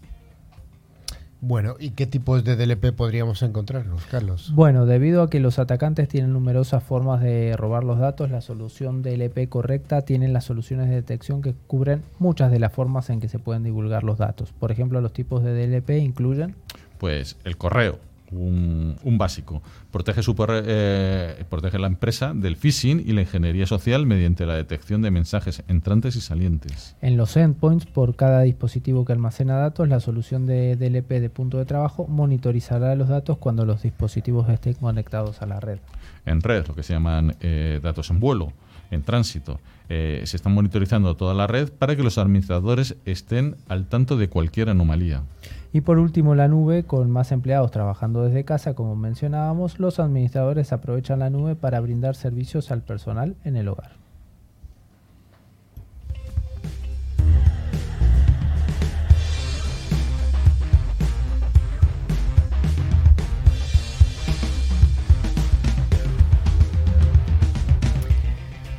Bueno, 1.40 1.76
¿y 1.78 1.90
qué 1.90 2.06
tipos 2.06 2.42
de 2.42 2.56
DLP 2.56 2.96
podríamos 2.96 3.42
encontrarnos, 3.42 4.06
Carlos? 4.06 4.50
Bueno, 4.54 4.86
debido 4.86 5.22
a 5.22 5.30
que 5.30 5.40
los 5.40 5.58
atacantes 5.58 6.08
tienen 6.08 6.32
numerosas 6.32 6.82
formas 6.82 7.20
de 7.20 7.54
robar 7.56 7.84
los 7.84 7.98
datos, 7.98 8.30
la 8.30 8.40
solución 8.40 9.02
DLP 9.02 9.48
correcta 9.48 10.02
tiene 10.02 10.26
las 10.28 10.44
soluciones 10.44 10.88
de 10.88 10.96
detección 10.96 11.42
que 11.42 11.54
cubren 11.66 12.02
muchas 12.18 12.50
de 12.50 12.58
las 12.58 12.72
formas 12.72 13.10
en 13.10 13.20
que 13.20 13.28
se 13.28 13.38
pueden 13.38 13.62
divulgar 13.62 14.04
los 14.04 14.18
datos. 14.18 14.52
Por 14.52 14.72
ejemplo, 14.72 15.00
los 15.00 15.12
tipos 15.12 15.44
de 15.44 15.52
DLP 15.54 15.90
incluyen... 16.02 16.56
Pues 16.98 17.36
el 17.44 17.58
correo, 17.58 17.98
un, 18.30 18.96
un 19.02 19.18
básico. 19.18 19.62
Protege, 19.90 20.22
su, 20.22 20.34
eh, 20.48 21.44
protege 21.48 21.78
la 21.78 21.86
empresa 21.86 22.32
del 22.34 22.56
phishing 22.56 23.00
y 23.00 23.12
la 23.12 23.22
ingeniería 23.22 23.66
social 23.66 24.06
mediante 24.06 24.46
la 24.46 24.54
detección 24.54 25.02
de 25.02 25.10
mensajes 25.10 25.62
entrantes 25.68 26.16
y 26.16 26.20
salientes. 26.20 26.96
En 27.00 27.16
los 27.16 27.36
endpoints, 27.36 27.86
por 27.86 28.16
cada 28.16 28.42
dispositivo 28.42 29.04
que 29.04 29.12
almacena 29.12 29.56
datos, 29.56 29.88
la 29.88 30.00
solución 30.00 30.46
de 30.46 30.76
DLP 30.76 31.20
de 31.20 31.30
punto 31.30 31.58
de 31.58 31.64
trabajo 31.64 32.06
monitorizará 32.06 32.94
los 32.94 33.08
datos 33.08 33.38
cuando 33.38 33.64
los 33.64 33.82
dispositivos 33.82 34.48
estén 34.48 34.74
conectados 34.74 35.42
a 35.42 35.46
la 35.46 35.60
red. 35.60 35.78
En 36.26 36.40
red, 36.40 36.66
lo 36.66 36.74
que 36.74 36.82
se 36.82 36.94
llaman 36.94 37.36
eh, 37.40 37.80
datos 37.82 38.10
en 38.10 38.20
vuelo, 38.20 38.52
en 38.90 39.02
tránsito. 39.02 39.60
Eh, 39.88 40.22
se 40.24 40.36
están 40.36 40.54
monitorizando 40.54 41.14
toda 41.14 41.34
la 41.34 41.46
red 41.46 41.70
para 41.70 41.94
que 41.94 42.02
los 42.02 42.16
administradores 42.16 42.96
estén 43.04 43.56
al 43.68 43.86
tanto 43.86 44.16
de 44.16 44.28
cualquier 44.28 44.70
anomalía. 44.70 45.22
Y 45.74 45.80
por 45.80 45.98
último, 45.98 46.36
la 46.36 46.46
nube, 46.46 46.84
con 46.84 47.10
más 47.10 47.32
empleados 47.32 47.72
trabajando 47.72 48.22
desde 48.22 48.44
casa, 48.44 48.74
como 48.74 48.94
mencionábamos, 48.94 49.80
los 49.80 49.98
administradores 49.98 50.72
aprovechan 50.72 51.18
la 51.18 51.30
nube 51.30 51.56
para 51.56 51.80
brindar 51.80 52.14
servicios 52.14 52.70
al 52.70 52.82
personal 52.82 53.34
en 53.42 53.56
el 53.56 53.66
hogar. 53.66 54.03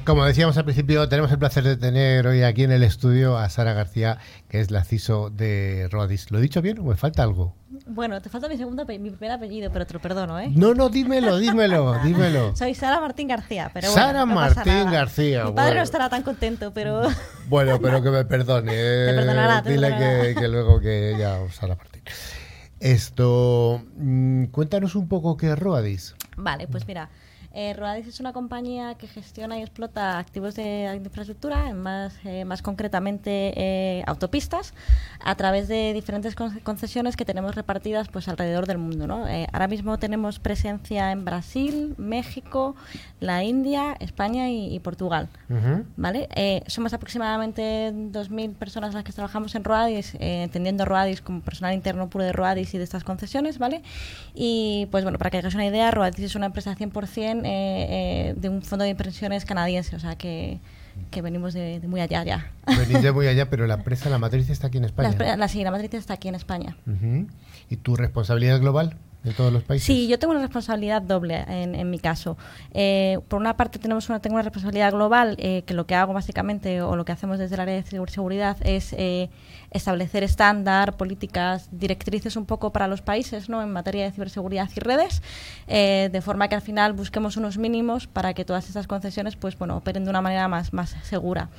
Como 0.06 0.24
decíamos 0.24 0.56
al 0.58 0.66
principio, 0.66 1.10
tenemos 1.10 1.32
el 1.32 1.40
placer 1.40 1.64
de 1.64 1.78
tener 1.78 2.28
hoy 2.28 2.44
aquí 2.44 2.64
en 2.64 2.72
el 2.72 2.84
estudio 2.84 3.40
a 3.40 3.50
Sara 3.50 3.74
García, 3.74 4.20
que 4.48 4.60
es 4.60 4.70
la 4.70 4.84
CISO 4.84 5.32
de 5.32 5.88
Rodis. 5.90 6.30
¿Lo 6.30 6.38
he 6.38 6.42
dicho 6.44 6.62
bien 6.62 6.78
o 6.78 6.84
me 6.84 6.96
falta 6.96 7.24
algo? 7.24 7.56
Bueno, 7.88 8.22
te 8.22 8.30
falta 8.30 8.48
mi 8.48 8.56
segundo 8.56 8.86
mi 8.86 9.10
primer 9.10 9.32
apellido, 9.32 9.72
pero 9.72 9.88
te 9.88 9.96
lo 9.96 10.00
perdono, 10.00 10.40
¿eh? 10.40 10.52
No, 10.54 10.76
no, 10.76 10.90
dímelo, 10.90 11.40
dímelo, 11.40 11.98
dímelo. 12.04 12.56
Soy 12.56 12.76
Sara 12.76 13.02
Martín 13.02 13.28
García, 13.28 13.72
pero 13.74 13.90
Sara 13.90 14.26
bueno, 14.26 14.26
no 14.28 14.36
Martín 14.36 14.64
pasa 14.64 14.84
nada. 14.84 14.92
García. 14.92 15.46
Mi 15.46 15.52
padre 15.54 15.70
bueno. 15.70 15.76
no 15.78 15.84
estará 15.84 16.10
tan 16.10 16.22
contento, 16.22 16.72
pero 16.72 17.02
Bueno, 17.50 17.82
pero 17.82 18.04
que 18.04 18.12
me 18.12 18.26
perdone. 18.26 18.72
eh. 18.76 19.12
perdonará, 19.16 19.64
te 19.64 19.72
Dile 19.72 19.90
perdonará. 19.90 20.22
que, 20.22 20.36
que 20.36 20.48
luego 20.48 20.80
que 20.82 21.16
ya 21.18 21.40
Sara 21.52 21.76
Martín. 21.76 22.04
Esto, 22.80 23.82
mm, 23.98 24.46
cuéntanos 24.46 24.94
un 24.94 25.08
poco 25.08 25.36
qué 25.36 25.52
es 25.52 25.58
Roadis. 25.58 26.16
Vale, 26.38 26.68
pues 26.68 26.86
mira, 26.88 27.10
eh, 27.56 27.74
Rodadis 27.74 28.08
es 28.08 28.20
una 28.20 28.34
compañía 28.34 28.96
que 28.96 29.08
gestiona 29.08 29.58
y 29.58 29.62
explota 29.62 30.20
activos 30.20 30.56
de 30.56 30.92
infraestructura, 31.04 31.74
más, 31.74 32.14
eh, 32.26 32.46
más 32.46 32.62
concretamente 32.62 33.54
eh, 33.56 34.04
autopistas, 34.06 34.74
a 35.24 35.36
través 35.36 35.68
de 35.68 35.94
diferentes 35.94 36.36
con- 36.36 36.60
concesiones 36.60 37.16
que 37.16 37.26
tenemos 37.26 37.56
repartidas 37.56 38.10
pues 38.10 38.28
alrededor 38.28 38.68
del 38.68 38.78
mundo. 38.78 39.08
¿no? 39.08 39.28
Eh, 39.28 39.48
ahora 39.54 39.68
mismo 39.68 39.98
tenemos 39.98 40.40
presencia 40.40 41.12
en 41.12 41.24
Brasil, 41.26 41.96
México, 41.98 42.76
la 43.20 43.44
India, 43.44 43.96
España 44.00 44.50
y, 44.50 44.76
y 44.76 44.80
Portugal. 44.80 45.30
¿Vale? 45.96 46.28
Somos 46.68 46.94
aproximadamente 46.94 47.92
2.000 47.94 48.54
personas 48.56 48.94
las 48.94 49.04
que 49.04 49.14
trabajamos 49.14 49.56
en 49.56 49.64
Roadis, 49.64 50.16
eh, 50.16 50.44
entendiendo 50.44 50.84
Roadis 50.86 51.22
como 51.22 51.42
personal 51.42 51.74
interno 51.74 52.10
puro 52.10 52.24
de 52.26 52.34
Roadis 52.34 52.74
y 52.74 52.78
de 52.78 52.84
estas 52.84 53.04
concesiones, 53.04 53.58
¿vale? 53.60 53.82
Y 54.34 54.88
pues 54.92 55.04
bueno, 55.04 55.18
para 55.18 55.30
que 55.30 55.38
hagáis 55.38 55.56
una 55.56 55.66
idea, 55.66 55.90
Roadis 55.92 56.20
es 56.26 56.36
una 56.36 56.48
empresa 56.48 56.76
100% 56.76 57.45
eh, 57.46 57.88
eh, 58.30 58.34
de 58.38 58.50
un 58.50 58.62
fondo 58.62 58.84
de 58.84 58.90
inversiones 58.92 59.46
canadiense, 59.46 59.96
o 59.96 60.00
sea 60.00 60.16
que, 60.16 60.60
que 61.12 61.22
venimos 61.22 61.54
de, 61.54 61.80
de 61.80 61.88
muy 61.88 62.02
allá 62.02 62.24
ya. 62.24 62.52
Venís 62.68 63.02
de 63.04 63.12
muy 63.12 63.28
allá, 63.34 63.50
pero 63.50 63.68
la 63.68 63.76
empresa, 63.76 64.10
la 64.10 64.18
matriz 64.18 64.50
está 64.50 64.68
aquí 64.68 64.78
en 64.78 64.84
La, 64.84 64.88
España. 64.88 65.10
espre- 65.12 65.38
la, 65.38 65.48
sí, 65.48 65.64
la 65.64 65.72
matriz 65.72 65.94
está 65.94 66.16
aquí 66.16 66.28
en 66.28 66.36
España. 66.36 66.76
¿Y 67.70 67.78
tu 67.78 67.96
responsabilidad 67.96 68.60
global 68.60 68.96
de 69.24 69.34
todos 69.34 69.52
los 69.52 69.64
países? 69.64 69.86
Sí, 69.88 70.08
yo 70.08 70.20
tengo 70.20 70.34
una 70.34 70.42
responsabilidad 70.42 71.02
doble 71.02 71.44
en, 71.48 71.74
en 71.76 71.90
mi 71.90 71.98
caso. 72.00 72.38
Eh, 72.74 73.20
por 73.28 73.40
una 73.42 73.58
parte 73.58 73.80
tenemos 73.80 74.08
una, 74.10 74.20
tengo 74.20 74.36
una 74.36 74.44
responsabilidad 74.44 74.92
global, 74.92 75.36
eh, 75.40 75.64
que 75.66 75.74
lo 75.74 75.86
que 75.88 75.96
hago 75.96 76.14
básicamente 76.14 76.82
o 76.82 76.96
lo 76.96 77.06
que 77.06 77.12
hacemos 77.12 77.40
desde 77.40 77.56
el 77.56 77.62
área 77.62 77.76
de 77.76 77.84
segur- 77.84 78.10
seguridad 78.10 78.58
es 78.66 78.94
eh, 78.98 79.30
establecer 79.76 80.24
estándar, 80.24 80.96
políticas, 80.96 81.68
directrices 81.72 82.38
un 82.38 82.46
poco 82.46 82.72
para 82.72 82.88
los 82.88 83.02
países 83.02 83.50
¿no? 83.50 83.62
en 83.62 83.72
materia 83.72 84.06
de 84.06 84.12
ciberseguridad 84.12 84.70
y 84.74 84.80
redes, 84.80 85.22
eh, 85.68 86.10
de 86.12 86.22
forma 86.22 86.48
que 86.48 86.56
al 86.56 86.62
final 86.62 86.94
busquemos 86.94 87.36
unos 87.36 87.58
mínimos 87.58 88.08
para 88.08 88.34
que 88.34 88.46
todas 88.46 88.68
estas 88.68 88.88
concesiones 88.88 89.36
pues, 89.36 89.58
bueno, 89.58 89.76
operen 89.76 90.06
de 90.06 90.10
una 90.10 90.22
manera 90.22 90.48
más, 90.48 90.72
más 90.72 90.96
segura. 91.04 91.50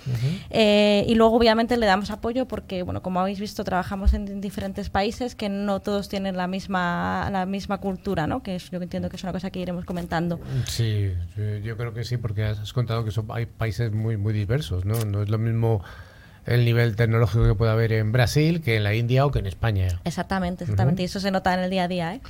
Eh, 0.49 1.05
y 1.07 1.15
luego 1.15 1.37
obviamente 1.37 1.77
le 1.77 1.85
damos 1.85 2.11
apoyo 2.11 2.49
porque, 2.49 2.83
bueno, 2.83 3.03
como 3.03 3.21
habéis 3.21 3.39
visto, 3.39 3.65
trabajamos 3.65 4.15
en, 4.15 4.27
en 4.29 4.41
diferentes 4.41 4.89
países 4.89 5.35
que 5.35 5.51
no 5.51 5.81
todos 5.81 6.09
tienen 6.09 6.39
la 6.39 6.47
misma, 6.47 7.29
la 7.31 7.45
misma 7.45 7.79
cultura, 7.79 8.27
¿no? 8.27 8.43
Que 8.43 8.57
es, 8.57 8.71
yo 8.71 8.81
entiendo 8.81 9.11
que 9.11 9.17
es 9.17 9.23
una 9.25 9.33
cosa 9.33 9.51
que 9.51 9.61
iremos 9.61 9.85
comentando. 9.85 10.41
Sí, 10.65 11.13
sí, 11.35 11.43
yo 11.63 11.77
creo 11.77 11.93
que 11.93 12.05
sí, 12.05 12.17
porque 12.17 12.45
has 12.45 12.73
contado 12.73 13.05
que 13.05 13.11
son, 13.11 13.27
hay 13.29 13.45
países 13.45 13.93
muy, 13.93 14.17
muy 14.17 14.33
diversos, 14.33 14.87
¿no? 14.87 15.05
No 15.05 15.23
es 15.23 15.29
lo 15.29 15.37
mismo 15.37 15.83
el 16.47 16.65
nivel 16.65 16.97
tecnológico 16.97 17.45
que 17.45 17.55
puede 17.55 17.73
haber 17.73 17.93
en 17.93 18.13
Brasil 18.13 18.63
que 18.63 18.77
en 18.77 18.85
la 18.85 18.95
India 18.95 19.27
o 19.27 19.31
que 19.31 19.41
en 19.41 19.47
España. 19.47 19.89
Exactamente, 20.05 20.65
exactamente. 20.65 21.03
Y 21.03 21.07
eso 21.07 21.21
se 21.21 21.31
nota 21.31 21.53
en 21.55 21.61
el 21.61 21.71
día 21.71 21.85
a 21.85 21.89
día. 21.89 22.15
¿eh? 22.15 22.21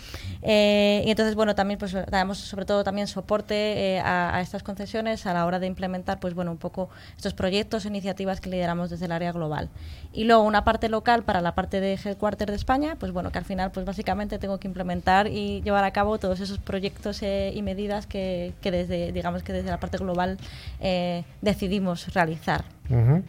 Eh, 0.42 1.02
y 1.06 1.10
entonces, 1.10 1.34
bueno, 1.34 1.54
también 1.54 1.78
pues 1.78 1.94
damos 2.10 2.38
sobre 2.38 2.64
todo 2.64 2.82
también 2.84 3.06
soporte 3.06 3.54
eh, 3.54 4.00
a, 4.00 4.36
a 4.36 4.40
estas 4.40 4.62
concesiones 4.62 5.26
a 5.26 5.34
la 5.34 5.46
hora 5.46 5.58
de 5.58 5.66
implementar, 5.66 6.18
pues 6.18 6.34
bueno, 6.34 6.50
un 6.50 6.58
poco 6.58 6.88
estos 7.16 7.34
proyectos 7.34 7.84
e 7.84 7.88
iniciativas 7.88 8.40
que 8.40 8.50
lideramos 8.50 8.90
desde 8.90 9.04
el 9.06 9.12
área 9.12 9.32
global. 9.32 9.68
Y 10.12 10.24
luego 10.24 10.42
una 10.42 10.64
parte 10.64 10.88
local 10.88 11.22
para 11.22 11.40
la 11.42 11.54
parte 11.54 11.80
de 11.80 11.98
headquarter 12.02 12.50
de 12.50 12.56
España, 12.56 12.96
pues 12.98 13.12
bueno, 13.12 13.30
que 13.30 13.38
al 13.38 13.44
final, 13.44 13.70
pues 13.70 13.84
básicamente 13.84 14.38
tengo 14.38 14.58
que 14.58 14.66
implementar 14.66 15.26
y 15.26 15.60
llevar 15.62 15.84
a 15.84 15.92
cabo 15.92 16.18
todos 16.18 16.40
esos 16.40 16.58
proyectos 16.58 17.22
eh, 17.22 17.52
y 17.54 17.62
medidas 17.62 18.06
que, 18.06 18.54
que 18.62 18.70
desde, 18.70 19.12
digamos 19.12 19.42
que 19.42 19.52
desde 19.52 19.70
la 19.70 19.78
parte 19.78 19.98
global 19.98 20.38
eh, 20.80 21.24
decidimos 21.42 22.12
realizar. 22.14 22.64
Ah, 22.90 23.20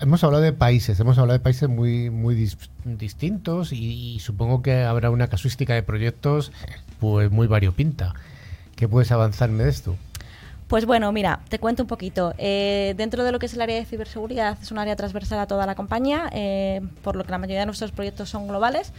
Hemos 0.00 0.22
hablado 0.24 0.42
de 0.42 0.52
países, 0.52 0.98
hemos 1.00 1.18
hablado 1.18 1.38
de 1.38 1.42
países 1.42 1.68
muy, 1.68 2.10
muy 2.10 2.34
dis- 2.34 2.68
distintos 2.84 3.72
y, 3.72 4.18
supongo 4.20 4.62
que 4.62 4.82
habrá 4.82 5.10
una 5.10 5.28
casuística 5.28 5.74
de 5.74 5.82
proyectos 5.82 6.52
pues 7.00 7.30
muy 7.30 7.46
variopinta. 7.46 8.14
¿Qué 8.76 8.88
puedes 8.88 9.12
avanzarme 9.12 9.64
de 9.64 9.70
esto? 9.70 9.96
Pues 10.68 10.86
bueno, 10.86 11.12
mira, 11.12 11.40
te 11.48 11.58
cuento 11.58 11.82
un 11.82 11.88
poquito. 11.88 12.34
Eh, 12.38 12.94
dentro 12.96 13.22
de 13.22 13.32
lo 13.32 13.38
que 13.38 13.46
es 13.46 13.54
el 13.54 13.60
área 13.60 13.76
de 13.76 13.84
ciberseguridad, 13.84 14.58
es 14.60 14.72
un 14.72 14.78
área 14.78 14.96
transversal 14.96 15.38
a 15.38 15.46
toda 15.46 15.66
la 15.66 15.74
compañía, 15.74 16.30
eh, 16.32 16.80
por 17.02 17.16
lo 17.16 17.24
que 17.24 17.30
la 17.30 17.38
mayoría 17.38 17.60
de 17.60 17.66
nuestros 17.66 17.92
proyectos 17.92 18.30
son 18.30 18.48
globales. 18.48 18.92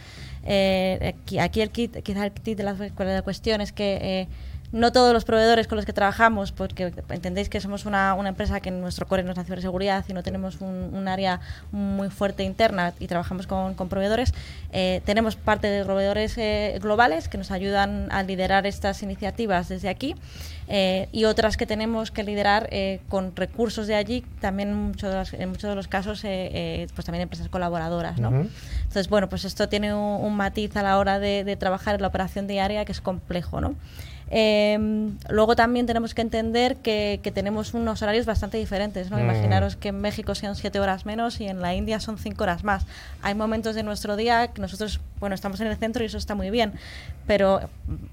Eh, 0.44 1.14
aquí, 1.18 1.38
aquí 1.38 1.60
el 1.60 1.70
kit, 1.70 2.02
quizá 2.02 2.24
el 2.24 2.32
kit 2.32 2.56
de 2.56 2.62
la, 2.62 3.22
cuestión 3.22 3.60
es 3.60 3.72
que 3.72 4.28
no 4.72 4.92
todos 4.92 5.12
los 5.12 5.24
proveedores 5.24 5.66
con 5.66 5.76
los 5.76 5.86
que 5.86 5.92
trabajamos, 5.92 6.52
porque 6.52 6.92
entendéis 7.10 7.48
que 7.48 7.60
somos 7.60 7.86
una, 7.86 8.14
una 8.14 8.30
empresa 8.30 8.60
que 8.60 8.68
en 8.68 8.80
nuestro 8.80 9.06
core 9.06 9.22
no 9.22 9.30
es 9.30 9.36
la 9.36 9.44
ciberseguridad 9.44 10.04
y 10.08 10.12
no 10.12 10.22
tenemos 10.22 10.60
un, 10.60 10.90
un 10.92 11.08
área 11.08 11.40
muy 11.72 12.10
fuerte 12.10 12.42
interna 12.42 12.92
y 12.98 13.06
trabajamos 13.06 13.46
con, 13.46 13.74
con 13.74 13.88
proveedores, 13.88 14.34
eh, 14.72 15.02
tenemos 15.04 15.36
parte 15.36 15.68
de 15.68 15.84
proveedores 15.84 16.36
eh, 16.38 16.78
globales 16.82 17.28
que 17.28 17.38
nos 17.38 17.50
ayudan 17.50 18.08
a 18.10 18.22
liderar 18.22 18.66
estas 18.66 19.02
iniciativas 19.02 19.68
desde 19.68 19.88
aquí 19.88 20.14
eh, 20.68 21.08
y 21.12 21.24
otras 21.24 21.56
que 21.56 21.66
tenemos 21.66 22.10
que 22.10 22.24
liderar 22.24 22.68
eh, 22.72 23.00
con 23.08 23.34
recursos 23.36 23.86
de 23.86 23.94
allí, 23.94 24.24
también 24.40 24.70
en 24.70 24.76
muchos 24.76 25.10
de 25.10 25.16
los, 25.16 25.32
en 25.32 25.48
muchos 25.48 25.70
de 25.70 25.76
los 25.76 25.86
casos, 25.88 26.22
pues 26.22 27.04
también 27.04 27.22
empresas 27.22 27.48
colaboradoras. 27.48 28.18
¿no? 28.18 28.28
Entonces, 28.30 29.08
bueno, 29.08 29.28
pues 29.28 29.44
esto 29.44 29.68
tiene 29.68 29.94
un, 29.94 30.24
un 30.24 30.36
matiz 30.36 30.76
a 30.76 30.82
la 30.82 30.98
hora 30.98 31.18
de, 31.18 31.44
de 31.44 31.56
trabajar 31.56 31.94
en 31.94 32.02
la 32.02 32.08
operación 32.08 32.46
diaria 32.46 32.84
que 32.84 32.92
es 32.92 33.00
complejo, 33.00 33.60
¿no? 33.60 33.74
Em, 34.28 35.16
luego 35.28 35.54
también 35.54 35.86
tenemos 35.86 36.12
que 36.12 36.22
entender 36.22 36.76
que, 36.76 37.20
tenemos 37.34 37.74
unos 37.74 38.02
horarios 38.02 38.26
bastante 38.26 38.58
diferentes. 38.58 39.10
¿no? 39.10 39.18
Mm. 39.18 39.20
Imaginaros 39.20 39.76
que 39.76 39.88
en 39.88 40.00
México 40.00 40.34
sean 40.34 40.56
siete 40.56 40.80
horas 40.80 41.06
menos 41.06 41.40
y 41.40 41.46
en 41.46 41.60
la 41.60 41.74
India 41.74 42.00
son 42.00 42.18
cinco 42.18 42.44
horas 42.44 42.64
más. 42.64 42.86
Hay 43.22 43.34
momentos 43.34 43.74
de 43.74 43.82
nuestro 43.82 44.16
día 44.16 44.48
que 44.48 44.60
nosotros, 44.60 45.00
bueno, 45.20 45.34
estamos 45.34 45.60
en 45.60 45.68
el 45.68 45.76
centro 45.76 46.02
y 46.02 46.06
eso 46.06 46.18
está 46.18 46.34
muy 46.34 46.50
bien, 46.50 46.72
pero 47.26 47.68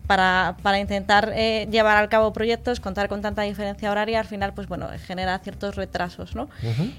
para, 0.08 0.58
para 0.62 0.80
intentar 0.80 1.32
eh, 1.36 1.68
llevar 1.72 1.98
al 1.98 2.10
cabo 2.10 2.34
proyectos, 2.34 2.80
contar 2.80 3.08
con 3.08 3.22
tanta 3.22 3.44
diferencia 3.44 3.90
horaria, 3.90 4.20
al 4.20 4.26
final, 4.26 4.54
pues 4.54 4.68
bueno, 4.68 4.90
genera 5.06 5.38
ciertos 5.40 5.76
retrasos. 5.76 6.36
¿no? 6.36 6.50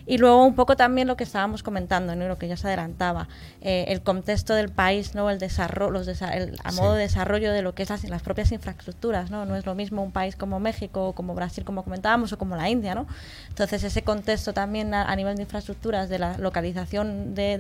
Y 0.07 0.19
luego 0.19 0.45
un 0.45 0.55
poco 0.55 0.77
también 0.77 1.07
lo 1.07 1.17
que 1.17 1.25
estábamos 1.25 1.63
comentando, 1.63 2.17
¿no? 2.17 2.27
lo 2.27 2.39
que 2.39 2.49
ya 2.49 2.57
se 2.57 2.67
adelantaba, 2.67 3.29
eh, 3.61 3.87
el 3.89 4.03
contexto 4.03 4.55
del 4.55 4.71
país, 4.71 5.15
¿no? 5.15 5.31
el 5.31 5.39
desarrollo, 5.39 5.91
los 5.91 6.09
el, 6.09 6.59
a 6.65 6.73
modo 6.73 6.95
de 6.95 7.03
desarrollo 7.03 7.53
de 7.53 7.63
lo 7.63 7.75
que 7.75 7.83
es 7.83 7.91
las, 7.91 8.05
las 8.05 8.23
propias 8.23 8.51
infraestructuras 8.53 9.04
¿no? 9.13 9.45
No 9.45 9.57
es 9.57 9.67
lo 9.67 9.75
mismo 9.75 10.03
un 10.03 10.13
país 10.13 10.37
como 10.37 10.61
México, 10.61 11.13
como 11.15 11.35
Brasil, 11.35 11.65
como 11.65 11.85
comentábamos, 11.85 12.33
o 12.33 12.39
como 12.39 12.57
la 12.57 12.69
India, 12.69 12.95
¿no? 12.95 13.07
Entonces, 13.49 13.85
ese 13.85 14.03
contexto 14.03 14.53
también 14.53 14.95
a, 14.95 15.15
nivel 15.17 15.37
de 15.37 15.43
infraestructuras, 15.43 16.09
de 16.09 16.19
la 16.19 16.39
localización 16.39 17.35
de, 17.35 17.59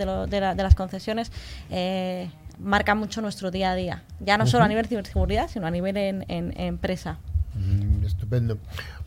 las 0.57 0.75
concesiones, 0.75 1.31
eh, 1.71 2.31
marca 2.59 2.95
mucho 2.95 3.21
nuestro 3.21 3.51
día 3.51 3.73
a 3.73 3.75
día. 3.75 4.03
Ya 4.21 4.39
no 4.39 4.47
solo 4.47 4.65
a 4.65 4.69
nivel 4.69 4.85
de 4.85 4.91
ciberseguridad, 4.91 5.49
sino 5.49 5.67
a 5.67 5.71
nivel 5.71 5.97
en, 5.97 6.25
empresa. 6.29 7.19
Mm, 7.55 8.05
estupendo. 8.05 8.59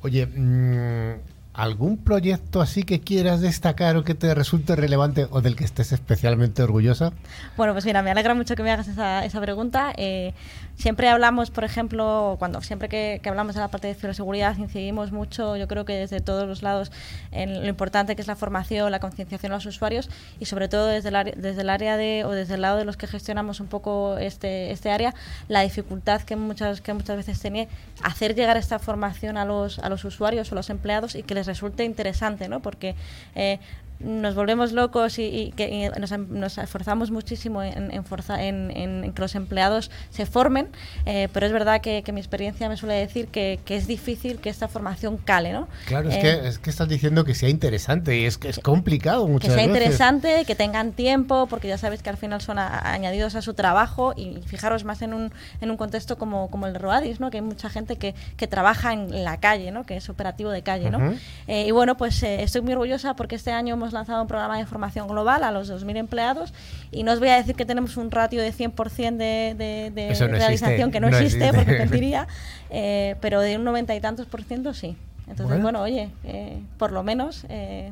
Oye, 0.02 0.26
mm, 0.26 1.20
¿algún 1.54 1.98
proyecto 1.98 2.62
así 2.62 2.84
que 2.84 3.02
quieras 3.02 3.42
destacar 3.42 3.98
o 3.98 4.04
que 4.04 4.14
te 4.14 4.34
resulte 4.36 4.76
relevante 4.76 5.28
o 5.32 5.42
del 5.42 5.56
que 5.56 5.66
estés 5.66 5.92
especialmente 5.92 6.62
orgullosa? 6.64 7.12
Bueno, 7.58 7.74
pues 7.74 7.86
mira, 7.86 8.02
me 8.04 8.12
alegra 8.12 8.36
mucho 8.36 8.56
que 8.56 8.64
me 8.64 8.72
hagas 8.72 8.88
esa, 8.88 9.26
esa 9.26 9.42
pregunta. 9.42 9.92
Eh, 9.98 10.34
Siempre 10.78 11.10
hablamos, 11.10 11.50
por 11.50 11.64
ejemplo, 11.64 12.36
cuando 12.38 12.62
siempre 12.62 12.88
que, 12.88 13.20
hablamos 13.26 13.56
de 13.56 13.62
la 13.62 13.68
parte 13.68 13.88
de 13.88 13.96
ciberseguridad, 13.96 14.56
incidimos 14.58 15.12
mucho, 15.12 15.56
yo 15.56 15.68
creo 15.68 15.86
que 15.86 15.94
desde 15.94 16.20
todos 16.20 16.48
los 16.48 16.62
lados, 16.62 16.92
en 17.32 17.62
lo 17.62 17.68
importante 17.68 18.16
que 18.16 18.22
es 18.22 18.28
la 18.28 18.36
formación, 18.36 18.92
la 18.92 19.00
concienciación 19.00 19.52
a 19.54 19.56
los 19.56 19.66
usuarios 19.66 20.08
y 20.40 20.46
sobre 20.46 20.68
todo 20.68 20.86
desde 20.86 21.10
el, 21.10 21.16
área, 21.16 21.34
desde 21.36 21.62
el 21.62 21.72
área 21.72 21.98
de, 21.98 22.26
o 22.26 22.32
desde 22.32 22.54
el 22.54 22.62
lado 22.62 22.78
de 22.78 22.86
los 22.86 22.96
que 22.96 23.08
gestionamos 23.08 23.60
un 23.60 23.66
poco 23.66 24.20
este, 24.20 24.70
este 24.70 24.92
área, 24.92 25.16
la 25.48 25.62
dificultad 25.62 26.22
que 26.22 26.36
muchas, 26.36 26.80
que 26.82 26.94
muchas 26.94 27.18
veces 27.18 27.40
tenía 27.40 27.68
hacer 28.04 28.36
llegar 28.36 28.56
esta 28.56 28.78
formación 28.78 29.38
a 29.38 29.46
los, 29.46 29.80
a 29.80 29.90
los 29.90 30.06
usuarios 30.06 30.52
o 30.52 30.56
los 30.56 30.70
empleados 30.70 31.16
y 31.16 31.24
que 31.24 31.34
les 31.34 31.48
resulte 31.48 31.86
interesante, 31.86 32.50
¿no? 32.50 32.60
Porque 32.60 32.94
eh, 33.34 33.60
nos 34.00 34.36
volvemos 34.36 34.74
locos 34.74 35.18
y, 35.18 35.54
que 35.56 35.92
nos, 36.30 36.58
esforzamos 36.58 37.12
muchísimo 37.12 37.64
en, 37.64 37.92
en, 37.92 39.14
que 39.14 39.22
los 39.22 39.36
empleados 39.36 39.90
se 40.10 40.26
formen, 40.26 40.68
eh, 41.06 41.30
pero 41.34 41.46
es 41.46 41.52
verdad 41.52 41.82
que, 41.82 42.04
mi 42.14 42.20
experiencia 42.20 42.70
me 42.70 42.78
suele 42.78 42.96
decir 42.96 43.28
que, 43.28 43.60
es 43.68 43.88
difícil 43.88 44.40
que 44.40 44.50
esta 44.50 44.68
formación 44.68 45.18
cale, 45.18 45.52
¿no? 45.52 45.68
Claro, 45.86 46.10
es, 46.10 46.18
que, 46.18 46.30
eh, 46.30 46.48
es 46.48 46.60
que 46.60 46.70
estás 46.70 46.88
diciendo 46.88 47.26
que 47.26 47.36
sea 47.36 47.50
interesante 47.50 48.18
y 48.18 48.26
es 48.26 48.38
que 48.38 48.50
es 48.50 48.60
complicado 48.60 49.28
muchas 49.28 49.50
veces. 49.50 49.68
Que 49.68 49.74
sea 49.74 49.84
interesante, 49.84 50.46
que 50.46 50.56
tengan 50.56 50.94
tiempo, 50.94 51.48
porque 51.48 51.68
ya 51.68 51.78
sabes 51.78 52.02
que 52.02 52.10
al 52.10 52.18
final 52.18 52.42
son 52.42 52.60
añadidos 52.60 53.36
a 53.36 53.42
su 53.42 53.54
trabajo 53.54 54.14
y 54.16 54.40
fijaros 54.46 54.84
más 54.84 55.02
en 55.02 55.14
un, 55.14 55.32
en 55.62 55.72
un 55.72 55.78
contexto 55.78 56.18
como, 56.18 56.50
como 56.50 56.68
el 56.68 56.74
de 56.74 56.80
Roadis, 56.80 57.20
¿no? 57.20 57.30
Que 57.30 57.38
hay 57.38 57.44
mucha 57.44 57.70
gente 57.70 57.98
que, 57.98 58.16
que 58.36 58.48
trabaja 58.48 58.94
en 58.94 59.24
la 59.24 59.38
calle, 59.38 59.72
¿no? 59.72 59.86
Que 59.86 59.98
es 59.98 60.10
operativo 60.10 60.50
de 60.50 60.62
calle, 60.62 60.90
¿no? 60.90 61.14
Eh, 61.48 61.68
y 61.68 61.72
bueno, 61.72 61.98
pues 61.98 62.24
estoy 62.24 62.62
muy 62.62 62.74
orgullosa 62.74 63.16
porque 63.16 63.36
este 63.36 63.52
año 63.52 63.74
hemos 63.74 63.87
lanzado 63.94 64.22
un 64.22 64.28
programa 64.28 64.58
de 64.58 64.66
formación 64.66 65.08
global 65.08 65.44
a 65.44 65.52
los 65.52 65.72
2.000 65.72 65.98
empleados 65.98 66.54
y 66.92 67.04
no 67.04 67.14
os 67.14 67.20
voy 67.20 67.30
a 67.30 67.36
decir 67.36 67.56
que 67.56 67.66
tenemos 67.66 67.98
un 67.98 68.12
ratio 68.12 68.42
de 68.42 68.54
100% 68.54 69.18
de, 69.18 69.92
de, 69.94 70.28
realización 70.28 70.92
que 70.92 71.00
no, 71.00 71.08
existe, 71.08 71.52
porque 71.54 71.78
mentiría, 71.78 72.28
eh, 72.70 73.16
pero 73.22 73.42
de 73.42 73.58
un 73.58 73.64
90 73.64 73.96
y 73.96 74.02
tantos 74.02 74.26
por 74.28 74.44
ciento 74.44 74.74
sí. 74.74 74.96
Entonces, 75.28 75.62
bueno, 75.62 75.82
oye, 75.82 76.10
eh, 76.24 76.62
por 76.78 76.92
lo 76.92 77.04
menos... 77.04 77.46
Eh, 77.50 77.92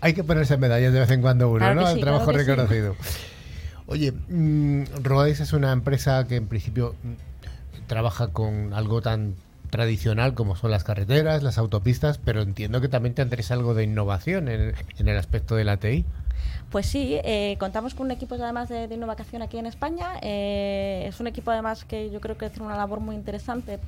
hay 0.00 0.14
que 0.14 0.24
ponerse 0.24 0.56
medallas 0.56 0.92
de 0.92 1.00
vez 1.00 1.10
en 1.10 1.20
cuando 1.20 1.50
uno, 1.50 1.74
¿no? 1.74 1.88
El 1.88 2.00
trabajo 2.00 2.32
reconocido. 2.32 2.96
Oye, 3.86 4.12
mmm, 4.28 4.84
es 5.26 5.52
una 5.52 5.72
empresa 5.72 6.26
que 6.26 6.36
en 6.36 6.46
principio 6.46 6.94
mm, 7.02 7.86
trabaja 7.86 8.28
con 8.28 8.72
algo 8.72 9.02
tan 9.02 9.34
tradicional 9.74 10.34
como 10.34 10.54
son 10.54 10.70
las 10.70 10.84
carreteras, 10.84 11.42
las 11.42 11.58
autopistas, 11.58 12.18
pero 12.18 12.42
entiendo 12.42 12.80
que 12.80 12.86
también 12.86 13.12
tendréis 13.16 13.50
algo 13.50 13.74
de 13.74 13.82
innovación 13.82 14.46
en, 14.46 14.72
el 14.98 15.18
aspecto 15.18 15.56
de 15.56 15.64
la 15.64 15.78
TI. 15.78 16.04
Pues 16.70 16.86
sí, 16.86 17.18
eh, 17.24 17.56
contamos 17.58 17.92
con 17.96 18.06
un 18.06 18.12
equipo 18.12 18.36
además 18.36 18.68
de, 18.68 18.84
innovación 18.84 19.42
aquí 19.42 19.58
en 19.58 19.66
España. 19.66 20.12
Eh, 20.22 21.06
es 21.08 21.18
un 21.18 21.26
equipo 21.26 21.50
además 21.50 21.84
que 21.84 22.08
yo 22.12 22.20
creo 22.20 22.38
que 22.38 22.46
hace 22.46 22.62
una 22.62 22.76
labor 22.76 23.00
muy 23.00 23.16
interesante. 23.16 23.80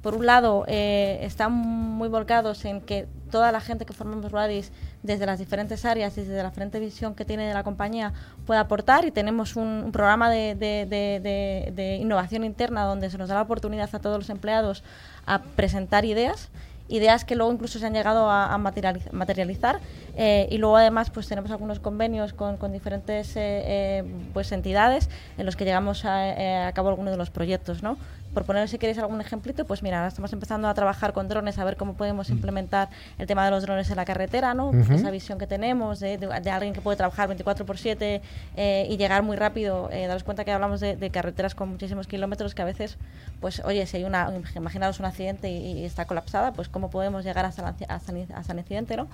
Por 0.00 0.14
un 0.14 0.24
lado, 0.24 0.64
eh, 0.66 1.18
están 1.20 1.52
muy 1.52 2.08
volcados 2.08 2.64
en 2.64 2.80
que 2.80 3.06
toda 3.30 3.52
la 3.52 3.60
gente 3.60 3.84
que 3.84 3.92
formamos 3.92 4.32
Radis 4.32 4.72
desde 5.02 5.26
las 5.26 5.38
diferentes 5.38 5.84
áreas 5.84 6.16
y 6.18 6.22
desde 6.22 6.42
la 6.42 6.48
diferente 6.48 6.80
visión 6.80 7.14
que 7.14 7.24
tiene 7.24 7.46
de 7.46 7.54
la 7.54 7.62
compañía 7.62 8.12
pueda 8.46 8.60
aportar 8.60 9.04
y 9.04 9.10
tenemos 9.10 9.56
un, 9.56 9.90
programa 9.92 10.30
de, 10.30 10.54
de, 10.56 11.98
innovación 12.00 12.44
interna 12.44 12.84
donde 12.84 13.10
se 13.10 13.18
nos 13.18 13.28
da 13.28 13.36
la 13.36 13.42
oportunidad 13.42 13.88
a 13.92 13.98
todos 13.98 14.18
los 14.18 14.30
empleados 14.30 14.82
a 15.26 15.40
presentar 15.42 16.04
ideas 16.04 16.50
ideas 16.88 17.24
que 17.24 17.36
luego 17.36 17.52
incluso 17.52 17.78
se 17.78 17.86
han 17.86 17.92
llegado 17.92 18.30
a, 18.30 18.56
materializar 18.58 19.80
eh, 20.16 20.48
y 20.50 20.58
luego 20.58 20.76
además 20.76 21.10
pues 21.10 21.28
tenemos 21.28 21.50
algunos 21.50 21.80
convenios 21.80 22.32
con, 22.32 22.56
con 22.56 22.72
diferentes 22.72 23.36
eh, 23.36 23.62
eh, 23.66 24.04
pues 24.32 24.50
entidades 24.52 25.08
en 25.36 25.46
los 25.46 25.54
que 25.54 25.64
llegamos 25.64 26.04
a, 26.04 26.66
a, 26.68 26.72
cabo 26.72 26.88
algunos 26.88 27.12
de 27.12 27.18
los 27.18 27.30
proyectos 27.30 27.82
¿no? 27.82 27.98
Por 28.34 28.44
poner 28.44 28.68
si 28.68 28.78
queréis 28.78 28.98
algún 28.98 29.20
ejemplito, 29.20 29.64
pues 29.64 29.82
mira, 29.82 29.98
ahora 29.98 30.08
estamos 30.08 30.32
empezando 30.32 30.68
a 30.68 30.74
trabajar 30.74 31.12
con 31.12 31.28
drones, 31.28 31.58
a 31.58 31.64
ver 31.64 31.76
cómo 31.76 31.94
podemos 31.94 32.28
mm. 32.28 32.32
implementar 32.32 32.88
el 33.18 33.26
tema 33.26 33.44
de 33.44 33.50
los 33.50 33.62
drones 33.62 33.90
en 33.90 33.96
la 33.96 34.04
carretera, 34.04 34.54
¿no? 34.54 34.70
Esa 34.72 35.10
visión 35.10 35.38
que 35.38 35.46
tenemos 35.46 36.00
de, 36.00 36.18
de, 36.18 36.50
alguien 36.50 36.72
que 36.72 36.80
puede 36.80 36.96
trabajar 36.96 37.28
24 37.28 37.66
por 37.66 37.78
7 37.78 38.20
eh, 38.56 38.86
y 38.88 38.96
llegar 38.96 39.22
muy 39.22 39.36
rápido. 39.36 39.88
Eh, 39.92 40.06
daros 40.06 40.24
cuenta 40.24 40.44
que 40.44 40.52
hablamos 40.52 40.80
de, 40.80 41.10
carreteras 41.10 41.54
con 41.54 41.70
muchísimos 41.70 42.06
kilómetros 42.06 42.54
que 42.54 42.62
a 42.62 42.64
veces, 42.64 42.98
pues 43.40 43.60
oye, 43.64 43.86
si 43.86 43.98
hay 43.98 44.04
una, 44.04 44.30
imaginaros 44.54 45.00
un 45.00 45.06
accidente 45.06 45.50
y, 45.50 45.84
está 45.84 46.04
colapsada, 46.04 46.52
pues 46.52 46.68
cómo 46.68 46.90
podemos 46.90 47.24
llegar 47.24 47.44
hasta, 47.46 47.74
hasta, 47.88 48.12
el 48.12 48.58
incidente, 48.58 48.96
¿no? 48.96 49.08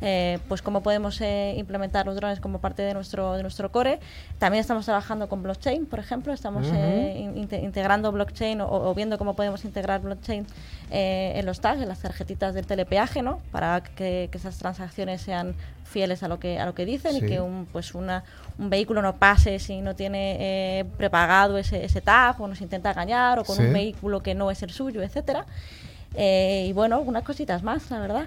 Eh, 0.00 0.38
pues 0.48 0.62
cómo 0.62 0.82
podemos 0.82 1.20
eh, 1.20 1.54
implementar 1.56 2.06
los 2.06 2.16
drones 2.16 2.40
como 2.40 2.58
parte 2.58 2.82
de 2.82 2.94
nuestro, 2.94 3.34
de 3.34 3.42
nuestro 3.42 3.70
core. 3.70 4.00
También 4.38 4.60
estamos 4.60 4.84
trabajando 4.84 5.28
con 5.28 5.42
blockchain, 5.42 5.86
por 5.86 5.98
ejemplo, 5.98 6.32
estamos 6.32 6.66
integrando 6.66 8.12
blockchain 8.12 8.55
o, 8.60 8.94
viendo 8.94 9.18
cómo 9.18 9.34
podemos 9.34 9.64
integrar 9.64 10.00
blockchain 10.00 10.46
eh, 10.90 11.32
en 11.36 11.46
los 11.46 11.60
tags, 11.60 11.80
en 11.80 11.88
las 11.88 12.00
tarjetitas 12.00 12.54
del 12.54 12.66
telepeaje, 12.66 13.22
¿no? 13.22 13.40
Para 13.52 13.82
que, 13.82 14.30
esas 14.32 14.58
transacciones 14.58 15.22
sean 15.22 15.54
fieles 15.84 16.22
a 16.22 16.28
lo 16.28 16.38
que 16.38 16.58
a 16.58 16.66
lo 16.66 16.74
que 16.74 16.84
dicen 16.84 17.16
y 17.16 17.20
que 17.20 17.40
un 17.40 17.66
pues 17.72 17.94
una, 17.94 18.24
un 18.58 18.68
vehículo 18.68 19.00
no 19.00 19.16
pase 19.16 19.58
si 19.58 19.80
no 19.80 19.96
tiene 19.96 20.36
eh, 20.80 20.84
prepagado 20.98 21.56
ese, 21.56 21.84
ese 21.84 22.02
tag 22.02 22.38
o 22.40 22.48
nos 22.48 22.60
intenta 22.60 22.90
engañar 22.90 23.38
o 23.38 23.44
con 23.44 23.58
un 23.58 23.72
vehículo 23.72 24.22
que 24.22 24.34
no 24.34 24.50
es 24.50 24.62
el 24.62 24.70
suyo, 24.70 25.02
etcétera. 25.02 25.46
Eh, 26.14 26.66
y 26.68 26.72
bueno, 26.72 26.96
algunas 26.96 27.22
cositas 27.22 27.62
más, 27.62 27.90
la 27.90 28.00
verdad. 28.00 28.26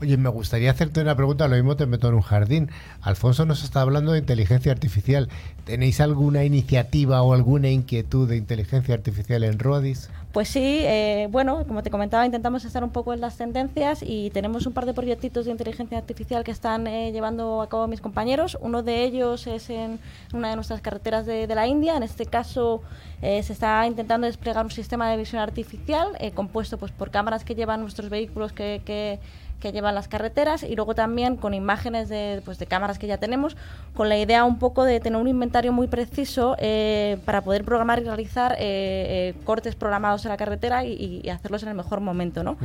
Oye, 0.00 0.16
me 0.16 0.28
gustaría 0.28 0.70
hacerte 0.70 1.00
una 1.00 1.16
pregunta, 1.16 1.48
lo 1.48 1.56
mismo 1.56 1.74
te 1.74 1.84
meto 1.86 2.08
en 2.08 2.14
un 2.14 2.20
jardín. 2.20 2.70
Alfonso 3.02 3.46
nos 3.46 3.64
está 3.64 3.80
hablando 3.80 4.12
de 4.12 4.20
inteligencia 4.20 4.70
artificial. 4.70 5.28
¿Tenéis 5.64 6.00
alguna 6.00 6.44
iniciativa 6.44 7.20
o 7.22 7.32
alguna 7.32 7.68
inquietud 7.68 8.28
de 8.28 8.36
inteligencia 8.36 8.94
artificial 8.94 9.42
en 9.42 9.58
Rodis? 9.58 10.08
Pues 10.30 10.50
sí, 10.50 10.82
eh, 10.82 11.26
bueno, 11.32 11.66
como 11.66 11.82
te 11.82 11.90
comentaba, 11.90 12.24
intentamos 12.24 12.64
estar 12.64 12.84
un 12.84 12.90
poco 12.90 13.12
en 13.12 13.20
las 13.20 13.36
tendencias 13.36 14.04
y 14.06 14.30
tenemos 14.30 14.66
un 14.66 14.72
par 14.72 14.86
de 14.86 14.94
proyectitos 14.94 15.46
de 15.46 15.50
inteligencia 15.50 15.98
artificial 15.98 16.44
que 16.44 16.52
están 16.52 16.86
eh, 16.86 17.10
llevando 17.10 17.60
a 17.60 17.68
cabo 17.68 17.88
mis 17.88 18.00
compañeros. 18.00 18.56
Uno 18.60 18.84
de 18.84 19.02
ellos 19.02 19.48
es 19.48 19.68
en 19.68 19.98
una 20.32 20.50
de 20.50 20.54
nuestras 20.54 20.80
carreteras 20.80 21.26
de, 21.26 21.48
la 21.48 21.66
India. 21.66 21.96
En 21.96 22.04
este 22.04 22.24
caso 22.24 22.82
eh, 23.20 23.42
se 23.42 23.52
está 23.52 23.84
intentando 23.84 24.28
desplegar 24.28 24.64
un 24.64 24.70
sistema 24.70 25.10
de 25.10 25.16
visión 25.16 25.42
artificial 25.42 26.16
compuesto 26.34 26.78
pues, 26.78 26.92
por 26.92 27.10
cámaras 27.10 27.42
que 27.42 27.56
llevan 27.56 27.80
nuestros 27.80 28.10
vehículos 28.10 28.52
que 28.52 29.18
que 29.60 29.72
llevan 29.72 29.94
las 29.94 30.08
carreteras 30.08 30.62
y 30.62 30.76
luego 30.76 30.94
también 30.94 31.36
con 31.36 31.54
imágenes 31.54 32.08
de, 32.08 32.42
pues, 32.44 32.58
de 32.58 32.66
cámaras 32.66 32.98
que 32.98 33.06
ya 33.06 33.18
tenemos, 33.18 33.56
con 33.94 34.08
la 34.08 34.18
idea 34.18 34.44
un 34.44 34.58
poco 34.58 34.84
de 34.84 35.00
tener 35.00 35.20
un 35.20 35.28
inventario 35.28 35.72
muy 35.72 35.88
preciso 35.88 36.56
eh, 36.58 37.18
para 37.24 37.42
poder 37.42 37.64
programar 37.64 38.00
y 38.00 38.04
realizar 38.04 38.52
eh, 38.52 38.56
eh, 38.60 39.34
cortes 39.44 39.74
programados 39.74 40.24
en 40.24 40.30
la 40.30 40.36
carretera 40.36 40.84
y, 40.84 41.28
hacerlos 41.28 41.62
en 41.62 41.68
el 41.68 41.74
mejor 41.74 42.00
momento. 42.00 42.42
¿no? 42.42 42.56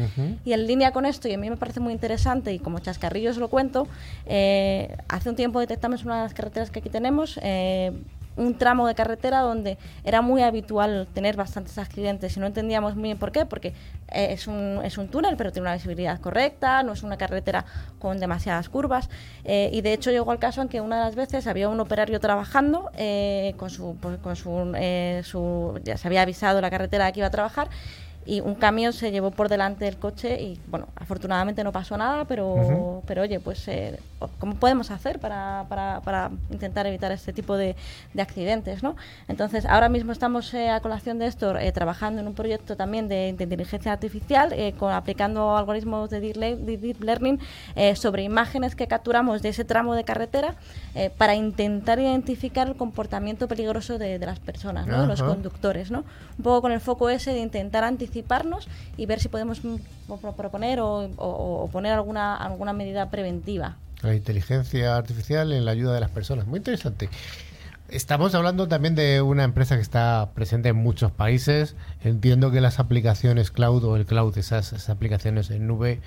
Y 0.46 0.54
en 0.54 0.68
línea 0.68 0.92
con 0.92 1.06
esto, 1.06 1.28
y 1.28 1.34
a 1.34 1.38
mí 1.38 1.50
me 1.50 1.58
parece 1.58 1.80
muy 1.80 1.94
interesante 1.94 2.54
y 2.54 2.60
como 2.60 2.80
chascarrillos 2.80 3.38
lo 3.38 3.50
cuento, 3.50 3.88
hace 4.26 5.30
un 5.30 5.36
tiempo 5.36 5.60
detectamos 5.60 6.06
una 6.06 6.18
de 6.18 6.24
las 6.24 6.34
carreteras 6.34 6.72
que 6.72 6.80
aquí 6.80 6.90
tenemos 6.90 7.38
un 8.36 8.58
tramo 8.58 8.88
de 8.88 8.96
carretera 8.96 9.42
donde 9.42 9.78
era 10.04 10.22
muy 10.22 10.42
habitual 10.42 11.08
tener 11.14 11.36
bastantes 11.36 11.78
accidentes. 11.78 12.36
Y 12.38 12.40
no 12.40 12.48
entendíamos 12.48 12.96
muy 12.96 13.04
bien 13.04 13.18
por 13.18 13.32
qué, 13.32 13.46
porque 13.46 13.70
eh, 14.10 14.28
es, 14.32 14.48
un, 14.48 14.82
es 14.84 14.98
un 14.98 15.08
túnel 15.08 15.36
pero 15.38 15.52
tiene 15.52 15.68
una 15.68 15.76
visibilidad 15.76 16.20
correcta, 16.20 16.84
no 16.84 16.94
es 16.94 17.04
una 17.04 17.18
carretera 17.18 17.66
con 18.00 18.20
demasiadas 18.20 18.70
curvas. 18.70 19.10
Eh, 19.44 19.70
y 19.74 19.82
de 19.82 19.94
hecho 19.94 20.12
llegó 20.12 20.32
al 20.32 20.40
caso 20.40 20.62
en 20.62 20.70
que 20.70 20.82
una 20.82 20.98
de 20.98 21.06
las 21.06 21.16
veces 21.16 21.48
había 21.48 21.70
un 21.70 21.80
operario 21.80 22.20
trabajando 22.20 22.92
eh, 22.98 23.54
con 23.58 23.70
su, 23.70 23.96
pues, 24.00 24.18
con 24.20 24.36
su, 24.36 24.74
su, 25.24 25.80
ya 25.84 25.98
se 25.98 26.08
había 26.08 26.22
avisado 26.22 26.62
la 26.62 26.70
carretera 26.70 27.12
que 27.12 27.20
iba 27.20 27.28
a 27.28 27.32
trabajar 27.32 27.70
y 28.26 28.42
un 28.42 28.56
camión 28.56 28.94
se 28.94 29.12
llevó 29.12 29.32
por 29.32 29.50
delante 29.50 29.86
del 29.86 29.98
coche 29.98 30.42
y 30.42 30.60
bueno, 30.68 30.88
afortunadamente 30.96 31.64
no 31.64 31.72
pasó 31.72 31.98
nada, 31.98 32.26
pero, 32.26 33.02
pero 33.06 33.24
oye, 33.24 33.40
pues 33.40 33.68
eh, 33.68 34.00
¿cómo 34.40 34.56
podemos 34.56 34.92
hacer 34.92 35.20
para, 35.20 35.66
para, 35.68 36.02
para, 36.02 36.32
intentar 36.50 36.88
evitar 36.88 37.12
este 37.12 37.34
tipo 37.34 37.58
de, 37.58 37.76
de 38.14 38.22
accidentes? 38.22 38.82
¿no? 38.82 38.96
Entonces, 39.28 39.66
ahora 39.66 39.90
mismo 39.90 40.12
estamos 40.12 40.54
eh, 40.54 40.70
a 40.70 40.80
colación 40.80 41.20
de 41.20 41.28
esto 41.28 41.58
eh, 41.58 41.72
trabajando 41.72 42.22
en 42.22 42.28
un 42.28 42.34
proyecto 42.34 42.78
también 42.78 43.08
de, 43.08 43.34
de 43.34 43.44
inteligencia 43.44 43.92
artificial, 43.92 44.54
con, 44.78 44.94
aplicando 44.94 45.58
algoritmos 45.58 46.10
de 46.10 46.22
deep, 46.22 47.04
learning 47.04 47.40
sobre 47.96 48.24
imágenes 48.24 48.76
que 48.76 48.88
capturamos 48.88 49.42
de 49.42 49.50
ese 49.50 49.66
tramo 49.66 49.96
de 49.96 50.04
carretera 50.04 50.56
para 51.18 51.36
intentar 51.36 52.00
identificar 52.00 52.68
el 52.68 52.76
comportamiento 52.76 53.48
peligroso 53.48 53.98
de, 53.98 54.20
las 54.20 54.40
personas, 54.40 54.88
¿no? 54.88 55.06
los 55.06 55.22
conductores. 55.22 55.92
¿no? 55.92 56.06
Un 56.38 56.44
poco 56.44 56.62
con 56.62 56.72
el 56.72 56.80
foco 56.80 57.10
ese 57.10 57.34
de 57.34 57.40
intentar 57.40 57.84
anticipar 57.84 58.13
anticiparnos 58.14 58.68
y 58.96 59.06
ver 59.08 59.20
si 59.20 59.28
podemos 59.28 59.64
mm, 59.64 59.76
proponer 60.38 60.80
o, 60.82 61.70
poner 61.72 61.94
alguna, 61.94 62.36
alguna 62.36 62.74
medida 62.74 63.10
preventiva. 63.10 63.78
La 64.02 64.14
inteligencia 64.16 64.96
artificial 64.96 65.52
en 65.52 65.66
la 65.66 65.72
ayuda 65.72 65.94
de 65.94 66.00
las 66.00 66.12
personas. 66.12 66.46
Muy 66.46 66.58
interesante. 66.58 67.10
Estamos 67.90 68.34
hablando 68.36 68.68
también 68.68 68.96
de 68.96 69.22
una 69.22 69.44
empresa 69.44 69.76
que 69.76 69.82
está 69.82 70.32
presente 70.36 70.70
en 70.70 70.76
muchos 70.76 71.12
países. 71.12 71.76
Entiendo 72.04 72.52
que 72.52 72.62
las 72.62 72.80
aplicaciones 72.80 73.52
cloud 73.52 73.84
o 73.84 73.96
el 73.96 74.06
cloud, 74.06 74.38
esas, 74.38 74.90
aplicaciones 74.90 75.50
en 75.52 75.68
nube, 75.68 76.00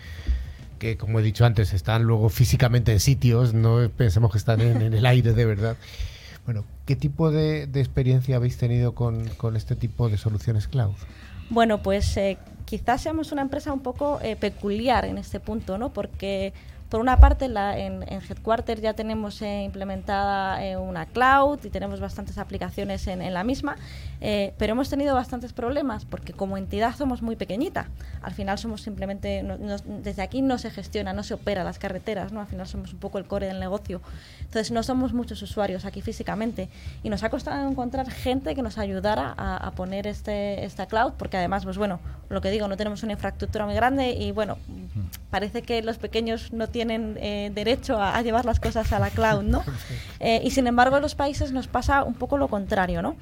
que 0.78 0.96
como 0.96 1.20
he 1.20 1.22
dicho 1.22 1.44
antes, 1.44 1.72
están 1.72 2.02
luego 2.04 2.28
físicamente 2.28 2.92
en 2.92 3.00
sitios, 3.00 3.54
no 3.54 3.88
pensemos 3.96 4.30
que 4.30 4.38
están 4.38 4.60
en, 4.60 4.82
el 4.82 5.06
aire 5.06 5.32
de 5.32 5.44
verdad. 5.44 5.76
Bueno, 6.44 6.64
¿qué 6.84 6.96
tipo 6.96 7.30
de, 7.30 7.62
experiencia 7.62 8.36
habéis 8.36 8.58
tenido 8.58 8.94
con, 8.94 9.28
con 9.36 9.56
este 9.56 9.74
tipo 9.74 10.08
de 10.08 10.18
soluciones 10.18 10.68
cloud? 10.68 10.94
Bueno, 11.48 11.82
pues 11.82 12.16
eh, 12.16 12.38
quizás 12.64 13.02
seamos 13.02 13.32
una 13.32 13.42
empresa 13.42 13.72
un 13.72 13.80
poco 13.80 14.18
eh, 14.22 14.36
peculiar 14.36 15.04
en 15.04 15.18
este 15.18 15.40
punto, 15.40 15.78
¿no? 15.78 15.92
Porque 15.92 16.52
por 16.88 17.00
una 17.00 17.18
parte, 17.18 17.48
la, 17.48 17.76
en, 17.76 18.02
Headquarter 18.02 18.80
ya 18.80 18.94
tenemos 18.94 19.42
eh, 19.42 19.64
implementada 19.64 20.64
eh, 20.64 20.76
una 20.76 21.06
cloud 21.06 21.58
y 21.64 21.70
tenemos 21.70 21.98
bastantes 22.00 22.38
aplicaciones 22.38 23.06
en, 23.08 23.34
la 23.34 23.42
misma, 23.42 23.76
eh, 24.20 24.54
pero 24.56 24.72
hemos 24.72 24.88
tenido 24.88 25.14
bastantes 25.14 25.52
problemas 25.52 26.04
porque 26.04 26.32
como 26.32 26.56
entidad 26.56 26.94
somos 26.94 27.22
muy 27.22 27.34
pequeñita. 27.34 27.88
Al 28.22 28.34
final 28.34 28.58
somos 28.58 28.82
simplemente, 28.82 29.44
desde 30.02 30.22
aquí 30.22 30.42
no 30.42 30.58
se 30.58 30.70
gestiona, 30.70 31.12
no 31.12 31.24
se 31.24 31.34
opera 31.34 31.64
las 31.64 31.78
carreteras, 31.78 32.32
¿no? 32.32 32.40
al 32.40 32.46
final 32.46 32.66
somos 32.68 32.92
un 32.92 33.00
poco 33.00 33.18
el 33.18 33.26
core 33.26 33.46
del 33.46 33.58
negocio. 33.58 34.00
Entonces 34.40 34.70
no 34.70 34.82
somos 34.84 35.12
muchos 35.12 35.42
usuarios 35.42 35.84
aquí 35.84 36.02
físicamente 36.02 36.68
y 37.02 37.10
nos 37.10 37.24
ha 37.24 37.30
costado 37.30 37.68
encontrar 37.68 38.08
gente 38.10 38.54
que 38.54 38.62
nos 38.62 38.78
ayudara 38.78 39.34
a, 39.36 39.70
poner 39.72 40.06
este, 40.06 40.64
esta 40.64 40.86
cloud 40.86 41.14
porque 41.18 41.36
además, 41.36 41.64
pues 41.64 41.78
bueno, 41.78 41.98
lo 42.28 42.40
que 42.40 42.50
digo, 42.50 42.68
no 42.68 42.76
tenemos 42.76 43.02
una 43.02 43.12
infraestructura 43.12 43.66
muy 43.66 43.74
grande 43.74 44.12
y 44.12 44.30
bueno, 44.30 44.56
parece 45.30 45.62
que 45.62 45.82
los 45.82 45.98
pequeños 45.98 46.52
no 46.52 46.68
tienen 46.68 46.75
eh, 46.80 47.50
derecho 47.54 48.00
a, 48.00 48.20
llevar 48.22 48.44
las 48.44 48.60
cosas 48.60 48.92
a 48.92 48.98
la 48.98 49.10
cloud, 49.10 49.42
¿no? 49.42 49.64
Eh, 50.18 50.40
y 50.42 50.50
sin 50.50 50.66
embargo 50.66 50.96
en 50.96 51.02
los 51.02 51.14
países 51.14 51.52
nos 51.52 51.68
pasa 51.68 52.02
un 52.02 52.14
poco 52.14 52.38
lo 52.38 52.48
contrario, 52.48 53.02
¿no? 53.02 53.16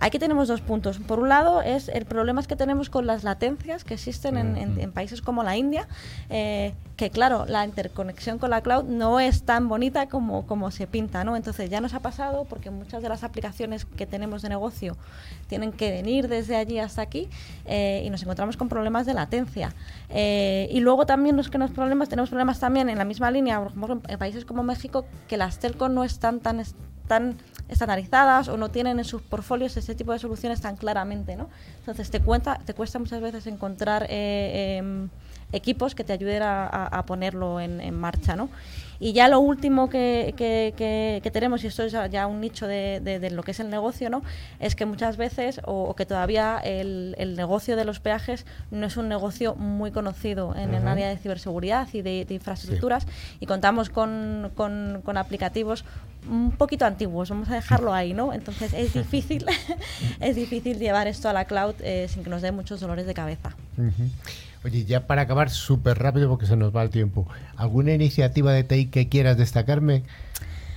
Aquí 0.00 0.18
tenemos 0.18 0.48
dos 0.48 0.60
puntos. 0.60 0.98
Por 0.98 1.20
un 1.20 1.28
lado, 1.28 1.62
es 1.62 1.88
el 1.88 2.04
problema 2.04 2.42
que 2.42 2.56
tenemos 2.56 2.90
con 2.90 3.06
las 3.06 3.24
latencias 3.24 3.84
que 3.84 3.94
existen 3.94 4.36
en, 4.36 4.92
países 4.92 5.22
como 5.22 5.42
la 5.42 5.56
India, 5.56 5.88
eh, 6.30 6.74
que 6.96 7.10
claro, 7.10 7.46
la 7.46 7.64
interconexión 7.64 8.38
con 8.38 8.50
la 8.50 8.60
cloud 8.60 8.84
no 8.84 9.20
es 9.20 9.42
tan 9.42 9.68
bonita 9.68 10.08
como, 10.08 10.46
como 10.46 10.70
se 10.70 10.86
pinta, 10.86 11.24
¿no? 11.24 11.36
Entonces 11.36 11.70
ya 11.70 11.80
nos 11.80 11.94
ha 11.94 12.00
pasado 12.00 12.44
porque 12.44 12.70
muchas 12.70 13.02
de 13.02 13.08
las 13.08 13.24
aplicaciones 13.24 13.84
que 13.84 14.06
tenemos 14.06 14.42
de 14.42 14.48
negocio 14.48 14.96
tienen 15.48 15.72
que 15.72 15.90
venir 15.90 16.28
desde 16.28 16.56
allí 16.56 16.78
hasta 16.78 17.02
aquí 17.02 17.28
eh, 17.64 18.02
y 18.04 18.10
nos 18.10 18.22
encontramos 18.22 18.56
con 18.56 18.68
problemas 18.68 19.06
de 19.06 19.14
latencia. 19.14 19.74
Eh, 20.10 20.68
y 20.70 20.80
luego 20.80 21.06
también 21.06 21.36
los 21.36 21.50
que 21.50 21.58
nos 21.58 21.70
problemas, 21.70 22.08
tenemos 22.08 22.30
problemas 22.30 22.60
también 22.60 22.88
en 22.88 22.98
la 22.98 23.04
misma 23.04 23.30
línea, 23.30 23.58
por 23.58 23.68
ejemplo, 23.68 24.00
en 24.06 24.18
países 24.18 24.44
como 24.44 24.62
México, 24.62 25.04
que 25.28 25.36
las 25.36 25.58
telco 25.58 25.88
no 25.88 26.04
están 26.04 26.40
tan, 26.40 26.62
tan 27.06 27.36
estandarizadas 27.68 28.48
o 28.48 28.56
no 28.56 28.70
tienen 28.70 28.98
en 28.98 29.04
sus 29.04 29.22
portfolios 29.22 29.76
ese 29.76 29.94
tipo 29.94 30.12
de 30.12 30.18
soluciones 30.18 30.60
tan 30.60 30.76
claramente, 30.76 31.36
¿no? 31.36 31.48
Entonces 31.78 32.10
te, 32.10 32.20
cuenta, 32.20 32.60
te 32.64 32.74
cuesta 32.74 32.98
muchas 32.98 33.20
veces 33.20 33.46
encontrar 33.46 34.06
eh, 34.10 34.76
em, 34.78 35.08
equipos 35.52 35.94
que 35.94 36.04
te 36.04 36.12
ayuden 36.12 36.42
a, 36.42 37.04
ponerlo 37.06 37.60
en, 37.60 37.80
en, 37.80 37.94
marcha, 37.94 38.36
¿no? 38.36 38.48
Y 39.04 39.12
ya 39.12 39.28
lo 39.28 39.38
último 39.38 39.90
que, 39.90 40.32
que, 40.34 41.30
tenemos, 41.30 41.62
y 41.62 41.66
esto 41.66 41.82
es 41.82 41.92
ya 41.92 42.26
un 42.26 42.40
nicho 42.40 42.66
de, 42.66 43.28
lo 43.30 43.42
que 43.42 43.50
es 43.50 43.60
el 43.60 43.68
negocio, 43.68 44.08
¿no? 44.08 44.22
es 44.60 44.74
que 44.74 44.86
muchas 44.86 45.18
veces, 45.18 45.60
o, 45.66 45.94
que 45.94 46.06
todavía 46.06 46.58
el, 46.64 47.14
el, 47.18 47.36
negocio 47.36 47.76
de 47.76 47.84
los 47.84 48.00
peajes 48.00 48.46
no 48.70 48.86
es 48.86 48.96
un 48.96 49.10
negocio 49.10 49.56
muy 49.56 49.90
conocido 49.90 50.56
en 50.56 50.72
el 50.72 50.88
área 50.88 51.10
de 51.10 51.18
ciberseguridad 51.18 51.86
y 51.92 52.00
de, 52.00 52.26
infraestructuras, 52.30 53.06
y 53.40 53.44
contamos 53.44 53.90
con, 53.90 54.50
con, 54.54 55.02
con 55.04 55.18
aplicativos 55.18 55.84
un 56.26 56.52
poquito 56.52 56.86
antiguos, 56.86 57.28
vamos 57.28 57.50
a 57.50 57.56
dejarlo 57.56 57.92
ahí, 57.92 58.14
¿no? 58.14 58.32
Entonces 58.32 58.72
es 58.72 58.94
difícil, 58.94 59.44
es 60.20 60.34
difícil 60.34 60.78
llevar 60.78 61.08
esto 61.08 61.28
a 61.28 61.34
la 61.34 61.44
cloud 61.44 61.74
eh, 61.80 62.06
sin 62.08 62.24
que 62.24 62.30
nos 62.30 62.40
dé 62.40 62.52
muchos 62.52 62.80
dolores 62.80 63.04
de 63.04 63.12
cabeza. 63.12 63.54
Oye, 64.64 64.84
ya 64.84 65.06
para 65.06 65.22
acabar 65.22 65.50
súper 65.50 65.98
rápido 65.98 66.28
porque 66.28 66.46
se 66.46 66.56
nos 66.56 66.74
va 66.74 66.82
el 66.82 66.90
tiempo. 66.90 67.28
¿Alguna 67.56 67.92
iniciativa 67.92 68.52
de 68.52 68.64
TI 68.64 68.86
que 68.86 69.08
quieras 69.08 69.36
destacarme? 69.36 70.02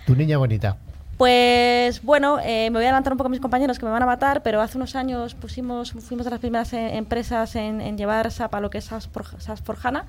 Tu 0.06 0.16
niña 0.16 0.38
bonita. 0.38 0.78
Pues 1.18 2.04
bueno, 2.04 2.38
eh, 2.44 2.70
me 2.70 2.78
voy 2.78 2.84
a 2.84 2.90
adelantar 2.90 3.14
un 3.14 3.18
poco 3.18 3.28
a 3.28 3.32
mis 3.32 3.40
compañeros 3.40 3.80
que 3.80 3.86
me 3.86 3.92
van 3.92 4.04
a 4.04 4.06
matar, 4.06 4.44
pero 4.44 4.62
hace 4.62 4.78
unos 4.78 4.96
años 4.96 5.34
pusimos, 5.34 5.94
fuimos 5.94 6.26
de 6.26 6.30
las 6.30 6.40
primeras 6.40 6.72
eh, 6.74 6.96
empresas 6.96 7.56
en, 7.56 7.98
llevar 7.98 8.32
SAP 8.32 8.54
a 8.54 8.62
lo 8.62 8.70
que 8.70 8.78
es 8.78 8.86
SAP 8.86 9.08
por, 9.08 9.26
por 9.64 9.78
HANA 9.82 10.06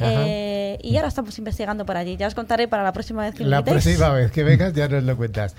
eh, 0.00 0.78
y 0.82 0.96
ahora 0.96 1.08
estamos 1.08 1.36
investigando 1.38 1.84
por 1.84 1.98
allí. 1.98 2.16
Ya 2.16 2.26
os 2.26 2.34
contaré 2.34 2.68
para 2.68 2.84
la 2.84 2.92
próxima 2.92 3.22
vez 3.22 3.34
que 3.34 3.44
La 3.44 3.62
próxima 3.62 4.08
vez 4.10 4.30
que 4.30 4.44
vengas 4.44 4.72
ya 4.72 4.88
nos 4.88 5.04
lo 5.04 5.14
cuentas. 5.16 5.54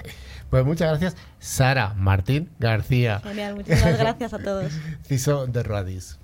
Pues 0.49 0.65
muchas 0.65 0.89
gracias, 0.89 1.15
Sara 1.38 1.93
Martín 1.95 2.49
García. 2.57 3.20
Genial, 3.20 3.55
muchas 3.55 3.99
gracias 3.99 4.34
a 4.34 4.39
todos. 4.39 4.72
CISO 5.03 5.45
de 5.45 5.61
Radis. 5.61 6.18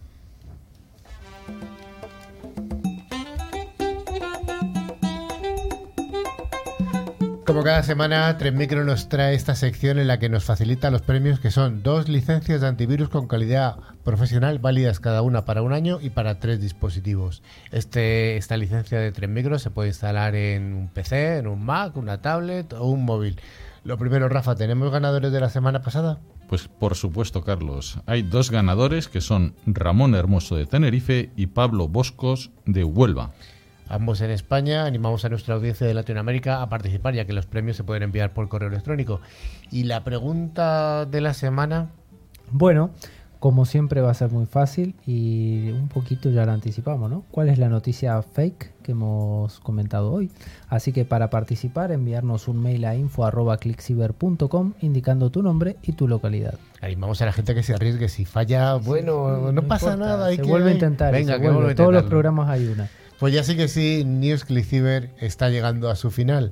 Como 7.54 7.66
cada 7.66 7.84
semana, 7.84 8.36
Micro 8.52 8.84
nos 8.84 9.10
trae 9.10 9.36
esta 9.36 9.54
sección 9.54 10.00
en 10.00 10.08
la 10.08 10.18
que 10.18 10.28
nos 10.28 10.44
facilita 10.44 10.90
los 10.90 11.04
premios, 11.04 11.40
que 11.40 11.52
son 11.52 11.84
dos 11.84 12.10
licencias 12.10 12.62
de 12.62 12.68
antivirus 12.68 13.10
con 13.10 13.28
calidad 13.28 13.76
profesional, 14.04 14.58
válidas 14.58 15.00
cada 15.00 15.22
una 15.22 15.46
para 15.46 15.62
un 15.62 15.72
año 15.72 16.00
y 16.02 16.10
para 16.10 16.40
tres 16.40 16.60
dispositivos. 16.60 17.44
Este, 17.72 18.38
esta 18.38 18.58
licencia 18.58 18.98
de 19.00 19.28
Micro 19.28 19.60
se 19.60 19.70
puede 19.70 19.90
instalar 19.90 20.34
en 20.34 20.74
un 20.74 20.88
PC, 20.88 21.38
en 21.38 21.46
un 21.46 21.64
Mac, 21.64 21.96
una 21.96 22.24
tablet 22.24 22.74
o 22.74 22.86
un 22.86 23.06
móvil. 23.06 23.40
Lo 23.84 24.00
primero, 24.00 24.30
Rafa, 24.30 24.56
¿tenemos 24.56 24.92
ganadores 24.92 25.32
de 25.32 25.40
la 25.40 25.52
semana 25.52 25.84
pasada? 25.84 26.18
Pues 26.50 26.68
por 26.68 26.96
supuesto, 26.96 27.44
Carlos. 27.44 28.00
Hay 28.08 28.24
dos 28.24 28.50
ganadores 28.50 29.08
que 29.08 29.22
son 29.22 29.54
Ramón 29.68 30.16
Hermoso 30.16 30.56
de 30.56 30.66
Tenerife 30.66 31.30
y 31.36 31.46
Pablo 31.46 31.88
Boscos 31.88 32.50
de 32.66 32.84
Huelva 32.84 33.30
ambos 33.94 34.22
en 34.22 34.32
España. 34.32 34.86
Animamos 34.86 35.24
a 35.26 35.30
nuestra 35.30 35.56
audiencia 35.56 35.86
de 35.86 35.94
Latinoamérica 35.94 36.62
a 36.62 36.70
participar, 36.70 37.14
ya 37.14 37.26
que 37.26 37.34
los 37.34 37.46
premios 37.46 37.78
se 37.78 37.84
pueden 37.84 38.04
enviar 38.04 38.34
por 38.34 38.50
correo 38.50 38.70
electrónico. 38.70 39.22
Y 39.72 39.84
la 39.84 40.04
pregunta 40.04 41.06
de 41.06 41.22
la 41.22 41.34
semana. 41.34 41.90
Bueno, 42.52 42.92
como 43.40 43.66
siempre 43.66 44.00
va 44.00 44.12
a 44.12 44.14
ser 44.14 44.32
muy 44.32 44.46
fácil 44.46 44.96
y 45.06 45.70
un 45.72 45.90
poquito 45.90 46.30
ya 46.30 46.46
la 46.46 46.54
anticipamos, 46.54 47.10
¿no? 47.10 47.26
¿Cuál 47.30 47.50
es 47.50 47.58
la 47.58 47.68
noticia 47.68 48.22
fake 48.22 48.72
que 48.82 48.94
hemos 48.94 49.60
comentado 49.60 50.12
hoy? 50.12 50.32
Así 50.70 50.94
que 50.94 51.04
para 51.04 51.30
participar, 51.30 51.92
enviarnos 51.92 52.48
un 52.48 52.62
mail 52.62 52.86
a 52.86 52.96
info.clickciber.com 52.96 54.74
indicando 54.80 55.30
tu 55.30 55.44
nombre 55.44 55.76
y 55.84 55.92
tu 55.92 56.08
localidad. 56.08 56.58
Animamos 56.80 57.22
a 57.22 57.26
la 57.26 57.34
gente 57.34 57.54
que 57.54 57.64
se 57.64 57.74
arriesgue. 57.74 58.08
Si 58.08 58.24
falla, 58.24 58.76
bueno, 58.76 59.52
no, 59.52 59.64
pasa 59.64 59.98
nada. 59.98 60.28
Hay 60.28 60.38
se 60.38 60.44
vuelve 60.44 60.72
a 60.72 60.74
intentar. 60.74 61.12
Venga, 61.12 61.40
que 61.40 61.76
Todos 61.76 61.94
los 61.94 62.04
programas 62.04 62.50
hay 62.50 62.68
una. 62.68 62.90
Pues 63.24 63.34
ya 63.34 63.42
sí 63.42 63.56
que 63.56 63.70
sí, 63.70 64.04
News 64.06 64.46
está 65.22 65.50
llegando 65.50 65.90
a 65.90 65.96
su 65.96 66.12
final. 66.12 66.52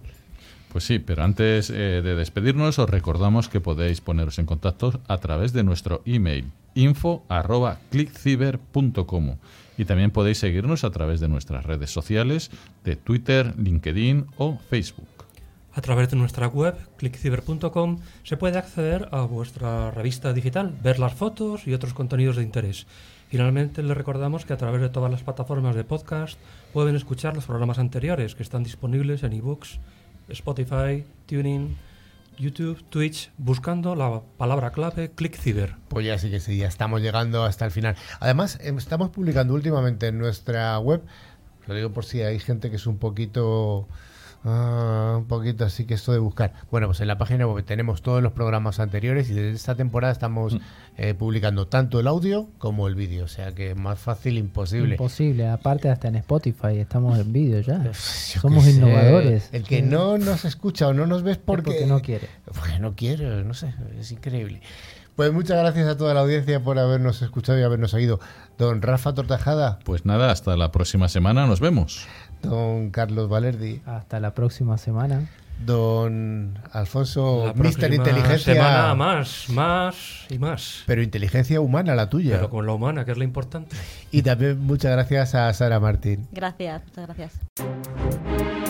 Pues 0.72 0.86
sí, 0.86 1.00
pero 1.00 1.22
antes 1.22 1.70
eh, 1.70 2.02
de 2.02 2.16
despedirnos 2.16 2.80
os 2.80 2.90
recordamos 2.90 3.50
que 3.50 3.60
podéis 3.60 4.00
poneros 4.00 4.40
en 4.40 4.46
contacto 4.46 5.02
a 5.10 5.18
través 5.18 5.52
de 5.52 5.66
nuestro 5.66 6.02
email 6.06 6.46
info@clickciber.com 6.76 9.36
y 9.78 9.84
también 9.84 10.12
podéis 10.12 10.38
seguirnos 10.38 10.86
a 10.86 10.92
través 10.92 11.20
de 11.20 11.28
nuestras 11.28 11.66
redes 11.66 11.92
sociales 11.92 12.52
de 12.86 12.96
Twitter, 12.96 13.54
LinkedIn 13.58 14.28
o 14.38 14.58
Facebook. 14.70 15.21
A 15.74 15.82
través 15.82 16.10
de 16.10 16.18
nuestra 16.18 16.48
web, 16.48 16.76
clickciber.com, 16.98 18.00
se 18.24 18.36
puede 18.36 18.58
acceder 18.58 19.08
a 19.12 19.22
vuestra 19.22 19.92
revista 19.92 20.34
digital, 20.34 20.76
ver 20.84 21.00
las 21.00 21.14
fotos 21.14 21.66
y 21.66 21.74
otros 21.74 21.94
contenidos 21.94 22.36
de 22.36 22.44
interés. 22.44 22.88
Finalmente, 23.30 23.82
les 23.82 23.96
recordamos 23.96 24.44
que 24.44 24.52
a 24.52 24.58
través 24.58 24.82
de 24.82 24.90
todas 24.90 25.10
las 25.10 25.24
plataformas 25.24 25.76
de 25.76 25.86
podcast 25.86 26.38
pueden 26.74 26.98
escuchar 26.98 27.36
los 27.36 27.46
programas 27.46 27.80
anteriores 27.80 28.36
que 28.36 28.44
están 28.44 28.64
disponibles 28.64 29.24
en 29.24 29.32
ebooks, 29.32 29.80
Spotify, 30.28 31.06
Tuning, 31.26 31.78
YouTube, 32.38 32.84
Twitch, 32.90 33.32
buscando 33.38 33.96
la 33.96 34.22
palabra 34.38 34.72
clave 34.72 35.12
ClickCiber. 35.12 35.76
Pues 35.88 36.06
ya 36.06 36.18
sí 36.18 36.30
que 36.30 36.42
sí, 36.42 36.58
ya 36.58 36.68
estamos 36.68 37.02
llegando 37.02 37.46
hasta 37.46 37.64
el 37.64 37.72
final. 37.72 37.96
Además, 38.20 38.60
em, 38.62 38.78
estamos 38.78 39.10
publicando 39.10 39.54
últimamente 39.54 40.08
en 40.08 40.18
nuestra 40.18 40.78
web, 40.80 41.02
lo 41.68 41.76
digo 41.76 41.92
por 41.92 42.04
si 42.04 42.22
hay 42.22 42.40
gente 42.40 42.70
que 42.70 42.76
es 42.76 42.88
un 42.88 42.98
poquito... 42.98 43.88
ah, 44.44 45.16
un 45.18 45.26
poquito 45.26 45.66
así 45.66 45.86
que 45.86 45.94
esto 45.94 46.12
de 46.12 46.20
buscar. 46.20 46.54
Bueno, 46.70 46.88
pues 46.88 47.02
en 47.02 47.08
la 47.08 47.18
página 47.18 47.48
web 47.48 47.64
tenemos 47.66 48.02
todos 48.02 48.22
los 48.22 48.34
programas 48.34 48.80
anteriores 48.80 49.30
y 49.30 49.34
desde 49.34 49.52
esta 49.52 49.76
temporada 49.76 50.12
estamos 50.12 50.58
eh, 50.98 51.14
publicando 51.14 51.68
tanto 51.68 52.00
el 52.00 52.08
audio 52.08 52.50
como 52.58 52.88
el 52.88 52.96
vídeo. 52.96 53.26
O 53.26 53.28
sea 53.28 53.54
que 53.54 53.76
más 53.76 54.00
fácil 54.00 54.38
imposible. 54.38 54.96
Imposible, 54.96 55.48
aparte 55.50 55.90
hasta 55.90 56.08
en 56.08 56.16
Spotify 56.16 56.78
estamos 56.78 57.18
en 57.20 57.32
vídeo 57.32 57.62
ya. 57.62 57.84
Yo 57.84 57.94
Somos 57.94 58.68
innovadores. 58.68 59.50
El 59.52 59.64
que 59.64 59.82
no 59.82 60.18
nos 60.18 60.46
escucha 60.46 60.88
o 60.88 60.94
no 60.94 61.06
nos 61.06 61.24
ves 61.24 61.38
Es 61.38 61.44
porque, 61.44 61.72
porque 61.72 61.86
no 61.86 62.02
quiere. 62.02 62.28
Porque 62.46 62.80
no 62.80 62.96
quiere, 62.96 63.44
no 63.44 63.54
sé, 63.54 63.74
es 64.00 64.12
increíble. 64.12 64.62
Pues 65.16 65.34
muchas 65.34 65.58
gracias 65.60 65.88
a 65.88 65.98
toda 65.98 66.14
la 66.14 66.22
audiencia 66.22 66.64
por 66.64 66.80
habernos 66.80 67.22
escuchado 67.22 67.60
y 67.60 67.64
habernos 67.64 67.94
oído. 67.94 68.20
Don 68.58 68.82
Rafa 68.82 69.14
Tortajada, 69.14 69.80
Pues 69.84 70.06
nada, 70.06 70.32
hasta 70.32 70.56
la 70.56 70.72
próxima 70.72 71.10
semana, 71.10 71.46
nos 71.48 71.60
vemos. 71.60 72.08
Don 72.42 72.90
Carlos 72.92 73.30
Valerdi, 73.30 73.82
Hasta 73.86 74.20
la 74.20 74.34
próxima 74.34 74.78
semana. 74.78 75.28
don 75.66 76.58
Alfonso 76.72 77.46
La 77.48 77.54
Mister 77.54 77.90
próxima 77.90 77.96
Inteligencia. 77.96 78.54
semana 78.56 78.96
más, 78.96 79.46
más 79.50 80.26
y 80.30 80.40
más. 80.40 80.84
Pero 80.88 81.02
inteligencia 81.04 81.62
humana 81.62 81.94
la 81.96 82.10
tuya. 82.10 82.36
Pero 82.38 82.50
con 82.50 82.66
la 82.66 82.74
humana, 82.74 83.06
que 83.06 83.12
es 83.12 83.18
lo 83.18 83.24
importante. 83.24 83.76
Y 84.12 84.24
también 84.24 84.60
muchas 84.60 84.92
gracias 84.92 85.36
a 85.36 85.54
Sara 85.54 85.80
Martín. 85.80 86.28
Gracias, 86.32 86.82
muchas 86.86 87.06
gracias. 87.08 88.61